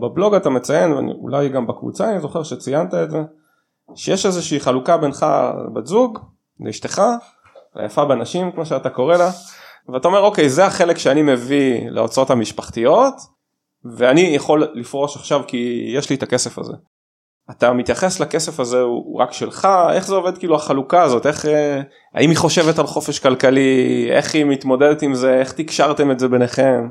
בבלוג 0.00 0.34
אתה 0.34 0.50
מציין 0.50 0.92
ואולי 0.92 1.48
גם 1.48 1.66
בקבוצה 1.66 2.10
אני 2.10 2.20
זוכר 2.20 2.42
שציינת 2.42 2.94
את 2.94 3.10
זה 3.10 3.18
שיש 3.94 4.26
איזושהי 4.26 4.60
חלוקה 4.60 4.96
בינך 4.96 5.26
בת 5.74 5.86
זוג 5.86 6.18
לאשתך 6.60 7.02
ליפה 7.76 8.04
בנשים 8.04 8.52
כמו 8.52 8.66
שאתה 8.66 8.90
קורא 8.90 9.16
לה 9.16 9.30
ואתה 9.88 10.08
אומר 10.08 10.20
אוקיי 10.20 10.48
זה 10.48 10.66
החלק 10.66 10.98
שאני 10.98 11.22
מביא 11.22 11.90
להוצאות 11.90 12.30
המשפחתיות 12.30 13.14
ואני 13.96 14.20
יכול 14.20 14.66
לפרוש 14.74 15.16
עכשיו 15.16 15.42
כי 15.46 15.90
יש 15.94 16.10
לי 16.10 16.16
את 16.16 16.22
הכסף 16.22 16.58
הזה. 16.58 16.72
אתה 17.50 17.72
מתייחס 17.72 18.20
לכסף 18.20 18.60
הזה 18.60 18.80
הוא 18.80 19.20
רק 19.20 19.32
שלך? 19.32 19.68
איך 19.92 20.06
זה 20.06 20.14
עובד 20.14 20.38
כאילו 20.38 20.56
החלוקה 20.56 21.02
הזאת? 21.02 21.26
איך 21.26 21.46
אה, 21.46 21.80
האם 22.14 22.30
היא 22.30 22.38
חושבת 22.38 22.78
על 22.78 22.86
חופש 22.86 23.18
כלכלי? 23.18 24.08
איך 24.10 24.34
היא 24.34 24.44
מתמודדת 24.44 25.02
עם 25.02 25.14
זה? 25.14 25.34
איך 25.34 25.52
תקשרתם 25.52 26.10
את 26.10 26.18
זה 26.18 26.28
ביניכם. 26.28 26.88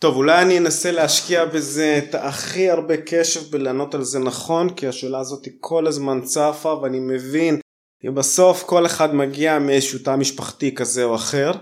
טוב 0.00 0.16
אולי 0.16 0.42
אני 0.42 0.58
אנסה 0.58 0.90
להשקיע 0.90 1.44
בזה 1.44 1.98
את 1.98 2.14
הכי 2.14 2.70
הרבה 2.70 2.94
קשב 2.96 3.40
בלענות 3.50 3.94
על 3.94 4.02
זה 4.02 4.18
נכון 4.18 4.70
כי 4.70 4.86
השאלה 4.86 5.18
הזאת 5.18 5.44
היא 5.44 5.54
כל 5.60 5.86
הזמן 5.86 6.20
צפה 6.20 6.74
ואני 6.82 7.00
מבין 7.00 7.60
בסוף 8.14 8.62
כל 8.62 8.86
אחד 8.86 9.14
מגיע 9.14 9.58
מאיזשהו 9.58 9.98
תא 9.98 10.16
משפחתי 10.16 10.74
כזה 10.74 11.04
או 11.04 11.14
אחר 11.14 11.52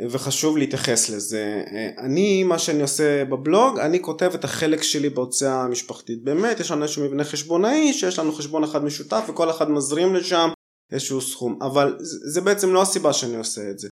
וחשוב 0.00 0.58
להתייחס 0.58 1.10
לזה. 1.10 1.62
אני, 1.98 2.44
מה 2.44 2.58
שאני 2.58 2.82
עושה 2.82 3.24
בבלוג, 3.24 3.78
אני 3.78 4.02
כותב 4.02 4.30
את 4.34 4.44
החלק 4.44 4.82
שלי 4.82 5.08
בהוצאה 5.08 5.62
המשפחתית. 5.62 6.24
באמת, 6.24 6.60
יש 6.60 6.70
לנו 6.70 6.82
איזשהו 6.82 7.04
מבנה 7.04 7.24
חשבונאי, 7.24 7.92
שיש 7.92 8.18
לנו 8.18 8.32
חשבון 8.32 8.64
אחד 8.64 8.84
משותף 8.84 9.24
וכל 9.28 9.50
אחד 9.50 9.70
מזרים 9.70 10.14
לשם 10.14 10.48
איזשהו 10.92 11.20
סכום. 11.20 11.58
אבל 11.62 11.96
זה 12.32 12.40
בעצם 12.40 12.72
לא 12.72 12.82
הסיבה 12.82 13.12
שאני 13.12 13.36
עושה 13.36 13.70
את 13.70 13.78
זה. 13.78 13.88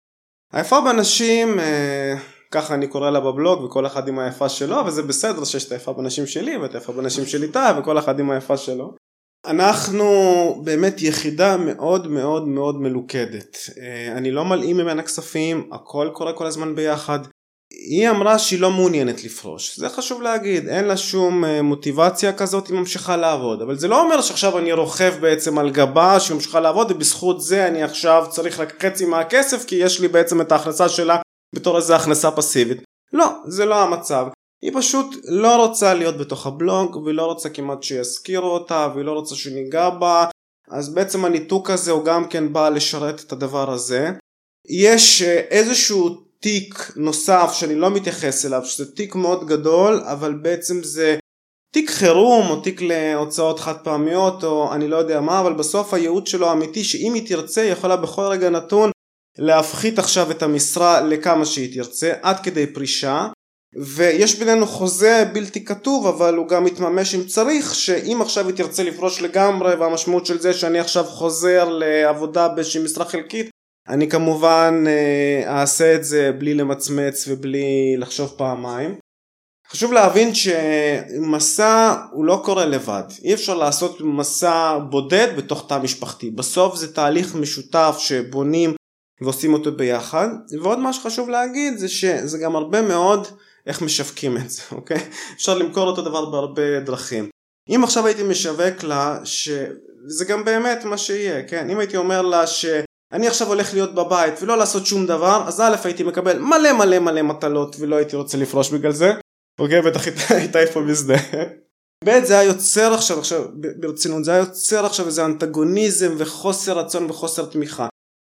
היפה 0.53 0.81
בנשים, 0.81 1.59
אה, 1.59 2.15
ככה 2.51 2.73
אני 2.73 2.87
קורא 2.87 3.09
לה 3.09 3.19
בבלוג, 3.19 3.63
וכל 3.63 3.85
אחד 3.85 4.07
עם 4.07 4.19
היפה 4.19 4.49
שלו, 4.49 4.85
וזה 4.85 5.03
בסדר 5.03 5.43
שיש 5.43 5.67
את 5.67 5.71
היפה 5.71 5.93
בנשים 5.93 6.27
שלי 6.27 6.57
ואת 6.57 6.75
היפה 6.75 6.93
בנשים 6.93 7.25
של 7.25 7.43
איתה, 7.43 7.79
וכל 7.79 7.99
אחד 7.99 8.19
עם 8.19 8.31
היפה 8.31 8.57
שלו. 8.57 8.95
אנחנו 9.47 10.61
באמת 10.63 11.01
יחידה 11.01 11.57
מאוד 11.57 12.07
מאוד 12.07 12.47
מאוד 12.47 12.81
מלוכדת. 12.81 13.57
אה, 13.81 14.17
אני 14.17 14.31
לא 14.31 14.45
מלאים 14.45 14.77
ממנה 14.77 15.03
כספים, 15.03 15.69
הכל 15.71 16.09
קורה 16.13 16.33
כל 16.33 16.45
הזמן 16.45 16.75
ביחד. 16.75 17.19
היא 17.89 18.09
אמרה 18.09 18.39
שהיא 18.39 18.59
לא 18.59 18.71
מעוניינת 18.71 19.23
לפרוש, 19.23 19.79
זה 19.79 19.89
חשוב 19.89 20.21
להגיד, 20.21 20.67
אין 20.67 20.85
לה 20.85 20.97
שום 20.97 21.45
אה, 21.45 21.61
מוטיבציה 21.61 22.33
כזאת, 22.33 22.67
היא 22.67 22.75
ממשיכה 22.75 23.17
לעבוד, 23.17 23.61
אבל 23.61 23.77
זה 23.77 23.87
לא 23.87 24.01
אומר 24.01 24.21
שעכשיו 24.21 24.57
אני 24.59 24.73
רוכב 24.73 25.13
בעצם 25.21 25.57
על 25.57 25.71
גבה 25.71 26.19
שהיא 26.19 26.35
ממשיכה 26.35 26.59
לעבוד 26.59 26.91
ובזכות 26.91 27.41
זה 27.41 27.67
אני 27.67 27.83
עכשיו 27.83 28.25
צריך 28.29 28.59
רק 28.59 28.83
חצי 28.85 29.05
מהכסף 29.05 29.65
כי 29.65 29.75
יש 29.75 30.01
לי 30.01 30.07
בעצם 30.07 30.41
את 30.41 30.51
ההכנסה 30.51 30.89
שלה 30.89 31.17
בתור 31.55 31.77
איזה 31.77 31.95
הכנסה 31.95 32.31
פסיבית. 32.31 32.83
לא, 33.13 33.27
זה 33.47 33.65
לא 33.65 33.83
המצב. 33.83 34.27
היא 34.65 34.71
פשוט 34.75 35.15
לא 35.23 35.65
רוצה 35.65 35.93
להיות 35.93 36.17
בתוך 36.17 36.47
הבלוג 36.47 36.95
והיא 36.95 37.15
לא 37.15 37.25
רוצה 37.25 37.49
כמעט 37.49 37.83
שיזכירו 37.83 38.47
אותה 38.47 38.89
והיא 38.93 39.05
לא 39.05 39.11
רוצה 39.11 39.35
שניגע 39.35 39.89
בה 39.89 40.25
אז 40.71 40.93
בעצם 40.93 41.25
הניתוק 41.25 41.69
הזה 41.69 41.91
הוא 41.91 42.05
גם 42.05 42.27
כן 42.27 42.53
בא 42.53 42.69
לשרת 42.69 43.21
את 43.21 43.31
הדבר 43.31 43.71
הזה. 43.71 44.11
יש 44.69 45.21
אה, 45.21 45.39
איזשהו 45.49 46.09
תיק 46.39 46.91
נוסף 46.95 47.51
שאני 47.53 47.75
לא 47.75 47.91
מתייחס 47.91 48.45
אליו 48.45 48.65
שזה 48.65 48.95
תיק 48.95 49.15
מאוד 49.15 49.47
גדול 49.47 50.03
אבל 50.05 50.33
בעצם 50.33 50.83
זה 50.83 51.17
תיק 51.73 51.89
חירום 51.89 52.49
או 52.49 52.61
תיק 52.61 52.81
להוצאות 52.81 53.59
חד 53.59 53.77
פעמיות 53.83 54.43
או 54.43 54.73
אני 54.73 54.87
לא 54.87 54.97
יודע 54.97 55.21
מה 55.21 55.39
אבל 55.39 55.53
בסוף 55.53 55.93
הייעוד 55.93 56.27
שלו 56.27 56.49
האמיתי 56.49 56.83
שאם 56.83 57.13
היא 57.13 57.27
תרצה 57.27 57.61
היא 57.61 57.71
יכולה 57.71 57.95
בכל 57.95 58.21
רגע 58.21 58.49
נתון 58.49 58.91
להפחית 59.37 59.99
עכשיו 59.99 60.31
את 60.31 60.43
המשרה 60.43 61.01
לכמה 61.01 61.45
שהיא 61.45 61.73
תרצה 61.73 62.13
עד 62.21 62.39
כדי 62.39 62.67
פרישה 62.67 63.27
ויש 63.75 64.39
בינינו 64.39 64.67
חוזה 64.67 65.25
בלתי 65.33 65.65
כתוב 65.65 66.07
אבל 66.07 66.35
הוא 66.35 66.47
גם 66.47 66.63
מתממש 66.63 67.15
אם 67.15 67.23
צריך 67.23 67.75
שאם 67.75 68.21
עכשיו 68.21 68.47
היא 68.47 68.55
תרצה 68.55 68.83
לפרוש 68.83 69.21
לגמרי 69.21 69.75
והמשמעות 69.75 70.25
של 70.25 70.39
זה 70.39 70.53
שאני 70.53 70.79
עכשיו 70.79 71.03
חוזר 71.03 71.69
לעבודה 71.69 72.47
באיזושהי 72.47 72.83
משרה 72.83 73.05
חלקית 73.05 73.49
אני 73.89 74.09
כמובן 74.09 74.83
אה, 74.87 75.59
אעשה 75.61 75.95
את 75.95 76.03
זה 76.03 76.31
בלי 76.31 76.53
למצמץ 76.53 77.25
ובלי 77.27 77.95
לחשוב 77.97 78.33
פעמיים. 78.37 78.95
חשוב 79.71 79.93
להבין 79.93 80.31
שמסע 80.35 81.95
הוא 82.11 82.25
לא 82.25 82.41
קורה 82.45 82.65
לבד. 82.65 83.03
אי 83.23 83.33
אפשר 83.33 83.53
לעשות 83.53 84.01
מסע 84.01 84.77
בודד 84.89 85.27
בתוך 85.37 85.65
תא 85.69 85.77
משפחתי. 85.77 86.31
בסוף 86.31 86.75
זה 86.75 86.93
תהליך 86.93 87.35
משותף 87.35 87.95
שבונים 87.99 88.73
ועושים 89.21 89.53
אותו 89.53 89.71
ביחד. 89.71 90.27
ועוד 90.61 90.79
מה 90.79 90.93
שחשוב 90.93 91.29
להגיד 91.29 91.77
זה 91.77 91.87
שזה 91.87 92.37
גם 92.37 92.55
הרבה 92.55 92.81
מאוד 92.81 93.27
איך 93.67 93.81
משווקים 93.81 94.37
את 94.37 94.49
זה, 94.49 94.61
אוקיי? 94.71 95.09
אפשר 95.35 95.57
למכור 95.57 95.87
אותו 95.87 96.01
דבר 96.01 96.25
בהרבה 96.25 96.79
דרכים. 96.79 97.29
אם 97.69 97.83
עכשיו 97.83 98.05
הייתי 98.05 98.23
משווק 98.23 98.83
לה, 98.83 99.19
שזה 99.23 100.25
גם 100.27 100.45
באמת 100.45 100.83
מה 100.83 100.97
שיהיה, 100.97 101.43
כן? 101.47 101.69
אם 101.69 101.79
הייתי 101.79 101.97
אומר 101.97 102.21
לה 102.21 102.47
שאני 102.47 103.27
עכשיו 103.27 103.47
הולך 103.47 103.73
להיות 103.73 103.95
בבית 103.95 104.33
ולא 104.41 104.57
לעשות 104.57 104.85
שום 104.85 105.05
דבר, 105.05 105.43
אז 105.47 105.59
א' 105.59 105.75
הייתי 105.83 106.03
מקבל 106.03 106.39
מלא 106.39 106.73
מלא 106.73 106.99
מלא 106.99 107.21
מטלות 107.21 107.75
ולא 107.79 107.95
הייתי 107.95 108.15
רוצה 108.15 108.37
לפרוש 108.37 108.69
בגלל 108.71 108.91
זה, 108.91 109.11
אוקיי? 109.59 109.81
בטח 109.81 110.01
הייתה 110.31 110.59
איפה 110.59 110.79
מזדה. 110.79 111.17
ב' 112.05 112.23
זה 112.23 112.39
היה 112.39 112.47
יוצר 112.47 112.93
עכשיו, 112.93 113.19
עכשיו 113.19 113.43
ברצינות, 113.79 114.23
זה 114.23 114.31
היה 114.31 114.39
יוצר 114.39 114.85
עכשיו 114.85 115.05
איזה 115.05 115.25
אנטגוניזם 115.25 116.15
וחוסר 116.17 116.79
רצון 116.79 117.09
וחוסר 117.09 117.45
תמיכה. 117.45 117.87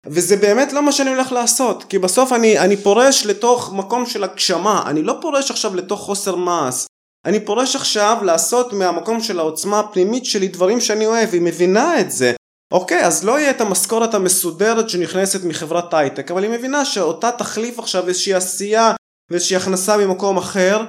וזה 0.07 0.37
באמת 0.37 0.73
לא 0.73 0.83
מה 0.83 0.93
שאני 0.93 1.11
הולך 1.11 1.33
לעשות, 1.33 1.85
כי 1.85 1.99
בסוף 1.99 2.33
אני, 2.33 2.59
אני 2.59 2.77
פורש 2.77 3.27
לתוך 3.27 3.73
מקום 3.73 4.07
של 4.07 4.25
הגשמה, 4.25 4.83
אני 4.87 5.03
לא 5.03 5.19
פורש 5.21 5.51
עכשיו 5.51 5.75
לתוך 5.75 6.01
חוסר 6.01 6.37
מעש. 6.37 6.87
אני 7.25 7.41
פורש 7.41 7.77
עכשיו 7.77 8.19
לעשות 8.23 8.73
מהמקום 8.73 9.21
של 9.21 9.39
העוצמה 9.39 9.81
הפנימית 9.81 10.25
שלי 10.25 10.49
דברים 10.49 10.81
שאני 10.81 11.07
אוהב, 11.07 11.29
היא 11.33 11.43
מבינה 11.43 12.01
את 12.01 12.11
זה. 12.11 12.33
אוקיי, 12.73 13.07
אז 13.07 13.25
לא 13.25 13.39
יהיה 13.39 13.51
את 13.51 13.61
המשכורת 13.61 14.15
המסודרת 14.15 14.91
שנכנסת 14.91 15.45
מחברת 15.45 15.95
הייטק, 15.95 16.31
אבל 16.31 16.43
היא 16.43 16.51
מבינה 16.51 16.85
שאותה 16.85 17.33
תחליף 17.33 17.79
עכשיו 17.79 18.09
איזושהי 18.09 18.35
עשייה 18.35 18.93
ואיזושהי 19.31 19.57
הכנסה 19.57 19.97
ממקום 19.97 20.37
אחר, 20.37 20.85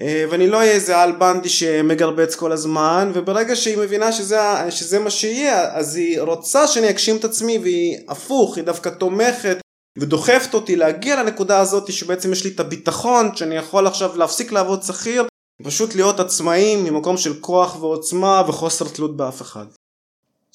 ואני 0.00 0.48
לא 0.48 0.56
אהיה 0.56 0.72
איזה 0.72 0.98
על 0.98 1.12
בנדי 1.12 1.48
שמגרבץ 1.48 2.34
כל 2.34 2.52
הזמן, 2.52 3.10
וברגע 3.14 3.56
שהיא 3.56 3.78
מבינה 3.78 4.12
שזה, 4.12 4.70
שזה 4.70 4.98
מה 4.98 5.10
שיהיה, 5.10 5.76
אז 5.76 5.96
היא 5.96 6.20
רוצה 6.20 6.66
שאני 6.66 6.90
אגשים 6.90 7.16
את 7.16 7.24
עצמי, 7.24 7.58
והיא 7.58 7.98
הפוך, 8.08 8.56
היא 8.56 8.64
דווקא 8.64 8.88
תומכת 8.88 9.58
ודוחפת 9.98 10.54
אותי 10.54 10.76
להגיע 10.76 11.22
לנקודה 11.22 11.60
הזאת 11.60 11.92
שבעצם 11.92 12.32
יש 12.32 12.44
לי 12.44 12.50
את 12.54 12.60
הביטחון 12.60 13.36
שאני 13.36 13.56
יכול 13.56 13.86
עכשיו 13.86 14.16
להפסיק 14.16 14.52
לעבוד 14.52 14.82
שכיר 14.82 15.24
פשוט 15.62 15.94
להיות 15.94 16.20
עצמאי 16.20 16.76
ממקום 16.76 17.16
של 17.16 17.40
כוח 17.40 17.82
ועוצמה 17.82 18.42
וחוסר 18.48 18.84
תלות 18.88 19.16
באף 19.16 19.42
אחד. 19.42 19.66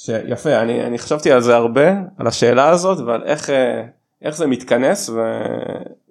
יפה 0.09 0.61
אני, 0.61 0.83
אני 0.83 0.99
חשבתי 0.99 1.31
על 1.31 1.41
זה 1.41 1.55
הרבה 1.55 1.91
על 2.17 2.27
השאלה 2.27 2.69
הזאת 2.69 2.99
ועל 2.99 3.23
איך, 3.23 3.49
אה, 3.49 3.83
איך 4.21 4.35
זה 4.35 4.47
מתכנס 4.47 5.09
ו, 5.09 5.19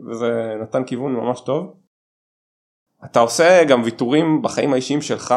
וזה 0.09 0.55
נתן 0.63 0.85
כיוון 0.85 1.13
ממש 1.13 1.41
טוב. 1.41 1.75
אתה 3.05 3.21
עושה 3.21 3.65
גם 3.65 3.83
ויתורים 3.83 4.43
בחיים 4.43 4.73
האישיים 4.73 5.03
שלך 5.03 5.35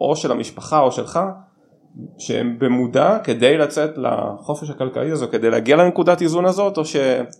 או 0.00 0.16
של 0.16 0.32
המשפחה 0.32 0.80
או 0.80 0.92
שלך 0.92 1.20
שהם 2.18 2.58
במודע 2.58 3.18
כדי 3.24 3.58
לצאת 3.58 3.90
לחופש 3.98 4.70
הכלכלי 4.70 5.10
הזה 5.10 5.26
כדי 5.26 5.50
להגיע 5.50 5.76
לנקודת 5.76 6.22
איזון 6.22 6.44
הזאת 6.44 6.78
או, 6.78 6.84
ש... 6.84 6.96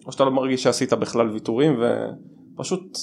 או 0.07 0.12
שאתה 0.12 0.24
לא 0.24 0.30
מרגיש 0.30 0.62
שעשית 0.62 0.92
בכלל 0.92 1.30
ויתורים 1.30 1.80
ופשוט 2.57 2.98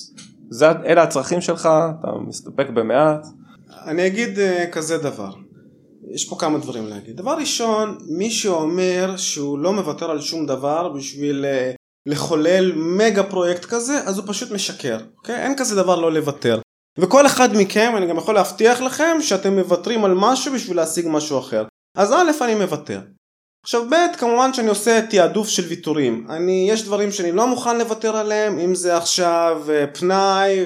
זה, 0.50 0.72
אלה 0.72 1.04
הצרכים 1.04 1.41
שלך 1.41 1.70
אתה 2.00 2.08
מסתפק 2.28 2.70
במעט. 2.70 3.26
אני 3.86 4.08
אגיד 4.08 4.38
uh, 4.38 4.72
כזה 4.72 4.97
דבר 4.97 5.32
יש 6.14 6.30
פה 6.30 6.36
כמה 6.39 6.58
דברים 6.58 6.88
להגיד 6.88 7.18
דבר 7.18 7.38
ראשון 7.38 7.97
מי 8.18 8.30
שאומר 8.30 9.14
שהוא 9.18 9.60
לא 9.60 9.74
מוותר 9.74 10.12
על 10.12 10.22
שום 10.22 10.45
דבר 10.45 10.89
בשביל 10.89 11.45
uh, 11.45 11.78
לחולל 12.06 12.72
מגה 12.76 13.24
פרויקט 13.24 13.66
כזה 13.66 14.00
אז 14.06 14.18
הוא 14.18 14.26
פשוט 14.28 14.52
משקר 14.52 15.00
אוקיי? 15.18 15.43
אין 15.43 15.58
כזה 15.58 15.76
דבר 15.76 15.95
לא 15.95 16.12
לוותר. 16.12 16.60
וכל 17.00 17.26
אחד 17.26 17.50
מכם 17.58 17.93
אני 17.97 18.08
גם 18.08 18.18
יכול 18.18 18.36
להבטיח 18.36 18.82
לכם 18.82 19.18
שאתם 19.22 19.56
מוותרים 19.56 20.06
על 20.06 20.14
משהו 20.16 20.54
בשביל 20.54 20.78
להשיג 20.78 21.06
משהו 21.10 21.39
אחר. 21.39 21.66
אז 21.97 22.12
א' 22.12 22.43
אני 22.43 22.56
מוותר. 22.56 23.02
עכשיו 23.64 23.89
ב' 23.89 24.18
כמובן 24.18 24.54
שאני 24.54 24.68
עושה 24.68 25.02
תעדוף 25.10 25.47
של 25.47 25.64
ויתורים. 25.64 26.28
אני 26.30 26.68
יש 26.70 26.84
דברים 26.84 27.12
שאני 27.12 27.32
לא 27.32 27.47
מוכן 27.47 27.78
לוותר 27.78 28.18
עליהם 28.18 28.60
אם 28.60 28.76
זה 28.76 28.97
עכשיו 28.97 29.62
אה, 29.70 29.88
פנאי 29.88 30.66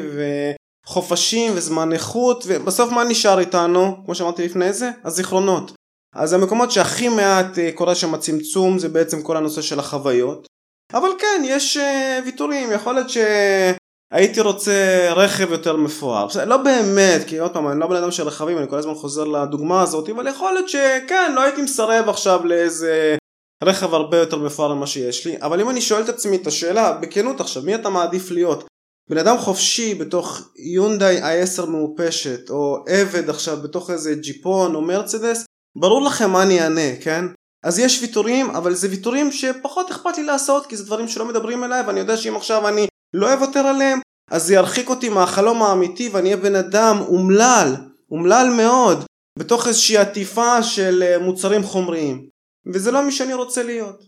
וחופשים 0.87 1.51
וזמן 1.55 1.93
איכות 1.93 2.43
ובסוף 2.47 2.91
מה 2.91 3.03
נשאר 3.03 3.39
איתנו? 3.39 3.97
כמו 4.05 4.15
שאמרתי 4.15 4.45
לפני 4.45 4.73
זה 4.73 4.91
הזיכרונות. 5.03 5.71
אז 6.15 6.33
המקומות 6.33 6.71
שהכי 6.71 7.09
מעט 7.09 7.59
אה, 7.59 7.71
קורה 7.75 7.95
שם 7.95 8.13
הצמצום 8.13 8.79
זה 8.79 8.89
בעצם 8.89 9.21
כל 9.21 9.37
הנושא 9.37 9.61
של 9.61 9.79
החוויות 9.79 10.47
אבל 10.93 11.09
כן 11.19 11.41
יש 11.45 11.77
uh, 11.77 12.25
ויתורים. 12.25 12.71
יכול 12.71 12.95
להיות 12.95 13.07
שהייתי 13.09 14.41
רוצה 14.41 15.07
רכב 15.15 15.51
יותר 15.51 15.75
מפואר. 15.75 16.27
לא 16.45 16.57
באמת 16.57 17.21
כי 17.27 17.37
עוד 17.37 17.53
פעם 17.53 17.67
אני 17.67 17.79
לא 17.79 17.87
בן 17.87 17.95
אדם 17.95 18.11
של 18.11 18.23
רכבים 18.23 18.57
אני 18.57 18.69
כל 18.69 18.77
הזמן 18.77 18.93
חוזר 18.93 19.23
לדוגמה 19.23 19.81
הזאת 19.81 20.09
אבל 20.09 20.27
יכול 20.27 20.53
להיות 20.53 20.69
שכן 20.69 21.31
לא 21.35 21.41
הייתי 21.41 21.61
מסרב 21.61 22.09
עכשיו 22.09 22.45
לאיזה 22.45 23.15
רכב 23.63 23.93
הרבה 23.93 24.17
יותר 24.17 24.37
מפואר 24.37 24.73
ממה 24.73 24.87
שיש 24.87 25.27
לי. 25.27 25.35
אבל 25.41 25.61
אם 25.61 25.69
אני 25.69 25.81
שואל 25.81 26.03
את 26.03 26.09
עצמי 26.09 26.35
את 26.35 26.47
השאלה 26.47 26.91
בכנות 26.91 27.41
עכשיו 27.41 27.63
מי 27.63 27.75
אתה 27.75 27.89
מעדיף 27.89 28.31
להיות? 28.31 28.63
בן 29.09 29.17
אדם 29.17 29.37
חופשי 29.37 29.95
בתוך 29.95 30.41
יונדאי 30.73 31.43
i10 31.43 31.65
מעופשת 31.65 32.49
או 32.49 32.77
עבד 32.87 33.29
עכשיו 33.29 33.57
בתוך 33.63 33.89
איזה 33.89 34.15
ג'יפון 34.15 34.75
או 34.75 34.81
מרצדס? 34.81 35.45
ברור 35.75 36.01
לכם 36.01 36.29
מה 36.29 36.43
אני 36.43 36.61
אענה 36.61 36.95
כן 37.01 37.25
אז 37.63 37.79
יש 37.79 38.01
ויתורים 38.01 38.49
אבל 38.49 38.73
זה 38.73 38.87
ויתורים 38.89 39.31
שפחות 39.31 39.91
אכפת 39.91 40.17
לי 40.17 40.23
לעשות 40.23 40.65
כי 40.65 40.77
זה 40.77 40.85
דברים 40.85 41.07
שלא 41.07 41.25
מדברים 41.25 41.63
אליי 41.63 41.81
ואני 41.87 41.99
יודע 41.99 42.17
שאם 42.17 42.35
עכשיו 42.35 42.67
אני 42.67 42.87
לא 43.13 43.33
אוותר 43.33 43.59
עליהם 43.59 43.99
אז 44.31 44.43
זה 44.43 44.53
ירחיק 44.53 44.89
אותי 44.89 45.09
מהחלום 45.09 45.63
האמיתי 45.63 46.09
ואני 46.13 46.33
אהיה 46.33 46.37
בן 46.37 46.55
אדם 46.55 46.97
אומלל, 47.07 47.75
אומלל 48.11 48.47
מאוד 48.57 49.03
בתוך 49.39 49.67
איזושהי 49.67 49.97
עטיפה 49.97 50.63
של 50.63 51.03
אה, 51.03 51.19
מוצרים 51.19 51.63
חומריים. 51.63 52.25
וזה 52.73 52.91
לא 52.91 53.05
מי 53.05 53.11
שאני 53.11 53.33
רוצה 53.33 53.63
להיות. 53.63 54.03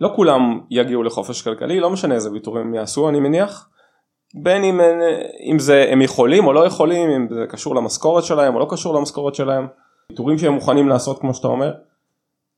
לא 0.00 0.12
כולם 0.16 0.60
יגיעו 0.70 1.02
לחופש 1.02 1.42
כלכלי 1.42 1.80
לא 1.80 1.90
משנה 1.90 2.14
איזה 2.14 2.30
ויתורים 2.30 2.74
יעשו 2.74 3.08
אני 3.08 3.20
מניח. 3.20 3.68
בין 4.42 4.64
אם, 4.64 4.80
אם 5.52 5.58
זה 5.58 5.86
הם 5.92 6.02
יכולים 6.02 6.46
או 6.46 6.52
לא 6.52 6.66
יכולים 6.66 7.10
אם 7.10 7.26
זה 7.34 7.44
קשור 7.48 7.74
למשכורת 7.74 8.24
שלהם 8.24 8.54
או 8.54 8.60
לא 8.60 8.66
קשור 8.70 8.94
למשכורת 8.94 9.34
שלהם. 9.34 9.66
ויתורים 10.10 10.38
שהם 10.38 10.52
מוכנים 10.52 10.88
לעשות 10.88 11.20
כמו 11.20 11.34
שאתה 11.34 11.48
אומר 11.48 11.72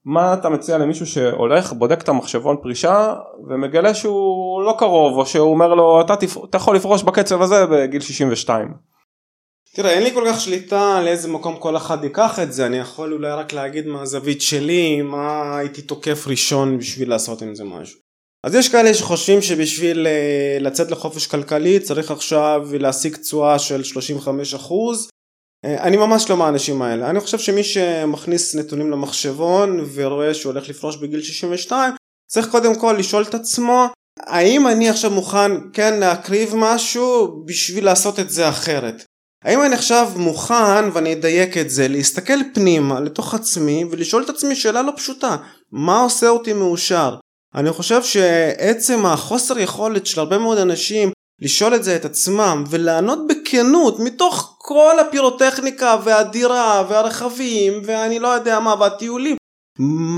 מה 0.05 0.35
אתה 0.35 0.49
מציע 0.49 0.79
למישהו 0.79 1.07
שהולך 1.07 1.73
בודק 1.73 2.03
את 2.03 2.09
המחשבון 2.09 2.57
פרישה 2.63 3.15
ומגלה 3.49 3.95
שהוא 3.95 4.63
לא 4.63 4.75
קרוב 4.79 5.19
או 5.19 5.27
שהוא 5.27 5.51
אומר 5.51 5.75
לו 5.75 6.01
אתה, 6.01 6.17
תפ... 6.17 6.45
אתה 6.45 6.57
יכול 6.57 6.77
לפרוש 6.77 7.03
בקצב 7.03 7.43
הזה 7.43 7.67
בגיל 7.67 8.01
62. 8.01 8.75
תראה 9.75 9.91
אין 9.91 10.03
לי 10.03 10.15
כל 10.15 10.25
כך 10.29 10.41
שליטה 10.41 10.97
על 10.99 11.09
איזה 11.09 11.29
מקום 11.29 11.57
כל 11.57 11.77
אחד 11.77 12.05
ייקח 12.05 12.39
את 12.39 12.53
זה 12.53 12.67
אני 12.67 12.79
יכול 12.79 13.13
אולי 13.13 13.33
רק 13.33 13.53
להגיד 13.53 13.87
מהזווית 13.87 14.43
שלי 14.43 15.03
מה 15.03 15.59
הייתי 15.59 15.83
תוקף 15.83 16.25
ראשון 16.27 16.79
בשביל 16.79 17.11
לעשות 17.11 17.43
עם 17.43 17.55
זה 17.55 17.65
משהו. 17.65 17.99
אז 18.45 18.55
יש 18.55 18.69
כאלה 18.69 18.95
שחושבים 18.95 19.43
שבשביל 19.43 20.07
אה, 20.07 20.59
לצאת 20.61 20.91
לחופש 20.91 21.27
כלכלי 21.27 21.81
צריך 21.81 22.11
עכשיו 22.11 22.67
להשיג 22.81 23.17
תשואה 23.17 23.59
של 23.59 23.83
35 23.83 24.55
אחוז 24.55 25.09
אני 25.65 25.97
ממש 25.97 26.31
לא 26.31 26.37
מהאנשים 26.37 26.83
האלה. 26.83 27.11
אני 27.11 27.21
חושב 27.21 27.39
שמי 27.39 27.65
שמכניס 27.65 28.55
נתונים 28.55 28.91
למחשבון 28.91 29.85
ורואה 29.95 30.35
שהוא 30.35 30.53
הולך 30.53 30.69
לפרוש 30.69 30.97
בגיל 30.97 31.23
62, 31.23 31.95
צריך 32.31 32.49
קודם 32.49 32.75
כל 32.75 32.97
לשאול 32.99 33.23
את 33.23 33.35
עצמו, 33.35 33.87
האם 34.21 34.67
אני 34.67 34.89
עכשיו 34.89 35.11
מוכן 35.11 35.53
כן 35.73 36.01
להקריב 36.01 36.53
משהו 36.57 37.43
בשביל 37.47 37.85
לעשות 37.85 38.21
את 38.21 38.31
זה 38.31 38.49
אחרת? 38.49 39.05
האם 39.45 39.63
אני 39.63 39.75
עכשיו 39.75 40.11
מוכן, 40.17 40.91
ואני 40.93 41.13
אדייק 41.13 41.59
את 41.59 41.71
זה, 41.71 41.89
להסתכל 41.89 42.39
פנימה 42.55 43.01
לתוך 43.01 43.35
עצמי 43.35 43.85
ולשאול 43.91 44.23
את 44.23 44.29
עצמי 44.29 44.57
שאלה 44.57 44.83
לא 44.83 44.93
פשוטה, 44.97 45.37
מה 45.73 46.01
עושה 46.01 46.29
אותי 46.29 46.53
מאושר? 46.53 47.17
אני 47.55 47.73
חושב 47.73 48.03
שעצם 48.03 49.07
החוסר 49.07 49.59
יכולת 49.59 50.07
של 50.07 50.21
הרבה 50.21 50.39
מאוד 50.39 50.59
אנשים 50.59 51.11
לשאול 51.41 51.75
את 51.75 51.85
זה 51.85 51.97
את 51.97 52.05
עצמם 52.05 52.65
ולענות 52.71 53.19
בכנות 53.29 54.01
מתוך 54.01 54.54
כל 54.67 54.99
הפירוטכניקה 54.99 55.97
והדירה 56.05 56.85
והרכבים 56.89 57.83
ואני 57.85 58.19
לא 58.19 58.29
יודע 58.29 58.61
מה 58.61 58.75
והטיולים. 58.81 59.37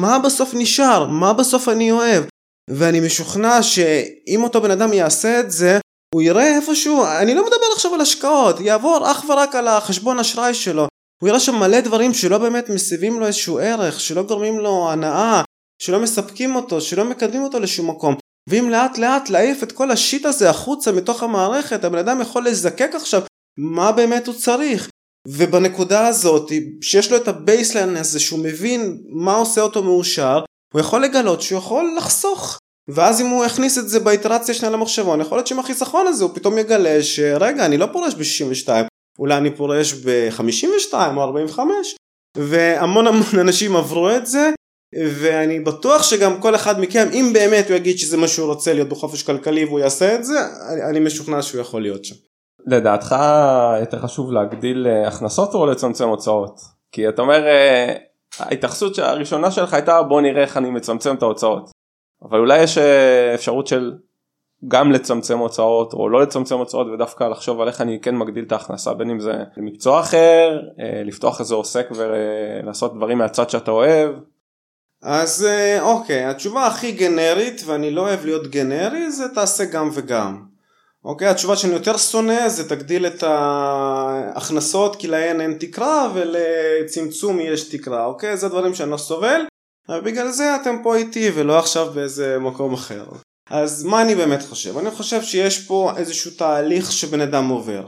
מה 0.00 0.18
בסוף 0.18 0.50
נשאר? 0.54 1.06
מה 1.06 1.32
בסוף 1.32 1.68
אני 1.68 1.92
אוהב? 1.92 2.24
ואני 2.70 3.00
משוכנע 3.00 3.62
שאם 3.62 4.40
אותו 4.42 4.60
בן 4.60 4.70
אדם 4.70 4.92
יעשה 4.92 5.40
את 5.40 5.50
זה 5.50 5.78
הוא 6.14 6.22
יראה 6.22 6.56
איפשהו 6.56 7.04
אני 7.04 7.34
לא 7.34 7.42
מדבר 7.42 7.66
עכשיו 7.74 7.94
על 7.94 8.00
השקעות 8.00 8.60
יעבור 8.60 9.10
אך 9.10 9.24
ורק 9.28 9.54
על 9.54 9.68
החשבון 9.68 10.18
אשראי 10.18 10.54
שלו. 10.54 10.88
הוא 11.22 11.28
יראה 11.28 11.40
שם 11.40 11.54
מלא 11.54 11.80
דברים 11.80 12.14
שלא 12.14 12.38
באמת 12.38 12.68
מוסיבים 12.68 13.20
לו 13.20 13.26
איזשהו 13.26 13.58
ערך 13.58 14.00
שלא 14.00 14.22
גורמים 14.22 14.58
לו 14.58 14.90
הנאה 14.90 15.42
שלא 15.82 16.00
מספקים 16.00 16.56
אותו 16.56 16.80
שלא 16.80 17.04
מקדמים 17.04 17.42
אותו 17.42 17.60
לשום 17.60 17.90
מקום. 17.90 18.14
ואם 18.48 18.70
לאט 18.70 18.98
לאט 18.98 19.28
להעיף 19.28 19.62
את 19.62 19.72
כל 19.72 19.90
ה 19.90 19.97
shit 19.97 20.26
הזה 20.26 20.50
החוצה 20.50 20.92
מתוך 20.92 21.22
המערכת 21.22 21.84
הבן 21.84 21.98
אדם 21.98 22.20
יכול 22.20 22.46
לזקק 22.46 22.90
עכשיו 22.94 23.22
מה 23.58 23.92
באמת 23.92 24.26
הוא 24.26 24.34
צריך? 24.34 24.88
ובנקודה 25.28 26.06
הזאת 26.06 26.52
שיש 26.80 27.10
לו 27.10 27.16
את 27.16 27.28
ה 27.28 27.36
baseline 27.36 27.96
הזה 27.96 28.20
שהוא 28.20 28.38
מבין 28.38 29.02
מה 29.08 29.34
עושה 29.34 29.60
אותו 29.60 29.82
מאושר 29.82 30.44
הוא 30.74 30.80
יכול 30.80 31.04
לגלות 31.04 31.42
שהוא 31.42 31.58
יכול 31.58 31.94
לחסוך. 31.96 32.58
ואז 32.88 33.20
אם 33.20 33.26
הוא 33.26 33.44
יכניס 33.44 33.78
את 33.78 33.88
זה 33.88 34.00
באיטרציה 34.00 34.54
שנייה 34.54 34.72
למחשבון 34.72 35.20
יכול 35.20 35.38
להיות 35.38 35.46
שעם 35.46 35.58
החיסכון 35.58 36.06
הזה 36.06 36.24
הוא 36.24 36.34
פתאום 36.34 36.58
יגלה 36.58 37.02
שרגע 37.02 37.66
אני 37.66 37.78
לא 37.78 37.86
פורש 37.92 38.14
ב-62 38.14 38.68
אולי 39.18 39.36
אני 39.36 39.56
פורש 39.56 39.92
ב-52 39.92 40.94
או 41.16 41.22
45 41.22 41.96
והמון 42.36 43.06
המון 43.06 43.38
אנשים 43.40 43.76
עברו 43.76 44.10
את 44.10 44.26
זה 44.26 44.50
ואני 44.94 45.60
בטוח 45.60 46.02
שגם 46.02 46.40
כל 46.40 46.54
אחד 46.54 46.80
מכם 46.80 47.08
אם 47.12 47.30
באמת 47.32 47.68
הוא 47.68 47.76
יגיד 47.76 47.98
שזה 47.98 48.16
מה 48.16 48.28
שהוא 48.28 48.46
רוצה 48.46 48.72
להיות 48.72 48.88
בחופש 48.88 49.22
כלכלי 49.22 49.64
והוא 49.64 49.80
יעשה 49.80 50.14
את 50.14 50.24
זה 50.24 50.34
אני, 50.90 51.00
משוכנע 51.00 51.42
שהוא 51.42 51.60
יכול 51.60 51.82
להיות 51.82 52.04
שם. 52.04 52.14
לדעתך 52.66 53.16
יותר 53.80 53.98
חשוב 53.98 54.32
להגדיל 54.32 54.86
אה, 54.86 55.08
הכנסות 55.08 55.54
או 55.54 55.66
לצמצם 55.66 56.08
הוצאות? 56.08 56.60
כי 56.92 57.08
אתה 57.08 57.22
אומר 57.22 57.46
אה, 57.46 57.94
ההתייחסות 58.38 58.98
הראשונה 58.98 59.50
שלך 59.50 59.74
הייתה 59.74 60.02
בוא 60.02 60.20
נראה 60.20 60.42
איך 60.42 60.56
אני 60.56 60.70
מצמצם 60.70 61.14
את 61.14 61.22
ההוצאות. 61.22 61.70
אבל 62.22 62.38
אולי 62.38 62.62
יש 62.62 62.78
אה, 62.78 63.34
אפשרות 63.34 63.66
של 63.66 63.92
גם 64.68 64.92
לצמצם 64.92 65.38
הוצאות 65.38 65.92
או 65.92 66.08
לא 66.08 66.22
לצמצם 66.22 66.58
הוצאות 66.58 66.86
ודווקא 66.86 67.24
לחשוב 67.24 67.60
על 67.60 67.68
איך 67.68 67.80
אני 67.80 67.98
כן 68.02 68.16
מגדיל 68.16 68.44
את 68.44 68.52
ההכנסה 68.52 68.94
בין 68.94 69.10
אם 69.10 69.20
זה 69.20 69.32
למקצוע 69.56 70.00
אחר, 70.00 70.60
לפתוח 71.04 71.40
איזה 71.40 71.54
עוסק 71.54 71.88
ולעשות 71.96 72.94
דברים 72.94 73.18
מהצד 73.18 73.50
שאתה 73.50 73.70
אוהב. 73.70 74.10
אז 75.02 75.46
אוקיי, 75.80 76.24
התשובה 76.24 76.66
הכי 76.66 76.92
גנרית 76.92 77.62
ואני 77.66 77.90
לא 77.90 78.00
אוהב 78.00 78.24
להיות 78.24 78.46
גנרי 78.46 79.10
זה 79.10 79.28
תעשה 79.34 79.64
גם 79.64 79.90
וגם. 79.94 80.55
אוקיי, 81.06 81.28
התשובה 81.28 81.56
שאני 81.56 81.72
יותר 81.72 81.96
שונא 81.96 82.48
זה 82.48 82.68
תגדיל 82.68 83.06
את 83.06 83.22
ההכנסות 83.22 84.96
כי 84.96 85.06
להן 85.06 85.40
אין 85.40 85.56
תקרה 85.60 86.12
ולצמצום 86.14 87.40
יש 87.40 87.68
תקרה, 87.68 88.04
אוקיי? 88.04 88.36
זה 88.36 88.48
דברים 88.48 88.74
שאני 88.74 88.90
לא 88.90 88.96
סובל, 88.96 89.40
ובגלל 89.88 90.30
זה 90.30 90.56
אתם 90.56 90.76
פה 90.82 90.96
איתי 90.96 91.30
ולא 91.34 91.58
עכשיו 91.58 91.90
באיזה 91.94 92.38
מקום 92.38 92.74
אחר. 92.74 93.04
אז 93.50 93.84
מה 93.84 94.02
אני 94.02 94.14
באמת 94.14 94.42
חושב? 94.42 94.78
אני 94.78 94.90
חושב 94.90 95.22
שיש 95.22 95.66
פה 95.66 95.92
איזשהו 95.96 96.30
תהליך 96.30 96.92
שבן 96.92 97.20
אדם 97.20 97.48
עובר. 97.48 97.86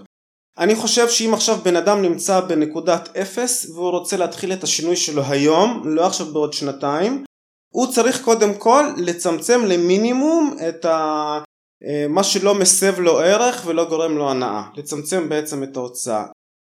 אני 0.59 0.77
חושב 0.77 1.09
שאם 1.09 1.35
עכשיו 1.35 1.57
בן 1.57 1.77
אדם 1.77 2.03
נמצא 2.03 2.41
בנקודת 2.41 3.17
אפס 3.17 3.71
והוא 3.71 3.91
רוצה 3.91 4.17
להתחיל 4.17 4.53
את 4.53 4.65
השינוי 4.65 4.97
שלו 4.97 5.23
היום, 5.29 5.83
לא 5.85 6.07
עכשיו 6.07 6.27
בעוד 6.27 6.53
שנתיים, 6.53 7.25
הוא 7.73 7.93
צריך 7.93 8.25
קודם 8.25 8.55
כל 8.55 8.85
לצמצם 8.97 9.65
למינימום 9.65 10.57
את 10.69 10.85
ה... 10.85 11.39
אה, 11.85 12.07
מה 12.09 12.25
שלא 12.25 12.55
מסב 12.55 13.01
לו 13.01 13.19
ערך 13.19 13.63
ולא 13.67 13.89
גורם 13.89 14.17
לו 14.17 14.31
הנאה, 14.31 14.63
לצמצם 14.77 15.29
בעצם 15.29 15.63
את 15.63 15.77
ההוצאה. 15.77 16.25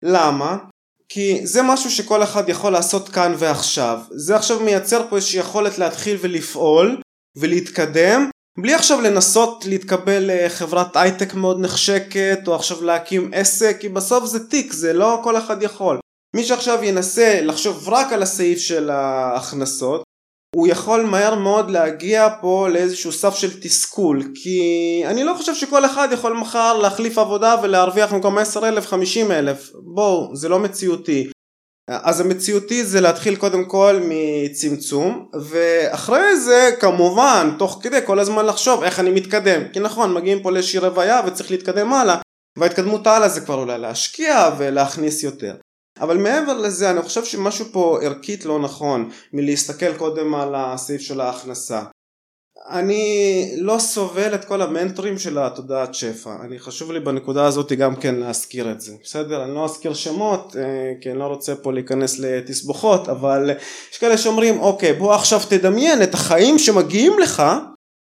למה? 0.04 0.58
כי 1.10 1.48
זה 1.48 1.62
משהו 1.64 1.92
שכל 1.92 2.24
אחד 2.24 2.50
יכול 2.50 2.72
לעשות 2.72 3.10
כאן 3.10 3.34
ועכשיו. 3.38 4.00
זה 4.12 4.36
עכשיו 4.36 4.60
מייצר 4.60 5.10
פה 5.10 5.16
איזושהי 5.16 5.40
יכולת 5.40 5.78
להתחיל 5.78 6.18
ולפעול 6.22 7.02
ולהתקדם 7.38 8.30
בלי 8.60 8.74
עכשיו 8.74 9.02
לנסות 9.02 9.66
להתקבל 9.66 10.24
לחברת 10.28 10.96
הייטק 10.96 11.34
מאוד 11.34 11.60
נחשקת 11.60 12.40
או 12.48 12.56
עכשיו 12.56 12.84
להקים 12.84 13.32
עסק 13.34 13.78
כי 13.80 13.90
בסוף 13.90 14.26
זה 14.26 14.50
תיק 14.50 14.74
זה 14.74 14.94
לא 14.94 15.20
כל 15.24 15.38
אחד 15.38 15.64
יכול. 15.64 16.00
מי 16.36 16.44
שעכשיו 16.44 16.84
ינסה 16.84 17.42
לחשוב 17.42 17.90
רק 17.90 18.14
על 18.14 18.24
הסעיף 18.24 18.60
של 18.60 18.90
ההכנסות 18.90 20.04
הוא 20.58 20.68
יכול 20.68 21.04
מהר 21.04 21.36
מאוד 21.36 21.72
להגיע 21.72 22.30
פה 22.42 22.68
לאיזשהו 22.70 23.12
סף 23.12 23.36
של 23.36 23.62
תסכול 23.62 24.24
כי 24.36 25.04
אני 25.06 25.24
לא 25.24 25.34
חושב 25.34 25.56
שכל 25.56 25.86
אחד 25.86 26.08
יכול 26.12 26.34
מחר 26.34 26.78
להחליף 26.78 27.18
עבודה 27.18 27.56
ולהרוויח 27.64 28.14
במקום 28.14 28.38
10 28.38 28.68
אלף 28.68 28.88
50 28.88 29.32
אלף. 29.32 29.72
בואו 29.94 30.36
זה 30.36 30.50
לא 30.50 30.60
מציאותי. 30.60 31.32
אז 31.90 32.20
המציאותי 32.20 32.86
זה 32.86 33.02
להתחיל 33.02 33.36
קודם 33.36 33.66
כל 33.66 34.00
מצמצום 34.02 35.26
ואחרי 35.42 36.40
זה 36.40 36.70
כמובן 36.80 37.52
תוך 37.60 37.80
כדי 37.84 38.00
כל 38.06 38.20
הזמן 38.20 38.46
לחשוב 38.46 38.84
איך 38.84 39.00
אני 39.00 39.10
מתקדם. 39.10 39.62
כי 39.74 39.80
נכון 39.80 40.14
מגיעים 40.14 40.44
פה 40.44 40.52
לאיזושהי 40.52 40.80
רוויה 40.80 41.22
וצריך 41.28 41.52
להתקדם 41.52 41.94
הלאה 41.94 42.18
וההתקדמות 42.60 43.08
הלאה 43.08 43.30
זה 43.30 43.42
כבר 43.42 43.56
אולי 43.56 43.78
להשקיע 43.78 44.50
ולהכניס 44.58 45.24
יותר 45.24 45.56
אבל 46.02 46.18
מעבר 46.18 46.58
לזה 46.58 46.92
אני 46.92 47.02
חושב 47.02 47.26
שמשהו 47.26 47.66
פה 47.72 48.00
ערכית 48.02 48.46
לא 48.46 48.60
נכון 48.60 49.10
מלהסתכל 49.34 49.94
קודם 49.98 50.36
על 50.36 50.56
הסעיף 50.56 51.02
של 51.02 51.22
ההכנסה. 51.22 51.84
אני 52.70 53.52
לא 53.58 53.80
סובל 53.80 54.36
את 54.36 54.46
כל 54.46 54.62
המנטורים 54.62 55.20
של 55.20 55.38
התודעת 55.38 55.94
שפע, 55.94 56.36
אני 56.42 56.60
חשוב 56.60 56.92
לי 56.92 57.00
בנקודה 57.00 57.46
הזאת 57.46 57.72
גם 57.72 57.96
כן 57.96 58.16
להזכיר 58.16 58.72
את 58.72 58.82
זה, 58.82 58.94
בסדר? 59.04 59.44
אני 59.44 59.56
לא 59.56 59.66
אזכיר 59.66 59.94
שמות 59.94 60.56
אה, 60.60 60.94
כי 61.02 61.12
אני 61.12 61.20
לא 61.20 61.24
רוצה 61.24 61.56
פה 61.56 61.74
להיכנס 61.74 62.20
לתסבוכות 62.20 63.10
אבל 63.10 63.50
יש 63.92 63.98
כאלה 63.98 64.18
שאומרים 64.18 64.60
אוקיי 64.60 64.94
בוא 64.94 65.14
עכשיו 65.14 65.40
תדמיין 65.50 66.04
את 66.04 66.14
החיים 66.14 66.60
שמגיעים 66.60 67.20
לך 67.20 67.44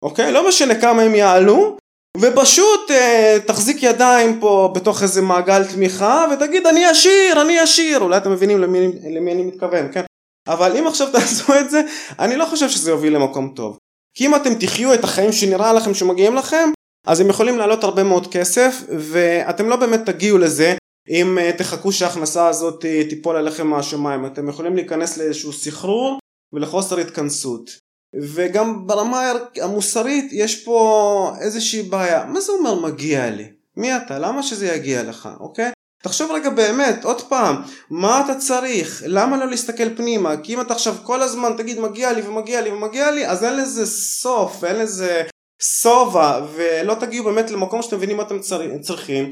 אוקיי? 0.02 0.32
לא 0.32 0.48
משנה 0.48 0.80
כמה 0.80 1.02
הם 1.02 1.14
יעלו 1.14 1.76
ופשוט 2.16 2.90
אה, 2.90 3.38
תחזיק 3.46 3.82
ידיים 3.82 4.40
פה 4.40 4.72
בתוך 4.74 5.02
איזה 5.02 5.22
מעגל 5.22 5.64
תמיכה 5.64 6.26
ותגיד 6.32 6.66
אני 6.66 6.84
עשיר 6.84 7.42
אני 7.42 7.58
עשיר. 7.58 8.00
אולי 8.00 8.16
אתם 8.16 8.32
מבינים 8.32 8.58
למי, 8.58 8.88
למי 9.10 9.32
אני 9.32 9.42
מתכוון 9.42 9.92
כן? 9.92 10.02
אבל 10.48 10.76
אם 10.76 10.86
עכשיו 10.86 11.08
תעשו 11.12 11.54
את 11.60 11.70
זה 11.70 11.82
אני 12.18 12.36
לא 12.36 12.44
חושב 12.44 12.68
שזה 12.68 12.90
יוביל 12.90 13.14
למקום 13.14 13.52
טוב. 13.56 13.78
כי 14.16 14.26
אם 14.26 14.34
אתם 14.34 14.54
תחיו 14.54 14.94
את 14.94 15.04
החיים 15.04 15.32
שנראה 15.32 15.72
לכם 15.72 15.94
שמגיעים 15.94 16.34
לכם 16.34 16.70
אז 17.06 17.20
הם 17.20 17.28
יכולים 17.28 17.58
לעלות 17.58 17.84
הרבה 17.84 18.02
מאוד 18.02 18.26
כסף 18.26 18.82
ואתם 18.98 19.68
לא 19.68 19.76
באמת 19.76 20.00
תגיעו 20.06 20.38
לזה 20.38 20.74
אם 21.08 21.38
אה, 21.38 21.52
תחכו 21.58 21.92
שההכנסה 21.92 22.48
הזאת 22.48 22.84
אה, 22.84 23.02
תיפול 23.08 23.36
עליכם 23.36 23.66
מהשמיים. 23.66 24.26
אתם 24.26 24.48
יכולים 24.48 24.76
להיכנס 24.76 25.18
לאיזשהו 25.18 25.52
סחרור 25.52 26.18
ולחוסר 26.52 26.98
התכנסות 26.98 27.70
וגם 28.14 28.86
ברמה 28.86 29.32
המוסרית 29.62 30.28
יש 30.32 30.64
פה 30.64 31.32
איזושהי 31.40 31.82
בעיה. 31.82 32.24
מה 32.24 32.40
זה 32.40 32.52
אומר 32.52 32.74
מגיע 32.74 33.30
לי? 33.30 33.48
מי 33.76 33.96
אתה? 33.96 34.18
למה 34.18 34.42
שזה 34.42 34.66
יגיע 34.66 35.02
לך? 35.02 35.28
אוקיי? 35.40 35.70
תחשוב 36.02 36.30
רגע 36.30 36.50
באמת, 36.50 37.04
עוד 37.04 37.20
פעם, 37.28 37.56
מה 37.90 38.22
אתה 38.24 38.34
צריך? 38.34 39.02
למה 39.06 39.36
לא 39.36 39.46
להסתכל 39.46 39.96
פנימה? 39.96 40.36
כי 40.42 40.54
אם 40.54 40.60
אתה 40.60 40.74
עכשיו 40.74 40.94
כל 41.02 41.22
הזמן 41.22 41.52
תגיד 41.56 41.80
מגיע 41.80 42.12
לי 42.12 42.22
ומגיע 42.22 42.60
לי 42.60 42.70
ומגיע 42.70 43.10
לי, 43.10 43.26
אז 43.26 43.44
אין 43.44 43.56
לזה 43.56 43.86
סוף, 43.86 44.64
אין 44.64 44.76
לזה 44.76 45.22
שובע, 45.62 46.40
ולא 46.54 46.94
תגיעו 46.94 47.24
באמת 47.24 47.50
למקום 47.50 47.82
שאתם 47.82 47.96
מבינים 47.96 48.16
מה 48.16 48.22
אתם 48.22 48.38
צריכים, 48.80 49.30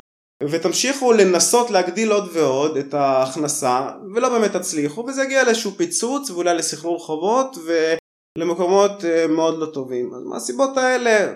ותמשיכו 0.51 1.13
לנסות 1.13 1.71
להגדיל 1.71 2.13
עוד 2.13 2.29
ועוד 2.33 2.77
את 2.77 2.95
ההכנסה, 2.95 3.89
ולא 4.15 4.29
באמת 4.29 4.57
תצליחו, 4.57 5.05
וזה 5.09 5.23
יגיע 5.23 5.45
לאיזשהו 5.45 5.71
פיצוץ, 5.77 6.31
ואולי 6.31 6.55
לסחרור 6.55 7.05
חובות, 7.07 7.57
ו... 7.67 7.95
למקומות 8.39 9.05
אה, 9.05 9.27
מאוד 9.27 9.59
לא 9.59 9.67
טובים. 9.67 10.15
אז 10.15 10.25
מהסיבות 10.25 10.77
האלה, 10.77 11.35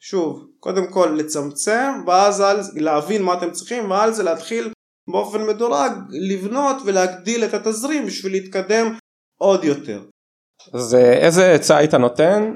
שוב, 0.00 0.46
קודם 0.60 0.86
כל 0.86 1.14
לצמצם, 1.18 1.92
ואז 2.06 2.40
על, 2.40 2.60
להבין 2.74 3.22
מה 3.22 3.34
אתם 3.34 3.50
צריכים, 3.50 3.90
ועל 3.90 4.12
זה 4.12 4.22
להתחיל 4.22 4.72
באופן 5.08 5.46
מדורג 5.46 5.92
לבנות 6.10 6.76
ולהגדיל 6.84 7.44
את 7.44 7.54
התזרים 7.54 8.06
בשביל 8.06 8.32
להתקדם 8.32 8.96
עוד 9.38 9.64
יותר. 9.64 10.02
אז 10.72 10.94
אה, 10.94 11.12
איזה 11.12 11.52
עצה 11.52 11.76
היית 11.76 11.94
נותן 11.94 12.54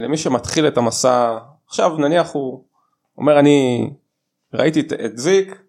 למי 0.00 0.16
שמתחיל 0.16 0.68
את 0.68 0.78
המסע, 0.78 1.38
עכשיו 1.66 1.96
נניח 1.98 2.32
הוא 2.32 2.64
אומר 3.18 3.38
אני 3.38 3.90
ראיתי 4.54 4.80
את, 4.80 4.92
את 4.92 5.18
זיק 5.18 5.62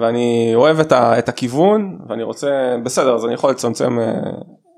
ואני 0.00 0.52
אוהב 0.54 0.80
את, 0.80 0.92
ה, 0.92 1.18
את 1.18 1.28
הכיוון 1.28 1.98
ואני 2.08 2.22
רוצה 2.22 2.76
בסדר 2.84 3.14
אז 3.14 3.24
אני 3.24 3.34
יכול 3.34 3.50
לצמצם 3.50 3.98
אה, 3.98 4.14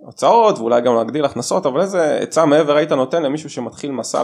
הוצאות 0.07 0.59
ואולי 0.59 0.81
גם 0.81 0.95
להגדיל 0.95 1.25
הכנסות 1.25 1.67
אבל 1.67 1.81
איזה 1.81 2.17
עצה 2.17 2.47
מעבר 2.47 2.77
היית 2.77 2.93
נותן 2.93 3.23
למישהו 3.23 3.51
שמתחיל 3.51 3.91
מסע 3.91 4.23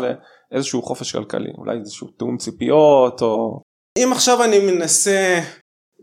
לאיזשהו 0.52 0.82
חופש 0.82 1.12
כלכלי? 1.12 1.50
אולי 1.58 1.78
איזשהו 1.78 2.08
תאום 2.08 2.36
ציפיות 2.36 3.22
או. 3.22 3.60
אם 3.98 4.08
עכשיו 4.12 4.44
אני 4.44 4.58
מנסה 4.58 5.40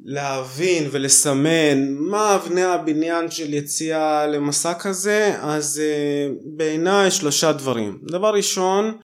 להבין 0.05 0.83
ולסמן 0.91 1.89
מה 1.89 2.35
אבני 2.35 2.63
הבניין 2.63 3.31
של 3.31 3.53
יציאה 3.53 4.27
למסע 4.27 4.73
כזה 4.73 5.35
אז 5.41 5.81
uh, 5.81 6.55
בעיניי 6.57 7.11
שלושה 7.11 7.51
דברים. 7.51 7.99
דבר 8.11 8.33
ראשון 8.33 8.97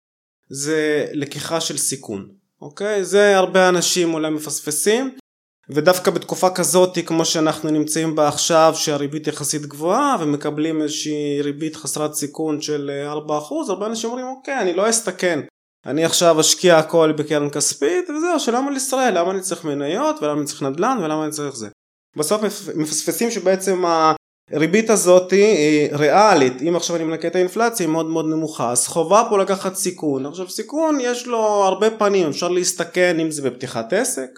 זה 0.50 1.06
לקיחה 1.12 1.60
של 1.60 1.76
סיכון 1.76 2.28
אוקיי? 2.62 3.04
זה 3.04 3.36
הרבה 3.36 3.68
אנשים 3.68 4.14
אולי 4.14 4.30
מפספסים 4.30 5.14
ודווקא 5.70 6.10
בתקופה 6.10 6.50
כזאת 6.50 6.98
כמו 7.06 7.24
שאנחנו 7.24 7.70
נמצאים 7.70 8.14
בה 8.14 8.28
עכשיו 8.28 8.72
שהריבית 8.76 9.26
יחסית 9.26 9.66
גבוהה 9.66 10.16
ומקבלים 10.20 10.82
איזושהי 10.82 11.42
ריבית 11.42 11.76
חסרת 11.76 12.14
סיכון 12.14 12.60
של 12.60 12.90
4% 13.28 13.30
הרבה 13.68 13.86
אנשים 13.86 14.10
אומרים 14.10 14.26
אוקיי 14.26 14.58
אני 14.58 14.74
לא 14.74 14.90
אסתכן. 14.90 15.40
אני 15.86 16.04
עכשיו 16.04 16.40
אשקיע 16.40 16.78
הכל 16.78 17.12
בקרן 17.16 17.50
כספית 17.50 18.10
וזהו 18.10 18.40
שלמה 18.40 18.70
לישראל? 18.70 19.18
למה 19.18 19.30
אני 19.30 19.40
צריך 19.40 19.64
מניות? 19.64 20.16
ולמה 20.22 20.38
אני 20.38 20.46
צריך 20.46 20.62
נדל"ן? 20.62 20.98
ולמה 21.02 21.24
אני 21.24 21.32
צריך 21.32 21.56
זה? 21.56 21.68
בסוף 22.16 22.42
מפספסים 22.74 23.30
שבעצם 23.30 23.84
הריבית 24.50 24.90
הזאת 24.90 25.30
היא 25.30 25.88
ריאלית. 25.92 26.62
אם 26.62 26.76
עכשיו 26.76 26.96
אני 26.96 27.04
מנקה 27.04 27.28
את 27.28 27.34
האינפלציה 27.34 27.86
היא 27.86 27.92
מאוד 27.92 28.06
מאוד 28.06 28.26
נמוכה. 28.26 28.70
אז 28.70 28.86
חובה 28.86 29.26
פה 29.30 29.38
לקחת 29.38 29.74
סיכון. 29.74 30.26
עכשיו 30.26 30.48
סיכון 30.48 30.98
יש 31.00 31.26
לו 31.26 31.38
הרבה 31.38 31.90
פנים. 31.90 32.28
אפשר 32.28 32.48
להסתכן 32.48 33.20
אם 33.20 33.30
זה 33.30 33.50
בפתיחת 33.50 33.92
עסק 33.92 34.30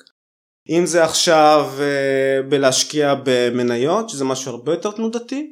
אם 0.68 0.86
זה 0.86 1.04
עכשיו 1.04 1.70
uh, 1.78 2.48
בלהשקיע 2.48 3.14
במניות 3.24 4.08
שזה 4.08 4.24
משהו 4.24 4.50
הרבה 4.50 4.72
יותר 4.72 4.90
תנודתי 4.90 5.50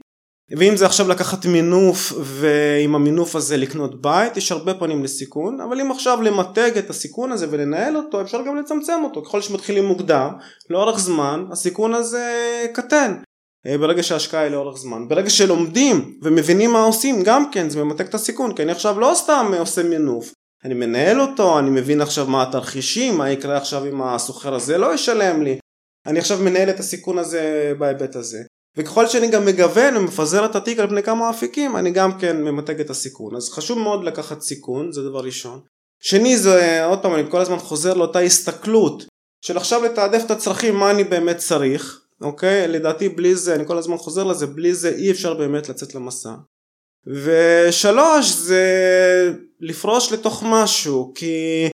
ואם 0.56 0.76
זה 0.76 0.86
עכשיו 0.86 1.08
לקחת 1.08 1.46
מינוף 1.46 2.12
ועם 2.20 2.94
המינוף 2.94 3.36
הזה 3.36 3.56
לקנות 3.56 4.02
בית 4.02 4.36
יש 4.36 4.52
הרבה 4.52 4.74
פנים 4.74 5.04
לסיכון 5.04 5.60
אבל 5.60 5.80
אם 5.80 5.90
עכשיו 5.90 6.22
למתג 6.22 6.78
את 6.78 6.90
הסיכון 6.90 7.32
הזה 7.32 7.46
ולנהל 7.50 7.96
אותו 7.96 8.20
אפשר 8.20 8.42
גם 8.46 8.56
לצמצם 8.56 9.00
אותו. 9.04 9.22
ככל 9.22 9.40
שמתחילים 9.40 9.84
מוקדם 9.84 10.30
לאורך 10.70 10.98
זמן 10.98 11.44
הסיכון 11.52 11.94
הזה 11.94 12.66
קטן. 12.74 13.14
אה, 13.66 13.78
ברגע 13.78 14.02
שההשקעה 14.02 14.42
היא 14.42 14.50
לאורך 14.50 14.78
זמן. 14.78 15.08
ברגע 15.08 15.30
שלומדים 15.30 16.18
ומבינים 16.22 16.72
מה 16.72 16.82
עושים 16.82 17.22
גם 17.22 17.50
כן 17.50 17.70
זה 17.70 17.84
ממתג 17.84 18.04
את 18.04 18.14
הסיכון 18.14 18.54
כי 18.54 18.62
אני 18.62 18.72
עכשיו 18.72 19.00
לא 19.00 19.12
סתם 19.14 19.52
עושה 19.58 19.82
מינוף 19.82 20.32
אני 20.64 20.74
מנהל 20.74 21.20
אותו, 21.20 21.58
אני 21.58 21.70
מבין 21.70 22.00
עכשיו 22.00 22.26
מה 22.26 22.42
התרחישים, 22.42 23.18
מה 23.18 23.30
יקרה 23.30 23.56
עכשיו 23.56 23.86
אם 23.86 24.02
הסוחר 24.02 24.54
הזה 24.54 24.78
לא 24.78 24.94
ישלם 24.94 25.42
לי. 25.42 25.58
אני 26.06 26.18
עכשיו 26.18 26.38
מנהל 26.38 26.70
את 26.70 26.80
הסיכון 26.80 27.18
הזה 27.18 27.72
בהיבט 27.78 28.16
הזה. 28.16 28.42
וככל 28.76 29.06
שאני 29.06 29.30
גם 29.30 29.44
מגוון 29.44 29.96
ומפזר 29.96 30.44
את 30.44 30.56
התיק 30.56 30.78
על 30.78 30.88
פני 30.88 31.02
כמה 31.02 31.30
אפיקים, 31.30 31.76
אני 31.76 31.90
גם 31.90 32.18
כן 32.18 32.42
ממתג 32.42 32.80
את 32.80 32.90
הסיכון. 32.90 33.36
אז 33.36 33.50
חשוב 33.50 33.78
מאוד 33.78 34.04
לקחת 34.04 34.40
סיכון, 34.40 34.92
זה 34.92 35.02
דבר 35.02 35.20
ראשון. 35.20 35.60
שני 36.02 36.38
זה, 36.38 36.84
עוד 36.84 37.02
פעם, 37.02 37.14
אני 37.14 37.22
כל 37.30 37.40
הזמן 37.40 37.58
חוזר 37.58 37.94
לאותה 37.94 38.18
הסתכלות 38.18 39.04
של 39.44 39.56
עכשיו 39.56 39.84
לתעדף 39.84 40.22
את 40.26 40.30
הצרכים, 40.30 40.76
מה 40.76 40.90
אני 40.90 41.04
באמת 41.04 41.36
צריך, 41.36 42.00
אוקיי? 42.20 42.68
לדעתי 42.68 43.08
בלי 43.08 43.34
זה, 43.34 43.54
אני 43.54 43.66
כל 43.66 43.78
הזמן 43.78 43.96
חוזר 43.96 44.24
לזה, 44.24 44.46
בלי 44.46 44.74
זה 44.74 44.88
אי 44.88 45.10
אפשר 45.10 45.34
באמת 45.34 45.68
לצאת 45.68 45.94
למסע. 45.94 46.30
ושלוש 47.06 48.32
זה 48.32 48.64
לפרוש 49.62 50.12
לתוך 50.12 50.42
משהו 50.46 51.12
כי 51.14 51.66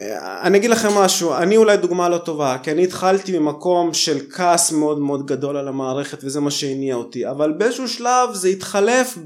אה, 0.00 0.42
אני 0.42 0.58
אגיד 0.58 0.70
לכם 0.70 0.88
משהו 0.88 1.34
אני 1.34 1.56
אולי 1.56 1.76
דוגמה 1.76 2.08
לא 2.08 2.18
טובה 2.18 2.56
כי 2.62 2.70
אני 2.70 2.84
התחלתי 2.84 3.38
ממקום 3.38 3.94
של 3.94 4.18
כעס 4.30 4.72
מאוד 4.72 4.98
מאוד 4.98 5.26
גדול 5.26 5.56
על 5.56 5.68
המערכת 5.68 6.18
וזה 6.24 6.40
מה 6.40 6.50
שהניע 6.50 6.94
אותי 6.94 7.30
אבל 7.30 7.52
באיזשהו 7.52 7.88
שלב 7.88 8.34
זה 8.34 8.48
התחלף 8.48 9.18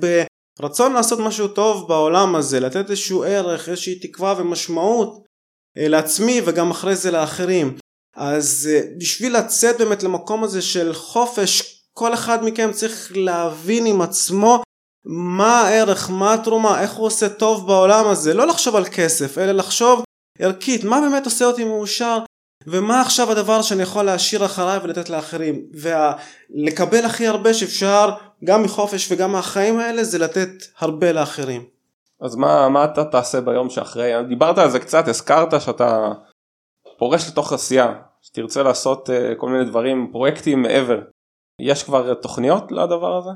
ברצון 0.60 0.92
לעשות 0.92 1.18
משהו 1.18 1.48
טוב 1.48 1.88
בעולם 1.88 2.36
הזה 2.36 2.60
לתת 2.60 2.90
איזשהו 2.90 3.22
ערך 3.22 3.68
איזושהי 3.68 3.98
תקווה 3.98 4.34
ומשמעות 4.38 5.24
אה, 5.78 5.88
לעצמי 5.88 6.40
וגם 6.44 6.70
אחרי 6.70 6.96
זה 6.96 7.10
לאחרים. 7.10 7.76
אז 8.16 8.70
אה, 8.72 8.80
בשביל 8.98 9.36
לצאת 9.36 9.78
באמת 9.78 10.02
למקום 10.02 10.44
הזה 10.44 10.62
של 10.62 10.92
חופש 10.94 11.82
כל 11.92 12.14
אחד 12.14 12.44
מכם 12.44 12.72
צריך 12.72 13.12
להבין 13.14 13.86
עם 13.86 14.00
עצמו 14.00 14.62
מה 15.10 15.60
הערך, 15.60 16.10
מה 16.10 16.34
התרומה, 16.34 16.80
איך 16.80 16.92
הוא 16.92 17.06
עושה 17.06 17.28
טוב 17.28 17.66
בעולם 17.66 18.06
הזה, 18.06 18.34
לא 18.34 18.46
לחשוב 18.46 18.76
על 18.76 18.84
כסף, 18.84 19.38
אלא 19.38 19.52
לחשוב 19.52 20.02
ערכית, 20.38 20.84
מה 20.84 21.00
באמת 21.00 21.24
עושה 21.24 21.44
אותי 21.44 21.64
מאושר, 21.64 22.18
ומה 22.66 23.00
עכשיו 23.00 23.32
הדבר 23.32 23.62
שאני 23.62 23.82
יכול 23.82 24.02
להשאיר 24.02 24.44
אחריי 24.44 24.78
ולתת 24.82 25.10
לאחרים, 25.10 25.62
ולקבל 25.74 27.04
הכי 27.04 27.26
הרבה 27.26 27.54
שאפשר, 27.54 28.10
גם 28.44 28.62
מחופש 28.62 29.12
וגם 29.12 29.32
מהחיים 29.32 29.78
האלה, 29.78 30.04
זה 30.04 30.18
לתת 30.18 30.48
הרבה 30.78 31.12
לאחרים. 31.12 31.64
אז 32.20 32.36
מה, 32.36 32.68
מה 32.68 32.84
אתה 32.84 33.04
תעשה 33.04 33.40
ביום 33.40 33.70
שאחרי? 33.70 34.12
דיברת 34.28 34.58
על 34.58 34.70
זה 34.70 34.78
קצת, 34.78 35.08
הזכרת 35.08 35.60
שאתה 35.60 36.12
פורש 36.98 37.28
לתוך 37.28 37.52
עשייה, 37.52 37.94
שתרצה 38.22 38.62
לעשות 38.62 39.08
uh, 39.08 39.12
כל 39.36 39.48
מיני 39.48 39.64
דברים, 39.64 40.08
פרויקטים 40.12 40.62
מעבר. 40.62 41.00
יש 41.60 41.82
כבר 41.82 42.14
תוכניות 42.14 42.72
לדבר 42.72 43.16
הזה? 43.16 43.30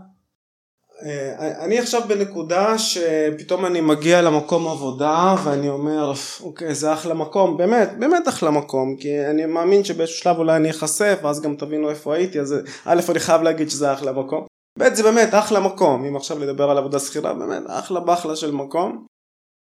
אה, 1.04 1.64
אני 1.64 1.78
עכשיו 1.78 2.02
בנקודה 2.08 2.78
שפתאום 2.78 3.66
אני 3.66 3.80
מגיע 3.80 4.22
למקום 4.22 4.68
עבודה 4.68 5.34
ואני 5.44 5.68
אומר 5.68 6.12
אוקיי 6.42 6.74
זה 6.74 6.92
אחלה 6.92 7.14
מקום. 7.14 7.56
באמת 7.56 7.98
באמת 7.98 8.28
אחלה 8.28 8.50
מקום 8.50 8.96
כי 8.96 9.26
אני 9.26 9.46
מאמין 9.46 9.84
שבאיזשהו 9.84 10.18
שלב 10.18 10.38
אולי 10.38 10.56
אני 10.56 10.70
אחשף 10.70 11.18
ואז 11.22 11.40
גם 11.40 11.56
תבינו 11.56 11.90
איפה 11.90 12.14
הייתי 12.14 12.40
אז 12.40 12.54
א' 12.84 13.00
אני 13.08 13.20
חייב 13.20 13.42
להגיד 13.42 13.70
שזה 13.70 13.92
אחלה 13.92 14.12
מקום. 14.12 14.46
ב' 14.78 14.94
זה 14.94 15.02
באמת 15.02 15.28
אחלה 15.34 15.60
מקום 15.60 16.04
אם 16.04 16.16
עכשיו 16.16 16.38
לדבר 16.38 16.70
על 16.70 16.78
עבודה 16.78 16.98
שכירה 16.98 17.34
באמת 17.34 17.62
אחלה 17.66 18.00
באחלה 18.00 18.36
של 18.36 18.50
מקום. 18.50 19.06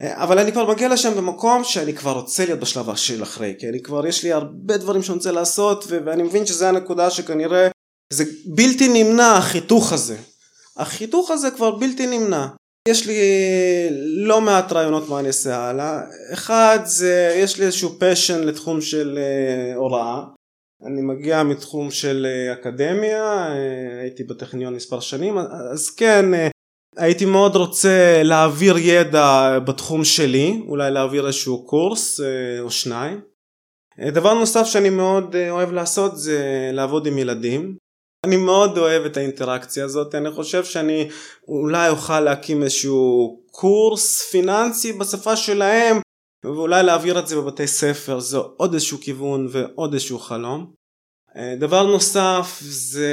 אה, 0.02 0.24
אבל 0.24 0.40
אני 0.40 0.52
כבר 0.52 0.70
מגיע 0.70 0.90
לשם 0.90 1.18
במקום 1.18 1.64
שאני 1.64 1.94
כבר 1.94 2.12
רוצה 2.12 2.46
להיות 2.46 2.60
בשלב 2.60 2.96
של 2.96 3.24
אחרי 3.24 3.56
כי 3.60 3.70
אני 3.70 3.82
כבר 3.82 4.08
יש 4.08 4.24
לי 4.24 4.32
הרבה 4.32 4.78
דברים 4.78 5.04
שאני 5.04 5.18
רוצה 5.18 5.32
לעשות 5.32 5.86
ואני 5.90 6.24
מבין 6.24 6.46
שזה 6.46 6.70
הנקודה 6.70 7.10
שכנראה 7.10 7.68
זה 8.14 8.24
בלתי 8.46 9.04
נמנע 9.04 9.32
החיתוך 9.32 9.94
הזה 9.94 10.18
החיתוך 10.78 11.32
הזה 11.32 11.52
כבר 11.52 11.72
בלתי 11.72 12.08
נמנע. 12.08 12.48
יש 12.88 13.08
לי 13.08 13.20
לא 14.26 14.42
מעט 14.42 14.72
רעיונות 14.72 15.10
מה 15.10 15.20
אני 15.20 15.28
אעשה 15.28 15.58
הלאה. 15.58 16.02
אחד 16.34 16.80
זה, 16.86 17.36
יש 17.36 17.60
לי 17.60 17.66
איזשהו 17.66 17.90
פשן 18.00 18.44
לתחום 18.44 18.82
של 18.82 19.20
uh, 19.20 19.78
הוראה. 19.78 20.24
אני 20.86 21.02
מגיע 21.02 21.44
מתחום 21.44 21.92
של 21.92 22.28
uh, 22.28 22.60
אקדמיה, 22.60 23.48
uh, 23.48 24.02
הייתי 24.02 24.24
בטכניון 24.24 24.76
מספר 24.76 25.00
שנים, 25.00 25.38
אז 25.38 25.90
כן, 25.90 26.26
הייתי 26.98 27.26
מאוד 27.26 27.56
רוצה 27.56 28.22
להעביר 28.24 28.78
ידע 28.78 29.60
בתחום 29.60 30.04
שלי, 30.04 30.62
אולי 30.68 30.92
להעביר 30.92 31.28
איזשהו 31.28 31.66
קורס 31.66 32.20
או 32.60 32.72
שניים. 32.72 33.22
דבר 34.14 34.34
נוסף 34.34 34.66
שאני 34.66 34.90
מאוד 34.90 35.36
אוהב 35.50 35.72
לעשות 35.72 36.18
זה 36.18 36.70
לעבוד 36.74 37.08
עם 37.08 37.18
ילדים. 37.18 37.76
אני 38.26 38.38
מאוד 38.38 38.78
אוהב 38.78 39.06
את 39.06 39.18
האינטראקציה 39.18 39.86
הזאת, 39.86 40.16
אני 40.16 40.32
חושב 40.32 40.66
שאני 40.66 41.10
אולי 41.48 41.90
אוכל 41.90 42.20
להקים 42.20 42.64
איזשהו 42.64 43.40
קורס 43.52 44.22
פיננסי 44.32 44.94
בשפה 44.94 45.36
שלהם 45.36 45.98
ואולי 46.46 46.84
להעביר 46.84 47.20
את 47.20 47.28
זה 47.28 47.36
בבתי 47.36 47.68
ספר, 47.68 48.20
זה 48.20 48.38
עוד 48.38 48.74
איזשהו 48.74 48.98
כיוון 49.02 49.48
ועוד 49.52 49.94
איזשהו 49.94 50.20
חלום. 50.20 50.72
אה, 51.36 51.56
דבר 51.60 51.84
נוסף 51.84 52.60
זה 52.62 53.10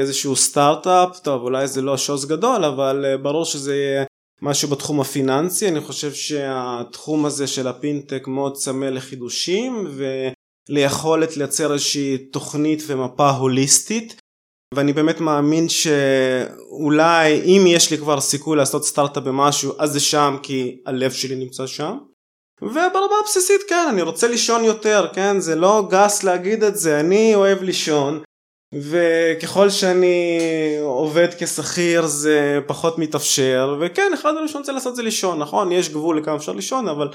איזשהו 0.00 0.36
סטארט-אפ, 0.36 1.18
טוב 1.22 1.42
אולי 1.42 1.68
זה 1.68 1.82
לא 1.82 1.96
שוס 1.96 2.24
גדול 2.24 2.64
אבל 2.64 3.04
אה, 3.04 3.16
ברור 3.16 3.44
שזה 3.44 3.76
יהיה 3.76 4.04
משהו 4.42 4.68
בתחום 4.68 5.00
הפיננסי, 5.00 5.68
אני 5.68 5.80
חושב 5.80 6.12
שהתחום 6.12 7.26
הזה 7.26 7.46
של 7.46 7.68
הפינטק 7.68 8.26
מאוד 8.26 8.56
צמא 8.56 8.84
לחידושים 8.84 9.86
וליכולת 10.70 11.36
לייצר 11.36 11.72
איזושהי 11.72 12.18
תוכנית 12.18 12.82
ומפה 12.86 13.30
הוליסטית 13.30 14.20
ואני 14.74 14.92
באמת 14.92 15.20
מאמין 15.20 15.68
שאולי 15.68 17.40
אם 17.44 17.64
יש 17.66 17.90
לי 17.90 17.98
כבר 17.98 18.20
סיכוי 18.20 18.56
לעשות 18.56 18.84
סטארט-אפ 18.84 19.22
במשהו 19.22 19.72
אז 19.78 19.92
זה 19.92 20.00
שם 20.00 20.36
כי 20.42 20.80
הלב 20.86 21.12
שלי 21.12 21.36
נמצא 21.36 21.66
שם. 21.66 21.98
וברמה 22.62 23.14
הבסיסית 23.22 23.60
כן 23.68 23.86
אני 23.90 24.02
רוצה 24.02 24.28
לישון 24.28 24.64
יותר 24.64 25.08
כן? 25.14 25.40
זה 25.40 25.54
לא 25.56 25.88
גס 25.90 26.22
להגיד 26.22 26.62
את 26.62 26.76
זה 26.76 27.00
אני 27.00 27.34
אוהב 27.34 27.62
לישון 27.62 28.22
וככל 28.74 29.70
שאני 29.70 30.38
עובד 30.82 31.28
כשכיר 31.38 32.06
זה 32.06 32.58
פחות 32.66 32.98
מתאפשר 32.98 33.76
וכן 33.80 34.10
אחד 34.14 34.32
שאני 34.46 34.60
רוצה 34.60 34.72
לעשות 34.72 34.96
זה 34.96 35.02
לישון 35.02 35.38
נכון? 35.38 35.72
יש 35.72 35.88
גבול 35.88 36.18
לכמה 36.18 36.36
אפשר 36.36 36.52
לישון 36.52 36.88
אבל 36.88 37.08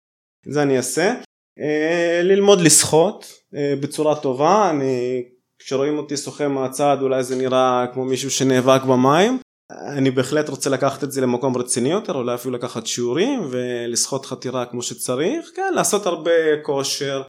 זה 0.45 0.63
אני 0.63 0.77
אעשה. 0.77 1.13
אה, 1.59 2.21
ללמוד 2.23 2.61
לשחות 2.61 3.33
אה, 3.55 3.73
בצורה 3.81 4.15
טובה 4.15 4.69
אני 4.69 5.23
כשרואים 5.65 5.97
אותי 5.97 6.17
שוחה 6.17 6.47
מהצד 6.47 6.97
אולי 7.01 7.23
זה 7.23 7.35
נראה 7.35 7.85
כמו 7.93 8.05
מישהו 8.05 8.31
שנאבק 8.31 8.83
במים. 8.83 9.39
אני 9.71 10.11
בהחלט 10.11 10.49
רוצה 10.49 10.69
לקחת 10.69 11.03
את 11.03 11.11
זה 11.11 11.21
למקום 11.21 11.57
רציני 11.57 11.91
יותר, 11.91 12.13
אולי 12.13 12.35
אפילו 12.35 12.53
לקחת 12.53 12.87
שיעורים 12.87 13.41
ולשחות 13.49 14.25
חתירה 14.25 14.65
כמו 14.65 14.81
שצריך, 14.81 15.51
כן, 15.55 15.73
לעשות 15.75 16.05
הרבה 16.05 16.31
כושר, 16.63 17.21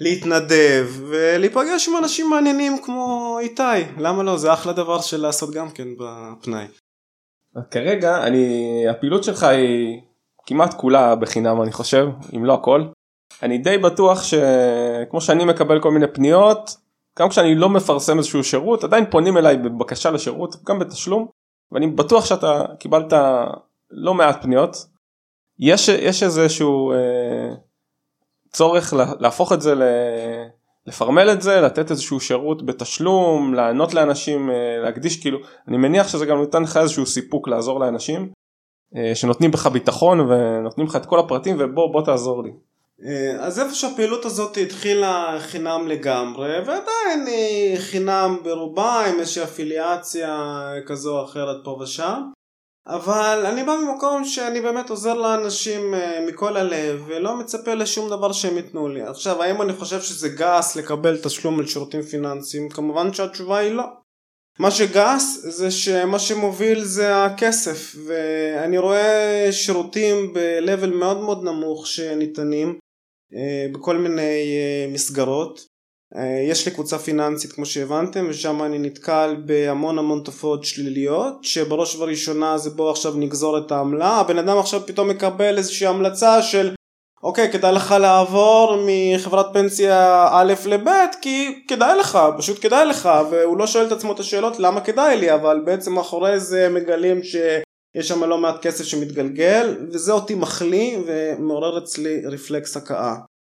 להתנדב 0.00 0.86
ולהיפגש 1.08 1.88
עם 1.88 1.96
אנשים 1.96 2.30
מעניינים 2.30 2.82
כמו 2.82 3.36
איתי, 3.40 3.62
למה 3.98 4.22
לא? 4.22 4.36
זה 4.36 4.52
אחלה 4.52 4.72
דבר 4.72 5.00
של 5.00 5.20
לעשות 5.20 5.50
גם 5.50 5.70
כן 5.70 5.88
בפנאי. 5.98 6.66
כרגע 7.70 8.22
אני, 8.22 8.84
הפעילות 8.90 9.24
שלך 9.24 9.42
היא 9.42 10.00
כמעט 10.46 10.74
כולה 10.74 11.14
בחינם 11.14 11.62
אני 11.62 11.72
חושב, 11.72 12.06
אם 12.36 12.44
לא 12.44 12.54
הכל. 12.54 12.82
אני 13.42 13.58
די 13.58 13.78
בטוח 13.78 14.22
שכמו 14.22 15.20
שאני 15.20 15.44
מקבל 15.44 15.80
כל 15.80 15.90
מיני 15.90 16.06
פניות, 16.06 16.87
גם 17.18 17.28
כשאני 17.28 17.54
לא 17.54 17.68
מפרסם 17.68 18.18
איזשהו 18.18 18.44
שירות 18.44 18.84
עדיין 18.84 19.10
פונים 19.10 19.36
אליי 19.36 19.56
בבקשה 19.56 20.10
לשירות 20.10 20.56
גם 20.64 20.78
בתשלום 20.78 21.26
ואני 21.72 21.86
בטוח 21.86 22.24
שאתה 22.24 22.64
קיבלת 22.78 23.12
לא 23.90 24.14
מעט 24.14 24.42
פניות. 24.42 24.76
יש, 25.58 25.88
יש 25.88 26.22
איזשהו 26.22 26.92
אה, 26.92 27.54
צורך 28.52 28.94
להפוך 29.20 29.52
את 29.52 29.60
זה 29.62 29.74
ל... 29.74 29.82
לפרמל 30.86 31.30
את 31.32 31.42
זה 31.42 31.60
לתת 31.60 31.90
איזשהו 31.90 32.20
שירות 32.20 32.66
בתשלום 32.66 33.54
לענות 33.54 33.94
לאנשים 33.94 34.50
אה, 34.50 34.78
להקדיש 34.82 35.20
כאילו 35.20 35.38
אני 35.68 35.76
מניח 35.76 36.08
שזה 36.08 36.26
גם 36.26 36.38
נותן 36.38 36.62
לך 36.62 36.76
איזשהו 36.76 37.06
סיפוק 37.06 37.48
לעזור 37.48 37.80
לאנשים 37.80 38.32
אה, 38.96 39.14
שנותנים 39.14 39.50
בך 39.50 39.66
ביטחון 39.66 40.20
ונותנים 40.20 40.86
לך 40.86 40.96
את 40.96 41.06
כל 41.06 41.18
הפרטים 41.18 41.56
ובוא 41.58 41.92
בוא 41.92 42.02
תעזור 42.02 42.42
לי. 42.42 42.50
אה, 43.06 43.36
אז 43.46 43.60
איפה 43.60 43.74
שהפעילות 43.74 44.24
הזאת 44.24 44.56
התחילה 44.56 45.36
חינם 45.40 45.88
לגמרי 45.88 46.58
ועדיין 46.58 47.26
היא 47.26 47.78
חינם 47.78 48.36
ברובה 48.42 49.06
עם 49.06 49.20
איזושהי 49.20 49.44
אפיליאציה 49.44 50.62
כזו 50.86 51.18
או 51.18 51.24
אחרת 51.24 51.56
פה 51.64 51.78
ושם. 51.80 52.22
אבל 52.86 53.46
אני 53.46 53.64
בא 53.64 53.76
ממקום 53.76 54.24
שאני 54.24 54.60
באמת 54.60 54.90
עוזר 54.90 55.14
לאנשים 55.14 55.94
אה, 55.94 56.24
מכל 56.26 56.56
הלב 56.56 57.04
ולא 57.06 57.36
מצפה 57.36 57.74
לשום 57.74 58.10
דבר 58.10 58.32
שהם 58.32 58.56
ייתנו 58.56 58.88
לי. 58.88 59.02
עכשיו 59.02 59.42
האם 59.42 59.62
אני 59.62 59.72
חושב 59.72 60.00
שזה 60.00 60.28
גס 60.28 60.76
לקבל 60.76 61.16
תשלום 61.16 61.60
על 61.60 61.66
שירותים 61.66 62.02
פיננסיים? 62.02 62.68
כמובן 62.68 63.12
שהתשובה 63.12 63.58
היא 63.58 63.72
לא. 63.72 63.84
מה 64.58 64.70
שגס 64.70 65.40
זה 65.42 65.70
שמה 65.70 66.18
שמוביל 66.18 66.84
זה 66.84 67.24
הכסף 67.24 67.96
ואני 68.06 68.78
רואה 68.78 69.48
שירותים 69.52 70.32
ב-level 70.34 70.86
מאוד 70.94 71.20
מאוד 71.20 71.44
נמוך 71.44 71.86
שניתנים 71.86 72.78
בכל 73.72 73.96
מיני 73.96 74.22
אה, 74.22 74.92
מסגרות. 74.92 75.60
אה, 76.16 76.42
יש 76.50 76.66
לי 76.66 76.72
קבוצה 76.72 76.98
פיננסית 76.98 77.52
כמו 77.52 77.66
שהבנתם 77.66 78.26
ושם 78.28 78.62
אני 78.62 78.78
נתקל 78.78 79.36
בהמון 79.46 79.98
המון 79.98 80.22
תופעות 80.24 80.64
שליליות 80.64 81.44
שבראש 81.44 81.96
ובראשונה 81.96 82.58
זה 82.58 82.70
בוא 82.70 82.90
עכשיו 82.90 83.14
נגזור 83.14 83.58
את 83.58 83.72
העמלה. 83.72 84.10
הבן 84.10 84.38
אדם 84.38 84.58
עכשיו 84.58 84.80
פתאום 84.86 85.08
מקבל 85.08 85.58
איזושהי 85.58 85.86
המלצה 85.86 86.42
של 86.42 86.74
אוקיי, 87.22 87.52
כדאי 87.52 87.72
לך 87.72 87.94
לעבור 88.00 88.76
מחברת 88.86 89.46
פנסיה 89.52 90.28
א' 90.30 90.52
לב' 90.66 90.90
כי 91.22 91.64
כדאי 91.68 91.98
לך, 91.98 92.18
פשוט 92.38 92.62
כדאי 92.62 92.86
לך, 92.86 93.08
והוא 93.30 93.58
לא 93.58 93.66
שואל 93.66 93.86
את 93.86 93.92
עצמו 93.92 94.12
את 94.12 94.20
השאלות 94.20 94.58
למה 94.58 94.80
כדאי 94.80 95.16
לי, 95.16 95.34
אבל 95.34 95.62
בעצם 95.64 95.92
מאחורי 95.92 96.40
זה 96.40 96.68
מגלים 96.68 97.22
שיש 97.98 98.08
שם 98.08 98.24
לא 98.24 98.38
מעט 98.38 98.62
כסף 98.62 98.84
שמתגלגל, 98.84 99.76
וזה 99.92 100.12
אותי 100.12 100.34
מחליא 100.34 100.98
ומעורר 101.06 101.78
אצלי 101.78 102.26
רפלקס 102.26 102.76
הכאה. 102.76 103.16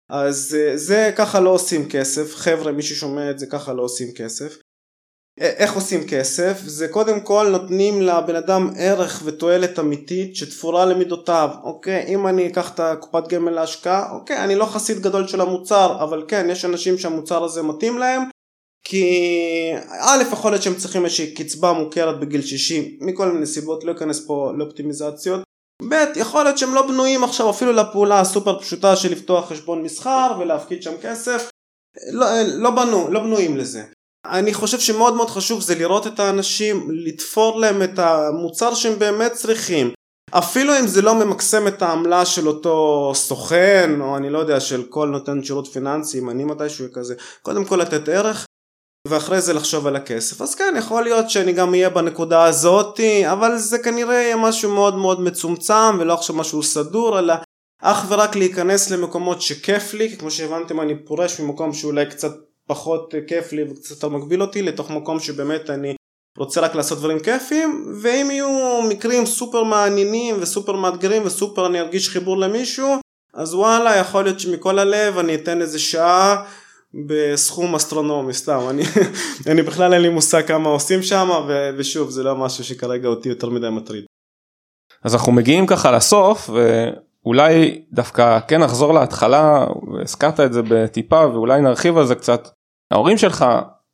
אז 0.10 0.58
אה, 0.60 0.78
זה 0.78 1.12
ככה 1.16 1.40
לא 1.40 1.50
עושים 1.50 1.90
כסף, 1.90 2.36
חבר'ה 2.36 2.72
מי 2.72 2.82
ששומע 2.82 3.32
את 3.32 3.40
זה 3.40 3.46
ככה 3.46 3.74
לא 3.74 3.82
עושים 3.82 4.08
כסף. 4.12 4.58
איך 5.40 5.74
עושים 5.74 6.08
כסף? 6.08 6.62
זה 6.66 6.88
קודם 6.88 7.20
כל 7.20 7.48
נותנים 7.52 8.02
לבן 8.02 8.36
אדם 8.36 8.70
ערך 8.78 9.22
ותועלת 9.26 9.80
אמיתית 9.80 10.36
שתפורה 10.36 10.86
למידותיו. 10.86 11.50
אוקיי, 11.64 12.06
אם 12.08 12.28
אני 12.28 12.48
אקח 12.48 12.74
את 12.74 12.80
הקופת 12.80 13.28
גמל 13.28 13.52
להשקעה, 13.52 14.12
אוקיי, 14.12 14.44
אני 14.44 14.56
לא 14.56 14.66
חסיד 14.66 15.00
גדול 15.00 15.28
של 15.28 15.42
המוצר, 15.42 16.04
אבל 16.04 16.26
כן, 16.28 16.48
יש 16.50 16.66
אנשים 16.66 16.98
שהמוצר 16.98 17.44
הזה 17.44 17.64
מתאים 17.64 17.98
להם, 17.98 18.22
כי 18.84 19.72
א', 20.00 20.24
יכול 20.32 20.52
להיות 20.52 20.64
שהם 20.64 20.76
צריכים 20.76 21.06
איזושהי 21.06 21.34
קצבה 21.34 21.74
מוכרת 21.74 22.20
בגיל 22.20 22.42
60, 22.42 22.98
מכל 23.02 23.32
מיני 23.32 23.46
סיבות, 23.46 23.84
לא 23.84 23.92
אכנס 23.92 24.26
פה 24.26 24.52
לאופטימיזציות. 24.58 25.42
ב', 25.90 25.94
יכול 26.16 26.44
להיות 26.44 26.58
שהם 26.58 26.74
לא 26.74 26.88
בנויים 26.88 27.24
עכשיו 27.24 27.50
אפילו 27.50 27.72
לפעולה 27.72 28.20
הסופר 28.20 28.60
פשוטה 28.60 28.96
של 28.96 29.12
לפתוח 29.12 29.50
חשבון 29.50 29.84
מסחר 29.84 30.38
ולהפקיד 30.40 30.84
שם 30.84 30.94
כסף. 31.02 31.50
לא, 32.12 32.26
לא 32.42 32.70
בנו, 32.72 33.12
לא 33.12 33.20
בנויים 33.20 33.58
לזה. 33.58 33.84
אני 34.26 34.54
חושב 34.54 34.80
שמאוד 34.80 35.14
מאוד 35.14 35.30
חשוב 35.30 35.62
זה 35.62 35.76
לראות 35.76 36.08
את 36.08 36.20
האנשים, 36.20 36.88
לתפור 36.92 37.60
להם 37.60 37.84
את 37.84 38.00
המוצר 38.00 38.74
שהם 38.74 39.00
באמת 39.00 39.32
צריכים. 39.32 39.92
אפילו 40.32 40.80
אם 40.80 40.88
זה 40.88 41.02
לא 41.02 41.16
ממקסם 41.16 41.68
את 41.68 41.82
העמלה 41.82 42.26
של 42.26 42.48
אותו 42.48 43.12
סוכן, 43.16 44.02
או 44.02 44.18
אני 44.18 44.30
לא 44.30 44.40
יודע, 44.40 44.60
של 44.60 44.84
כל 44.90 45.08
נותן 45.08 45.44
שירות 45.44 45.68
פיננסי, 45.68 46.20
אם 46.20 46.30
אני 46.30 46.44
מתישהו 46.44 46.86
כזה, 46.94 47.16
קודם 47.42 47.66
כל 47.66 47.76
לתת 47.76 48.10
ערך, 48.10 48.46
ואחרי 49.08 49.42
זה 49.42 49.54
לחשוב 49.54 49.88
על 49.88 49.96
הכסף. 49.96 50.42
אז 50.42 50.56
כן, 50.56 50.74
יכול 50.78 51.04
להיות 51.04 51.30
שאני 51.30 51.54
גם 51.54 51.74
אהיה 51.74 51.90
בנקודה 51.90 52.44
הזאתי, 52.44 53.32
אבל 53.32 53.58
זה 53.58 53.80
כנראה 53.80 54.16
יהיה 54.16 54.36
משהו 54.36 54.74
מאוד 54.74 54.96
מאוד 54.96 55.22
מצומצם, 55.22 55.98
ולא 56.00 56.14
עכשיו 56.14 56.36
משהו 56.36 56.64
סדור, 56.64 57.20
אלא 57.20 57.34
אך 57.82 58.06
ורק 58.10 58.36
להיכנס 58.36 58.92
למקומות 58.92 59.42
שכיף 59.42 59.94
לי, 59.94 60.10
כי 60.10 60.18
כמו 60.18 60.32
שהבנתם 60.32 60.82
אני 60.82 60.96
פורש 60.96 61.40
ממקום 61.40 61.74
שאולי 61.74 62.06
קצת 62.06 62.32
פחות 62.70 63.14
כיף 63.28 63.52
לי 63.52 63.64
וקצת 63.64 63.90
יותר 63.90 64.10
מגביל 64.10 64.42
אותי 64.42 64.62
לתוך 64.62 64.92
מקום 64.92 65.20
שבאמת 65.20 65.70
אני 65.70 65.96
רוצה 66.38 66.62
רק 66.62 66.76
לעשות 66.76 66.98
דברים 66.98 67.20
כיפים 67.20 67.94
ואם 68.02 68.32
יהיו 68.32 68.82
מקרים 68.90 69.26
סופר 69.26 69.64
מעניינים 69.64 70.36
וסופר 70.40 70.76
מאתגרים 70.76 71.26
וסופר 71.26 71.68
אני 71.68 71.80
ארגיש 71.80 72.10
חיבור 72.10 72.38
למישהו 72.38 72.96
אז 73.34 73.54
וואלה 73.54 73.96
יכול 73.96 74.24
להיות 74.24 74.40
שמכל 74.40 74.80
הלב 74.80 75.18
אני 75.18 75.36
אתן 75.36 75.62
איזה 75.62 75.80
שעה 75.80 76.44
בסכום 76.94 77.76
אסטרונומי 77.76 78.34
סתם 78.34 78.60
אני, 78.70 78.84
אני 79.52 79.62
בכלל 79.62 79.94
אין 79.94 80.02
לי 80.02 80.10
מושג 80.10 80.48
כמה 80.48 80.70
עושים 80.70 81.02
שם 81.02 81.30
ושוב 81.78 82.10
זה 82.10 82.24
לא 82.24 82.36
משהו 82.36 82.64
שכרגע 82.64 83.08
אותי 83.08 83.30
יותר 83.30 83.50
מדי 83.50 83.70
מטריד. 83.70 84.06
אז 85.04 85.16
אנחנו 85.16 85.32
מגיעים 85.32 85.68
ככה 85.68 85.92
לסוף 85.92 86.50
ואולי 86.50 87.82
דווקא 87.92 88.40
כן 88.48 88.64
נחזור 88.64 88.94
להתחלה 88.94 89.66
הזכרת 90.02 90.40
את 90.40 90.54
זה 90.54 90.62
בטיפה 90.70 91.28
ואולי 91.28 91.62
נרחיב 91.62 91.98
על 91.98 92.06
זה 92.06 92.16
קצת 92.16 92.50
ההורים 92.92 93.18
שלך 93.18 93.46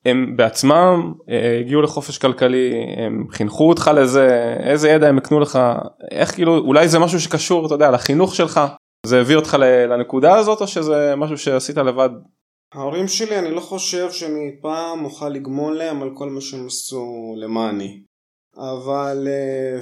הם 0.05 0.37
בעצמם 0.37 1.13
אה, 1.29 1.59
הגיעו 1.59 1.81
לחופש 1.81 2.17
כלכלי 2.17 2.73
הם 2.97 3.27
חינכו 3.31 3.69
אותך 3.69 3.91
לזה 3.95 4.55
איזה 4.59 4.89
ידע 4.89 5.07
הם 5.07 5.17
הקנו 5.17 5.39
לך 5.39 5.59
איך 6.11 6.33
כאילו 6.33 6.57
אולי 6.57 6.87
זה 6.87 6.99
משהו 6.99 7.19
שקשור 7.19 7.65
אתה 7.65 7.75
יודע 7.75 7.91
לחינוך 7.91 8.35
שלך 8.35 8.61
זה 9.05 9.19
הביא 9.19 9.35
אותך 9.35 9.57
לנקודה 9.89 10.35
הזאת 10.35 10.61
או 10.61 10.67
שזה 10.67 11.13
משהו 11.17 11.37
שעשית 11.37 11.77
לבד. 11.77 12.09
ההורים 12.75 13.07
שלי 13.07 13.39
אני 13.39 13.51
לא 13.51 13.59
חושב 13.61 14.11
שאני 14.11 14.55
פעם 14.61 15.05
אוכל 15.05 15.29
לגמול 15.29 15.77
להם 15.77 16.03
על 16.03 16.09
כל 16.13 16.29
מה 16.29 16.41
שהם 16.41 16.67
עשו 16.67 17.35
למעני. 17.37 18.01
אבל 18.57 19.27
אה, 19.27 19.79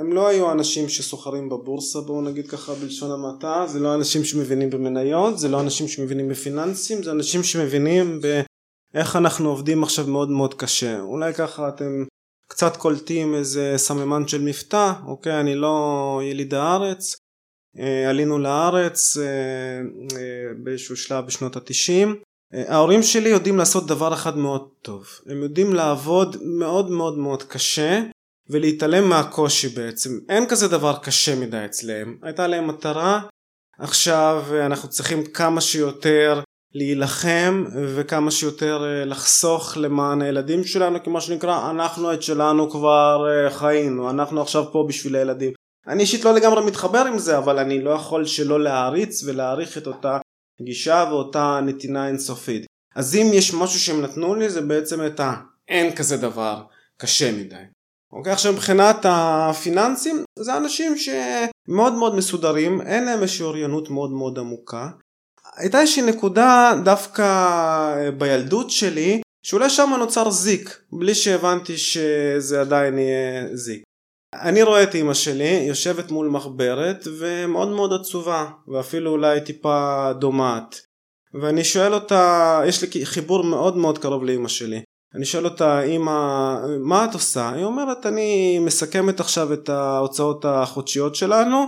הם 0.00 0.12
לא 0.12 0.28
היו 0.28 0.52
אנשים 0.52 0.88
שסוחרים 0.88 1.48
בבורסה 1.48 2.00
בואו 2.00 2.22
נגיד 2.22 2.46
ככה 2.46 2.74
בלשון 2.74 3.10
המעטה. 3.10 3.64
זה 3.66 3.80
לא 3.80 3.94
אנשים 3.94 4.24
שמבינים 4.24 4.70
במניות 4.70 5.38
זה 5.38 5.48
לא 5.48 5.60
אנשים 5.60 5.88
שמבינים 5.88 6.28
בפיננסים 6.28 7.02
זה 7.02 7.10
אנשים 7.10 7.42
שמבינים 7.42 8.20
ב... 8.22 8.40
איך 8.94 9.16
אנחנו 9.16 9.48
עובדים 9.48 9.82
עכשיו 9.82 10.06
מאוד 10.06 10.30
מאוד 10.30 10.54
קשה. 10.54 11.00
אולי 11.00 11.34
ככה 11.34 11.68
אתם 11.68 12.04
קצת 12.48 12.76
קולטים 12.76 13.34
איזה 13.34 13.74
סממן 13.76 14.28
של 14.28 14.42
מבטא 14.42 14.92
אוקיי? 15.06 15.40
אני 15.40 15.54
לא 15.54 16.20
יליד 16.24 16.54
הארץ 16.54 17.16
אה, 17.78 18.10
עלינו 18.10 18.38
לארץ 18.38 19.16
אה, 19.16 19.80
באיזשהו 20.56 20.96
שלב 20.96 21.26
בשנות 21.26 21.56
התשעים 21.56 22.16
ההורים 22.54 23.02
שלי 23.02 23.28
יודעים 23.28 23.58
לעשות 23.58 23.86
דבר 23.86 24.14
אחד 24.14 24.36
מאוד 24.36 24.68
טוב. 24.82 25.06
הם 25.26 25.42
יודעים 25.42 25.72
לעבוד 25.72 26.36
מאוד 26.42 26.90
מאוד 26.90 27.18
מאוד 27.18 27.42
קשה 27.42 28.02
ולהתעלם 28.50 29.08
מהקושי 29.08 29.68
בעצם. 29.68 30.10
אין 30.28 30.46
כזה 30.46 30.68
דבר 30.68 30.96
קשה 31.02 31.34
מדי 31.36 31.64
אצלם. 31.64 32.16
הייתה 32.22 32.46
להם 32.46 32.66
מטרה 32.66 33.20
עכשיו 33.78 34.44
אנחנו 34.66 34.88
צריכים 34.88 35.24
כמה 35.24 35.60
שיותר 35.60 36.40
להילחם 36.74 37.64
וכמה 37.94 38.30
שיותר 38.30 38.84
אה, 38.84 39.04
לחסוך 39.04 39.76
למען 39.76 40.22
הילדים 40.22 40.64
שלנו 40.64 41.02
כי 41.02 41.10
מה 41.10 41.20
שנקרא 41.20 41.70
אנחנו 41.70 42.12
את 42.12 42.22
שלנו 42.22 42.70
כבר 42.70 43.26
אה, 43.28 43.50
חיינו. 43.50 44.10
אנחנו 44.10 44.40
עכשיו 44.42 44.64
פה 44.72 44.84
בשביל 44.88 45.16
הילדים. 45.16 45.52
אני 45.86 46.02
אישית 46.02 46.24
לא 46.24 46.34
לגמרי 46.34 46.66
מתחבר 46.66 47.04
עם 47.08 47.18
זה 47.18 47.38
אבל 47.38 47.58
אני 47.58 47.82
לא 47.82 47.90
יכול 47.90 48.24
שלא 48.24 48.60
להעריץ 48.60 49.22
ולהעריך 49.24 49.78
את 49.78 49.86
אותה 49.86 50.18
גישה 50.62 51.04
ואותה 51.10 51.60
נתינה 51.62 52.08
אינסופית. 52.08 52.66
אז 52.94 53.14
אם 53.14 53.30
יש 53.32 53.54
משהו 53.54 53.80
שהם 53.80 54.02
נתנו 54.02 54.34
לי 54.34 54.50
זה 54.50 54.60
בעצם 54.60 55.06
את 55.06 55.20
האין 55.20 55.96
כזה 55.96 56.16
דבר 56.16 56.62
קשה 56.96 57.32
מדי. 57.32 57.64
אוקיי? 58.12 58.32
עכשיו 58.32 58.52
מבחינת 58.52 58.96
הפיננסים 59.04 60.24
זה 60.38 60.56
אנשים 60.56 60.94
שמאוד 60.96 61.92
מאוד 61.92 62.14
מסודרים 62.14 62.80
אין 62.82 63.04
להם 63.04 63.22
איזושהי 63.22 63.44
אוריינות 63.44 63.90
מאוד 63.90 64.10
מאוד 64.10 64.38
עמוקה. 64.38 64.88
הייתה 65.56 65.80
איזושהי 65.80 66.02
נקודה 66.02 66.72
דווקא 66.84 67.22
אה, 67.22 68.10
בילדות 68.10 68.70
שלי 68.70 69.20
שאולי 69.42 69.70
שם 69.70 69.90
נוצר 69.98 70.30
זיק 70.30 70.80
בלי 70.92 71.14
שהבנתי 71.14 71.78
שזה 71.78 72.60
עדיין 72.60 72.98
יהיה 72.98 73.56
זיק. 73.56 73.82
אני 74.42 74.62
רואה 74.62 74.82
את 74.82 74.94
אמא 74.94 75.14
שלי 75.14 75.64
יושבת 75.68 76.10
מול 76.10 76.28
מחברת 76.28 77.06
ומאוד 77.18 77.68
מאוד 77.68 77.92
עצובה 77.92 78.46
ואפילו 78.68 79.10
אולי 79.10 79.40
טיפה 79.40 80.12
דומעת 80.18 80.80
ואני 81.42 81.64
שואל 81.64 81.94
אותה 81.94 82.60
יש 82.66 82.82
לי 82.82 83.06
חיבור 83.06 83.44
מאוד 83.44 83.76
מאוד 83.76 83.98
קרוב 83.98 84.24
לאמא 84.24 84.48
שלי 84.48 84.82
אני 85.14 85.24
שואל 85.24 85.44
אותה 85.44 85.82
אמא 85.82 86.56
מה 86.80 87.04
את 87.04 87.14
עושה? 87.14 87.50
היא 87.50 87.64
אומרת 87.64 88.06
אני 88.06 88.58
מסכמת 88.58 89.20
עכשיו 89.20 89.52
את 89.52 89.68
ההוצאות 89.68 90.44
החודשיות 90.44 91.14
שלנו 91.14 91.66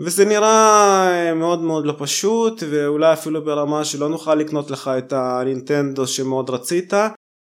וזה 0.00 0.24
נראה 0.24 1.06
אה, 1.10 1.34
מאוד 1.34 1.60
מאוד 1.60 1.86
לא 1.86 1.94
פשוט 1.98 2.62
ואולי 2.70 3.12
אפילו 3.12 3.44
ברמה 3.44 3.84
שלא 3.84 4.08
נוכל 4.08 4.34
לקנות 4.34 4.70
לך 4.70 4.90
את 4.98 5.12
הנינטנדו 5.12 6.06
שמאוד 6.06 6.50
רצית 6.50 6.92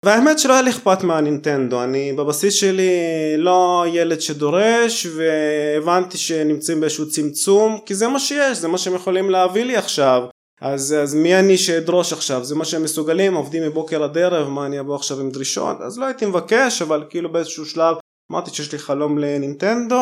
והאמת 0.05 0.39
שלא 0.39 0.53
היה 0.53 0.61
לי 0.61 0.69
אכפת 0.69 1.03
מהנינטנדו 1.03 1.83
אני 1.83 2.13
בבסיס 2.13 2.53
שלי 2.53 2.91
לא 3.37 3.85
ילד 3.87 4.21
שדורש 4.21 5.07
והבנתי 5.15 6.17
שנמצאים 6.17 6.79
באיזשהו 6.79 7.09
צמצום 7.09 7.79
כי 7.85 7.95
זה 7.95 8.07
מה 8.07 8.19
שיש 8.19 8.57
זה 8.57 8.67
מה 8.67 8.77
שהם 8.77 8.95
יכולים 8.95 9.29
להביא 9.29 9.63
לי 9.63 9.75
עכשיו. 9.75 10.23
אז, 10.61 10.95
אז 11.03 11.15
מי 11.15 11.39
אני 11.39 11.57
שאדרוש 11.57 12.13
עכשיו? 12.13 12.43
זה 12.43 12.55
מה 12.55 12.65
שהם 12.65 12.83
מסוגלים 12.83 13.33
עובדים 13.33 13.63
מבוקר 13.63 14.03
עד 14.03 14.17
ערב 14.17 14.47
מה 14.47 14.65
אני 14.65 14.79
אבוא 14.79 14.95
עכשיו 14.95 15.19
עם 15.19 15.29
דרישות? 15.31 15.81
אז 15.81 15.99
לא 15.99 16.05
הייתי 16.05 16.25
מבקש 16.25 16.81
אבל 16.81 17.03
כאילו 17.09 17.31
באיזשהו 17.31 17.65
שלב 17.65 17.95
אמרתי 18.31 18.51
שיש 18.51 18.71
לי 18.71 18.79
חלום 18.79 19.17
לנינטנדו. 19.17 20.01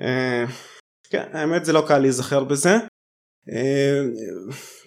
אה, 0.00 0.44
כן, 1.10 1.28
האמת 1.32 1.64
זה 1.64 1.72
לא 1.72 1.84
קל 1.88 1.98
להיזכר 1.98 2.44
בזה. 2.44 2.76
אה, 3.52 4.02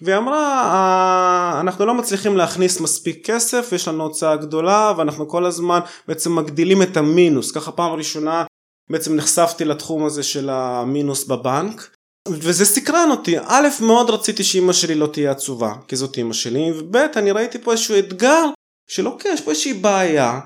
והיא 0.02 0.16
אמרה 0.16 0.62
אה, 0.62 1.60
אנחנו 1.60 1.86
לא 1.86 1.94
מצליחים 1.94 2.36
להכניס 2.36 2.80
מספיק 2.80 3.26
כסף 3.30 3.68
יש 3.72 3.88
לנו 3.88 4.04
הוצאה 4.04 4.36
גדולה 4.36 4.92
ואנחנו 4.96 5.28
כל 5.28 5.46
הזמן 5.46 5.80
בעצם 6.08 6.36
מגדילים 6.36 6.82
את 6.82 6.96
המינוס. 6.96 7.50
ככה 7.50 7.72
פעם 7.72 7.92
ראשונה 7.92 8.44
בעצם 8.90 9.16
נחשפתי 9.16 9.64
לתחום 9.64 10.04
הזה 10.04 10.22
של 10.22 10.50
המינוס 10.50 11.24
בבנק 11.24 11.96
וזה 12.28 12.64
סקרן 12.64 13.08
אותי. 13.10 13.38
א' 13.38 13.68
מאוד 13.80 14.10
רציתי 14.10 14.44
שאימא 14.44 14.72
שלי 14.72 14.94
לא 14.94 15.06
תהיה 15.06 15.30
עצובה 15.30 15.74
כי 15.88 15.96
זאת 15.96 16.16
אימא 16.16 16.32
שלי 16.32 16.72
וב' 16.78 16.96
אני 16.96 17.30
ראיתי 17.30 17.58
פה 17.58 17.72
איזשהו 17.72 17.98
אתגר 17.98 18.44
של 18.88 19.06
אוקיי 19.06 19.32
יש 19.32 19.40
פה 19.40 19.50
איזושהי 19.50 19.72
בעיה 19.72 20.40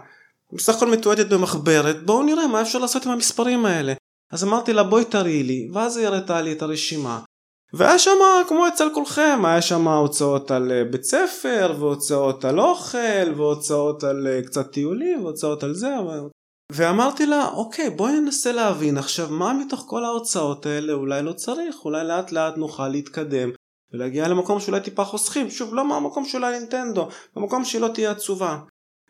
בסך 0.53 0.77
הכל 0.77 0.91
מתועדת 0.91 1.29
במחברת 1.29 2.07
בואו 2.07 2.23
נראה 2.23 2.47
מה 2.47 2.63
אפשר 2.63 2.79
לעשות 2.79 3.07
עם 3.07 3.13
המספרים 3.13 3.67
האלה. 3.67 3.93
אז 4.33 4.45
אמרתי 4.45 4.73
לה 4.73 4.83
בואי 4.83 5.05
תראי 5.05 5.43
לי. 5.43 5.69
ואז 5.73 5.97
היא 5.97 6.07
הראתה 6.07 6.41
לי 6.43 6.53
את 6.53 6.63
הרשימה 6.63 7.21
והיה 7.73 7.99
שם 7.99 8.19
כמו 8.49 8.69
אצל 8.69 8.89
כולכם 8.95 9.45
היה 9.45 9.63
שם 9.63 9.89
הוצאות 9.89 10.51
על 10.51 10.73
אה, 10.73 10.85
בית 10.85 11.05
ספר 11.05 11.75
והוצאות 11.79 12.45
על 12.45 12.61
אוכל 12.61 13.33
והוצאות 13.37 14.05
על 14.05 14.27
אה, 14.27 14.43
קצת 14.43 14.71
טיולים 14.71 15.25
והוצאות 15.25 15.63
על 15.63 15.75
זה 15.75 15.95
ואמרתי 16.73 17.27
לה 17.27 17.49
אוקיי 17.49 17.91
בואי 17.91 18.21
ננסה 18.21 18.53
להבין 18.53 18.99
עכשיו 18.99 19.29
מה 19.31 19.53
מתוך 19.53 19.85
כל 19.87 20.05
ההוצאות 20.05 20.67
האלה 20.67 20.93
אולי 20.93 21.23
לא 21.23 21.33
צריך? 21.33 21.85
אולי 21.85 22.05
לאט 22.05 22.33
לאט 22.33 22.57
נוכל 22.57 22.89
להתקדם 22.89 23.51
ולהגיע 23.93 24.29
למקום 24.29 24.61
שאולי 24.61 24.81
טיפה 24.81 25.05
חוסכים, 25.05 25.51
שוב 25.51 25.75
לא 25.75 25.89
מהמקום 25.89 26.25
של 26.25 26.45
הנינטנדו, 26.45 27.09
במקום 27.37 27.65
שהיא 27.65 27.81
לא 27.81 27.89
תהיה 27.89 28.11
עצובה. 28.11 28.59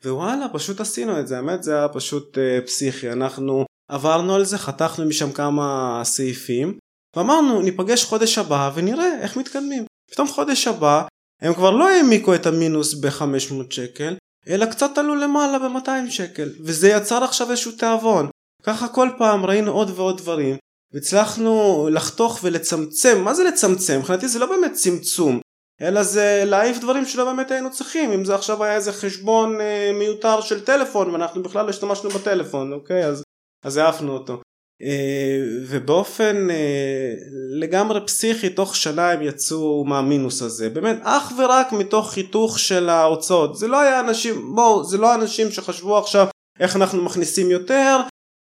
ווואלה 0.04 0.48
פשוט 0.52 0.80
עשינו 0.80 1.20
את 1.20 1.28
זה, 1.28 1.36
האמת 1.36 1.62
זה 1.62 1.78
היה 1.78 1.88
פשוט 1.88 2.38
אה, 2.38 2.59
פסיכי, 2.66 3.12
אנחנו 3.12 3.64
עברנו 3.88 4.34
על 4.34 4.44
זה, 4.44 4.59
חתכנו 4.59 5.07
משם 5.07 5.32
כמה 5.32 6.00
סעיפים, 6.04 6.78
ואמרנו 7.16 7.62
ניפגש 7.62 8.04
חודש 8.04 8.38
הבא 8.38 8.70
ונראה 8.74 9.20
איך 9.20 9.36
מתקדמים. 9.36 9.84
פתאום 10.10 10.28
חודש 10.28 10.66
הבא 10.66 11.02
הם 11.42 11.54
כבר 11.54 11.70
לא 11.70 11.88
העמיקו 11.88 12.34
את 12.34 12.46
המינוס 12.46 12.94
ב-500 12.94 13.70
שקל, 13.70 14.16
אלא 14.48 14.66
קצת 14.66 14.98
עלו 14.98 15.14
למעלה 15.14 15.58
ב-200 15.58 16.10
שקל, 16.10 16.52
וזה 16.60 16.88
יצר 16.88 17.24
עכשיו 17.24 17.50
איזשהו 17.50 17.72
תיאבון. 17.72 18.28
ככה 18.62 18.88
כל 18.88 19.08
פעם 19.18 19.46
ראינו 19.46 19.72
עוד 19.72 19.90
ועוד 19.90 20.18
דברים, 20.18 20.56
והצלחנו 20.92 21.88
לחתוך 21.92 22.40
ולצמצם, 22.42 23.24
מה 23.24 23.34
זה 23.34 23.44
לצמצם? 23.44 23.98
מבחינתי 23.98 24.28
זה 24.28 24.38
לא 24.38 24.46
באמת 24.46 24.72
צמצום, 24.72 25.40
אלא 25.80 26.02
זה 26.02 26.42
להעיף 26.46 26.78
דברים 26.78 27.04
שלא 27.04 27.24
באמת 27.24 27.50
היינו 27.50 27.70
צריכים, 27.70 28.12
אם 28.12 28.24
זה 28.24 28.34
עכשיו 28.34 28.64
היה 28.64 28.74
איזה 28.74 28.92
חשבון 28.92 29.60
אה, 29.60 29.90
מיותר 29.94 30.40
של 30.40 30.64
טלפון 30.64 31.10
ואנחנו 31.10 31.42
בכלל 31.42 31.64
לא 31.64 31.70
השתמשנו 31.70 32.10
בטלפון, 32.10 32.72
אוקיי? 32.72 33.04
אז, 33.06 33.22
אז 33.64 33.76
העפנו 33.76 34.12
אותו. 34.12 34.40
אה, 34.82 35.42
ובאופן 35.68 36.50
אה, 36.50 37.14
לגמרי 37.60 38.00
פסיכי 38.06 38.50
תוך 38.50 38.76
שנה 38.76 39.10
הם 39.10 39.22
יצאו 39.22 39.84
מהמינוס 39.84 40.42
הזה. 40.42 40.68
באמת 40.68 40.98
אך 41.02 41.32
ורק 41.38 41.72
מתוך 41.72 42.12
חיתוך 42.12 42.58
של 42.58 42.88
ההוצאות. 42.88 43.56
זה 43.56 43.68
לא 43.68 43.80
היה 43.80 44.00
אנשים 44.00 44.54
בואו 44.54 44.84
זה 44.84 44.98
לא 44.98 45.14
אנשים 45.14 45.50
שחשבו 45.50 45.98
עכשיו 45.98 46.26
איך 46.60 46.76
אנחנו 46.76 47.02
מכניסים 47.02 47.50
יותר 47.50 47.96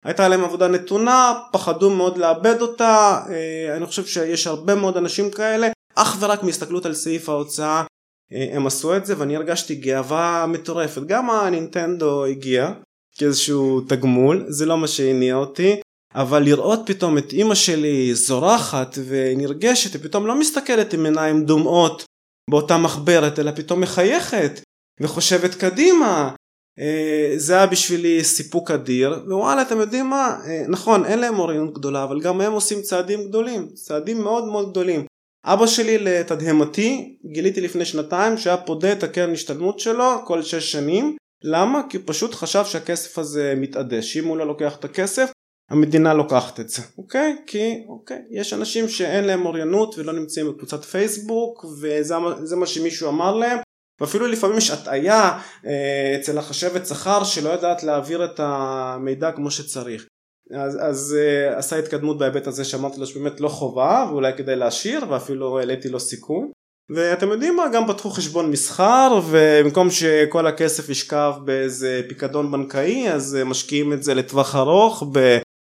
הייתה 0.05 0.27
להם 0.27 0.43
עבודה 0.43 0.67
נתונה 0.67 1.33
פחדו 1.51 1.89
מאוד 1.89 2.17
לאבד 2.17 2.61
אותה 2.61 3.21
אה, 3.29 3.77
אני 3.77 3.85
חושב 3.85 4.05
שיש 4.05 4.47
הרבה 4.47 4.75
מאוד 4.75 4.97
אנשים 4.97 5.31
כאלה. 5.31 5.67
אך 5.95 6.17
ורק 6.19 6.43
מהסתכלות 6.43 6.85
על 6.85 6.93
סעיף 6.93 7.29
ההוצאה 7.29 7.83
הם 8.31 8.67
עשו 8.67 8.95
את 8.95 9.05
זה 9.05 9.13
ואני 9.17 9.35
הרגשתי 9.35 9.75
גאווה 9.75 10.45
מטורפת. 10.47 11.01
גם 11.01 11.29
הנינטנדו 11.29 12.25
הגיע 12.25 12.71
כאיזשהו 13.17 13.81
תגמול 13.81 14.45
זה 14.47 14.65
לא 14.65 14.77
מה 14.77 14.87
שהניע 14.87 15.35
אותי 15.35 15.79
אבל 16.15 16.43
לראות 16.43 16.79
פתאום 16.85 17.17
את 17.17 17.33
אימא 17.33 17.55
שלי 17.55 18.15
זורחת 18.15 18.97
ונרגשת 19.07 19.89
ופתאום 19.93 20.27
לא 20.27 20.39
מסתכלת 20.39 20.93
עם 20.93 21.05
עיניים 21.05 21.45
דומעות 21.45 22.03
באותה 22.49 22.77
מחברת 22.77 23.39
אלא 23.39 23.51
פתאום 23.51 23.81
מחייכת 23.81 24.61
וחושבת 25.01 25.55
קדימה 25.55 26.31
אה, 26.79 27.33
זה 27.37 27.53
היה 27.53 27.67
בשבילי 27.67 28.23
סיפוק 28.23 28.71
אדיר. 28.71 29.23
ווואלה 29.27 29.61
אתם 29.61 29.79
יודעים 29.79 30.09
מה? 30.09 30.39
אה, 30.45 30.63
נכון 30.67 31.05
אין 31.05 31.19
להם 31.19 31.39
אוריינות 31.39 31.73
גדולה 31.73 32.03
אבל 32.03 32.21
גם 32.21 32.41
הם 32.41 32.51
עושים 32.51 32.81
צעדים 32.81 33.27
גדולים 33.27 33.69
צעדים 33.73 34.21
מאוד 34.21 34.45
מאוד 34.45 34.71
גדולים. 34.71 35.05
אבא 35.45 35.67
שלי 35.67 35.97
לתדהמתי 35.97 37.17
גיליתי 37.33 37.61
לפני 37.61 37.85
שנתיים 37.85 38.37
שהיה 38.37 38.57
פודה 38.57 38.91
את 38.91 39.03
הקרן 39.03 39.33
השתלמות 39.33 39.79
שלו 39.79 40.25
כל 40.25 40.41
שש 40.41 40.71
שנים. 40.71 41.15
למה? 41.43 41.81
כי 41.89 41.97
הוא 41.97 42.03
פשוט 42.07 42.33
חשב 42.35 42.65
שהכסף 42.65 43.17
הזה 43.17 43.53
מתאדש 43.57 44.17
אם 44.17 44.25
הוא 44.25 44.37
לא 44.37 44.47
לוקח 44.47 44.75
את 44.75 44.85
הכסף 44.85 45.31
המדינה 45.69 46.13
לוקחת 46.13 46.59
את 46.59 46.69
זה, 46.69 46.81
אוקיי? 46.97 47.35
כי 47.47 47.83
אוקיי, 47.87 48.21
יש 48.31 48.53
אנשים 48.53 48.89
שאין 48.89 49.23
להם 49.23 49.45
אוריינות 49.45 49.97
ולא 49.97 50.13
נמצאים 50.13 50.47
בקבוצת 50.47 50.83
פייסבוק 50.83 51.65
וזה 51.81 52.55
מה 52.55 52.65
שמישהו 52.65 53.09
אמר 53.09 53.35
להם 53.35 53.57
ואפילו 54.01 54.27
לפעמים 54.27 54.57
יש 54.57 54.71
הטעיה 54.71 55.39
אה, 55.65 56.15
אצל 56.19 56.37
החשבת 56.37 56.85
שכר 56.87 57.23
שלא 57.23 57.49
יודעת 57.49 57.83
להעביר 57.83 58.25
את 58.25 58.39
המידע 58.43 59.31
כמו 59.31 59.51
שצריך. 59.51 60.07
אז, 60.53 60.77
אז 60.81 61.15
אה, 61.19 61.57
עשה 61.57 61.79
התקדמות 61.79 62.17
בהיבט 62.17 62.47
הזה 62.47 62.65
שאמרתי 62.65 62.99
לו 62.99 63.05
שבאמת 63.05 63.41
לא 63.41 63.47
חובה 63.47 64.05
ואולי 64.09 64.31
כדאי 64.37 64.55
להשאיר 64.55 65.05
ואפילו 65.09 65.59
העליתי 65.59 65.89
לו 65.89 65.99
סיכון. 65.99 66.51
ואתם 66.95 67.29
יודעים 67.29 67.55
מה 67.55 67.69
גם 67.73 67.87
פתחו 67.87 68.09
חשבון 68.09 68.51
מסחר 68.51 69.19
ובמקום 69.27 69.89
שכל 69.89 70.47
הכסף 70.47 70.89
ישכב 70.89 71.33
באיזה 71.45 72.01
פיקדון 72.07 72.51
בנקאי 72.51 73.11
אז 73.11 73.37
משקיעים 73.45 73.93
את 73.93 74.03
זה 74.03 74.13
לטווח 74.13 74.55
ארוך 74.55 75.03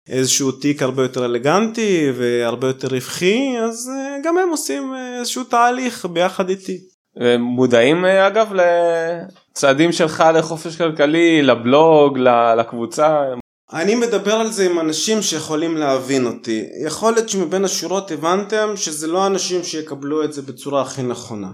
איזשהו 0.08 0.52
תיק 0.52 0.82
הרבה 0.82 1.02
יותר 1.02 1.24
אלגנטי 1.24 2.12
והרבה 2.14 2.66
יותר 2.66 2.88
רווחי 2.88 3.58
אז 3.58 3.90
אה, 3.94 4.16
גם 4.24 4.38
הם 4.38 4.48
עושים 4.48 4.94
אה, 4.94 5.18
איזשהו 5.18 5.44
תהליך 5.44 6.06
ביחד 6.06 6.48
איתי. 6.48 6.78
מודעים 7.38 8.04
אה, 8.04 8.26
אגב 8.26 8.52
לצעדים 9.52 9.92
שלך 9.92 10.24
לחופש 10.34 10.76
כלכלי 10.76 11.42
לבלוג 11.42 12.18
לקבוצה. 12.58 13.24
אני 13.72 13.94
מדבר 13.94 14.34
על 14.34 14.50
זה 14.50 14.66
עם 14.70 14.80
אנשים 14.80 15.22
שיכולים 15.22 15.76
להבין 15.76 16.26
אותי 16.26 16.64
יכול 16.86 17.12
להיות 17.12 17.28
שמבין 17.28 17.64
השורות 17.64 18.10
הבנתם 18.10 18.72
שזה 18.76 19.06
לא 19.06 19.26
אנשים 19.26 19.64
שיקבלו 19.64 20.24
את 20.24 20.32
זה 20.32 20.42
בצורה 20.42 20.82
הכי 20.82 21.02
נכונה. 21.02 21.48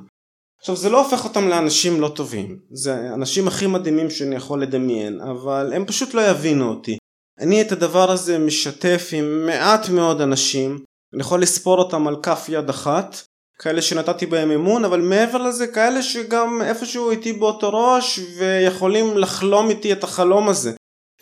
עכשיו 0.60 0.76
זה 0.76 0.90
לא 0.90 1.04
הופך 1.04 1.24
אותם 1.24 1.48
לאנשים 1.48 2.00
לא 2.00 2.08
טובים 2.08 2.58
זה 2.70 3.14
אנשים 3.14 3.48
הכי 3.48 3.66
מדהימים 3.66 4.10
שאני 4.10 4.36
יכול 4.36 4.62
לדמיין 4.62 5.20
אבל 5.20 5.72
הם 5.74 5.84
פשוט 5.84 6.14
לא 6.14 6.20
יבינו 6.20 6.68
אותי 6.68 6.97
אני 7.40 7.62
את 7.62 7.72
הדבר 7.72 8.10
הזה 8.10 8.38
משתף 8.38 9.08
עם 9.12 9.46
מעט 9.46 9.88
מאוד 9.88 10.20
אנשים, 10.20 10.78
אני 11.14 11.20
יכול 11.20 11.42
לספור 11.42 11.78
אותם 11.78 12.08
על 12.08 12.16
כף 12.22 12.46
יד 12.48 12.68
אחת, 12.68 13.16
כאלה 13.58 13.82
שנתתי 13.82 14.26
בהם 14.26 14.50
אמון, 14.50 14.84
אבל 14.84 15.00
מעבר 15.00 15.38
לזה 15.38 15.66
כאלה 15.66 16.02
שגם 16.02 16.62
איפשהו 16.64 17.10
איתי 17.10 17.32
באותו 17.32 17.70
ראש 17.72 18.20
ויכולים 18.38 19.18
לחלום 19.18 19.70
איתי 19.70 19.92
את 19.92 20.04
החלום 20.04 20.48
הזה. 20.48 20.72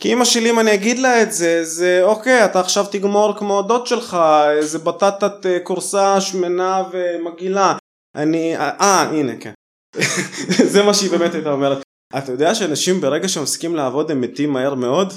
כי 0.01 0.13
אמא 0.13 0.25
שלי 0.25 0.51
אם 0.51 0.61
אני 0.61 0.75
אגיד 0.75 0.99
לה 0.99 1.23
את 1.23 1.33
זה, 1.33 1.65
זה 1.65 2.01
אוקיי 2.03 2.45
אתה 2.45 2.61
עכשיו 2.61 2.87
תגמור 2.87 3.39
כמו 3.39 3.63
דוד 3.63 3.87
שלך, 3.87 4.17
איזה 4.51 4.79
בטטת 4.79 5.47
כורסה 5.63 6.15
אה, 6.15 6.21
שמנה 6.21 6.83
ומגעילה. 6.93 7.77
אני, 8.15 8.57
אה, 8.57 9.03
הנה 9.03 9.33
כן. 9.41 9.53
זה 10.73 10.83
מה 10.83 10.95
שהיא 10.95 11.11
באמת 11.11 11.35
הייתה 11.35 11.53
אומרת. 11.53 11.79
אתה 12.19 12.33
יודע 12.33 12.55
שאנשים 12.55 13.01
ברגע 13.01 13.29
שהם 13.29 13.43
מפסיקים 13.43 13.77
לעבוד 13.77 14.11
הם 14.11 14.21
מתים 14.21 14.53
מהר 14.53 14.75
מאוד? 14.75 15.13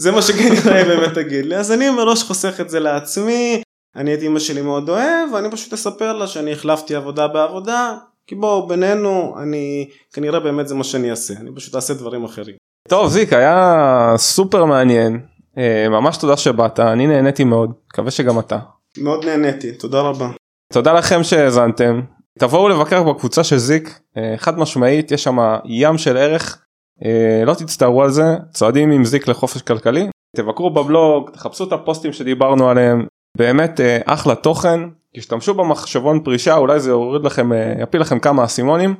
זה 0.00 0.10
מה 0.10 0.22
שכנראה 0.22 0.84
באמת 0.96 1.14
תגיד 1.14 1.46
לי. 1.46 1.56
אז 1.56 1.72
אני 1.72 1.90
מראש 1.90 2.22
חוסך 2.22 2.60
את 2.60 2.70
זה 2.70 2.80
לעצמי 2.80 3.62
אני 3.96 4.14
את 4.14 4.22
אמא 4.22 4.38
שלי 4.38 4.62
מאוד 4.62 4.88
אוהב 4.88 5.32
ואני 5.32 5.50
פשוט 5.50 5.72
אספר 5.72 6.12
לה 6.12 6.26
שאני 6.26 6.52
החלפתי 6.52 6.94
עבודה 6.94 7.28
בעבודה 7.28 7.94
כי 8.26 8.34
בואו 8.34 8.68
בינינו 8.68 9.34
אני 9.42 9.88
כנראה 10.12 10.40
באמת 10.40 10.68
זה 10.68 10.74
מה 10.74 10.84
שאני 10.84 11.10
אעשה. 11.10 11.34
אני 11.40 11.50
פשוט 11.54 11.74
אעשה 11.74 11.94
דברים 11.94 12.24
אחרים. 12.24 12.56
טוב 12.88 13.08
זיק 13.08 13.32
היה 13.32 14.14
סופר 14.16 14.64
מעניין. 14.64 15.20
אה, 15.58 15.88
ממש 15.88 16.16
תודה 16.16 16.36
שבאת 16.36 16.80
אני 16.80 17.06
נהניתי 17.06 17.44
מאוד. 17.44 17.70
מקווה 17.86 18.10
שגם 18.10 18.38
אתה. 18.38 18.58
מאוד 18.98 19.24
נהניתי 19.24 19.72
תודה 19.72 20.00
רבה. 20.00 20.30
תודה 20.72 20.92
לכם 20.92 21.22
שהאזנתם. 21.22 22.00
תבואו 22.38 22.68
לבקר 22.68 23.02
בקבוצה 23.02 23.44
של 23.44 23.58
זיק. 23.58 24.00
אה, 24.16 24.34
חד 24.36 24.58
משמעית 24.58 25.10
יש 25.10 25.24
שם 25.24 25.38
ים 25.64 25.98
של 25.98 26.16
ערך 26.16 26.63
לא 27.46 27.54
תצטערו 27.54 28.02
על 28.02 28.10
זה 28.10 28.24
צועדים 28.50 28.90
עם 28.90 29.04
זיק 29.04 29.28
לחופש 29.28 29.62
כלכלי. 29.62 30.08
תבקרו 30.36 30.70
בבלוג 30.70 31.30
תחפשו 31.30 31.64
את 31.64 31.72
הפוסטים 31.72 32.12
שדיברנו 32.12 32.68
עליהם. 32.68 33.06
באמת 33.36 33.80
אה, 33.80 33.98
אחלה 34.04 34.34
תוכן. 34.34 34.80
תשתמשו 35.16 35.54
במחשבון 35.54 36.24
פרישה 36.24 36.56
אולי 36.56 36.80
זה 36.80 36.90
יוריד 36.90 37.24
לכם 37.24 37.52
אה, 37.52 37.74
יפיל 37.78 38.00
לכם 38.00 38.18
כמה 38.18 38.44
אסימונים. 38.44 38.94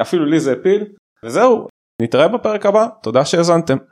אפילו 0.00 0.24
לי 0.26 0.40
זה 0.40 0.52
הפיל 0.52 0.84
וזהו 1.24 1.68
נתראה 2.02 2.28
בפרק 2.28 2.66
הבא. 2.66 2.86
תודה 3.02 3.24
שהאזנתם. 3.24 3.76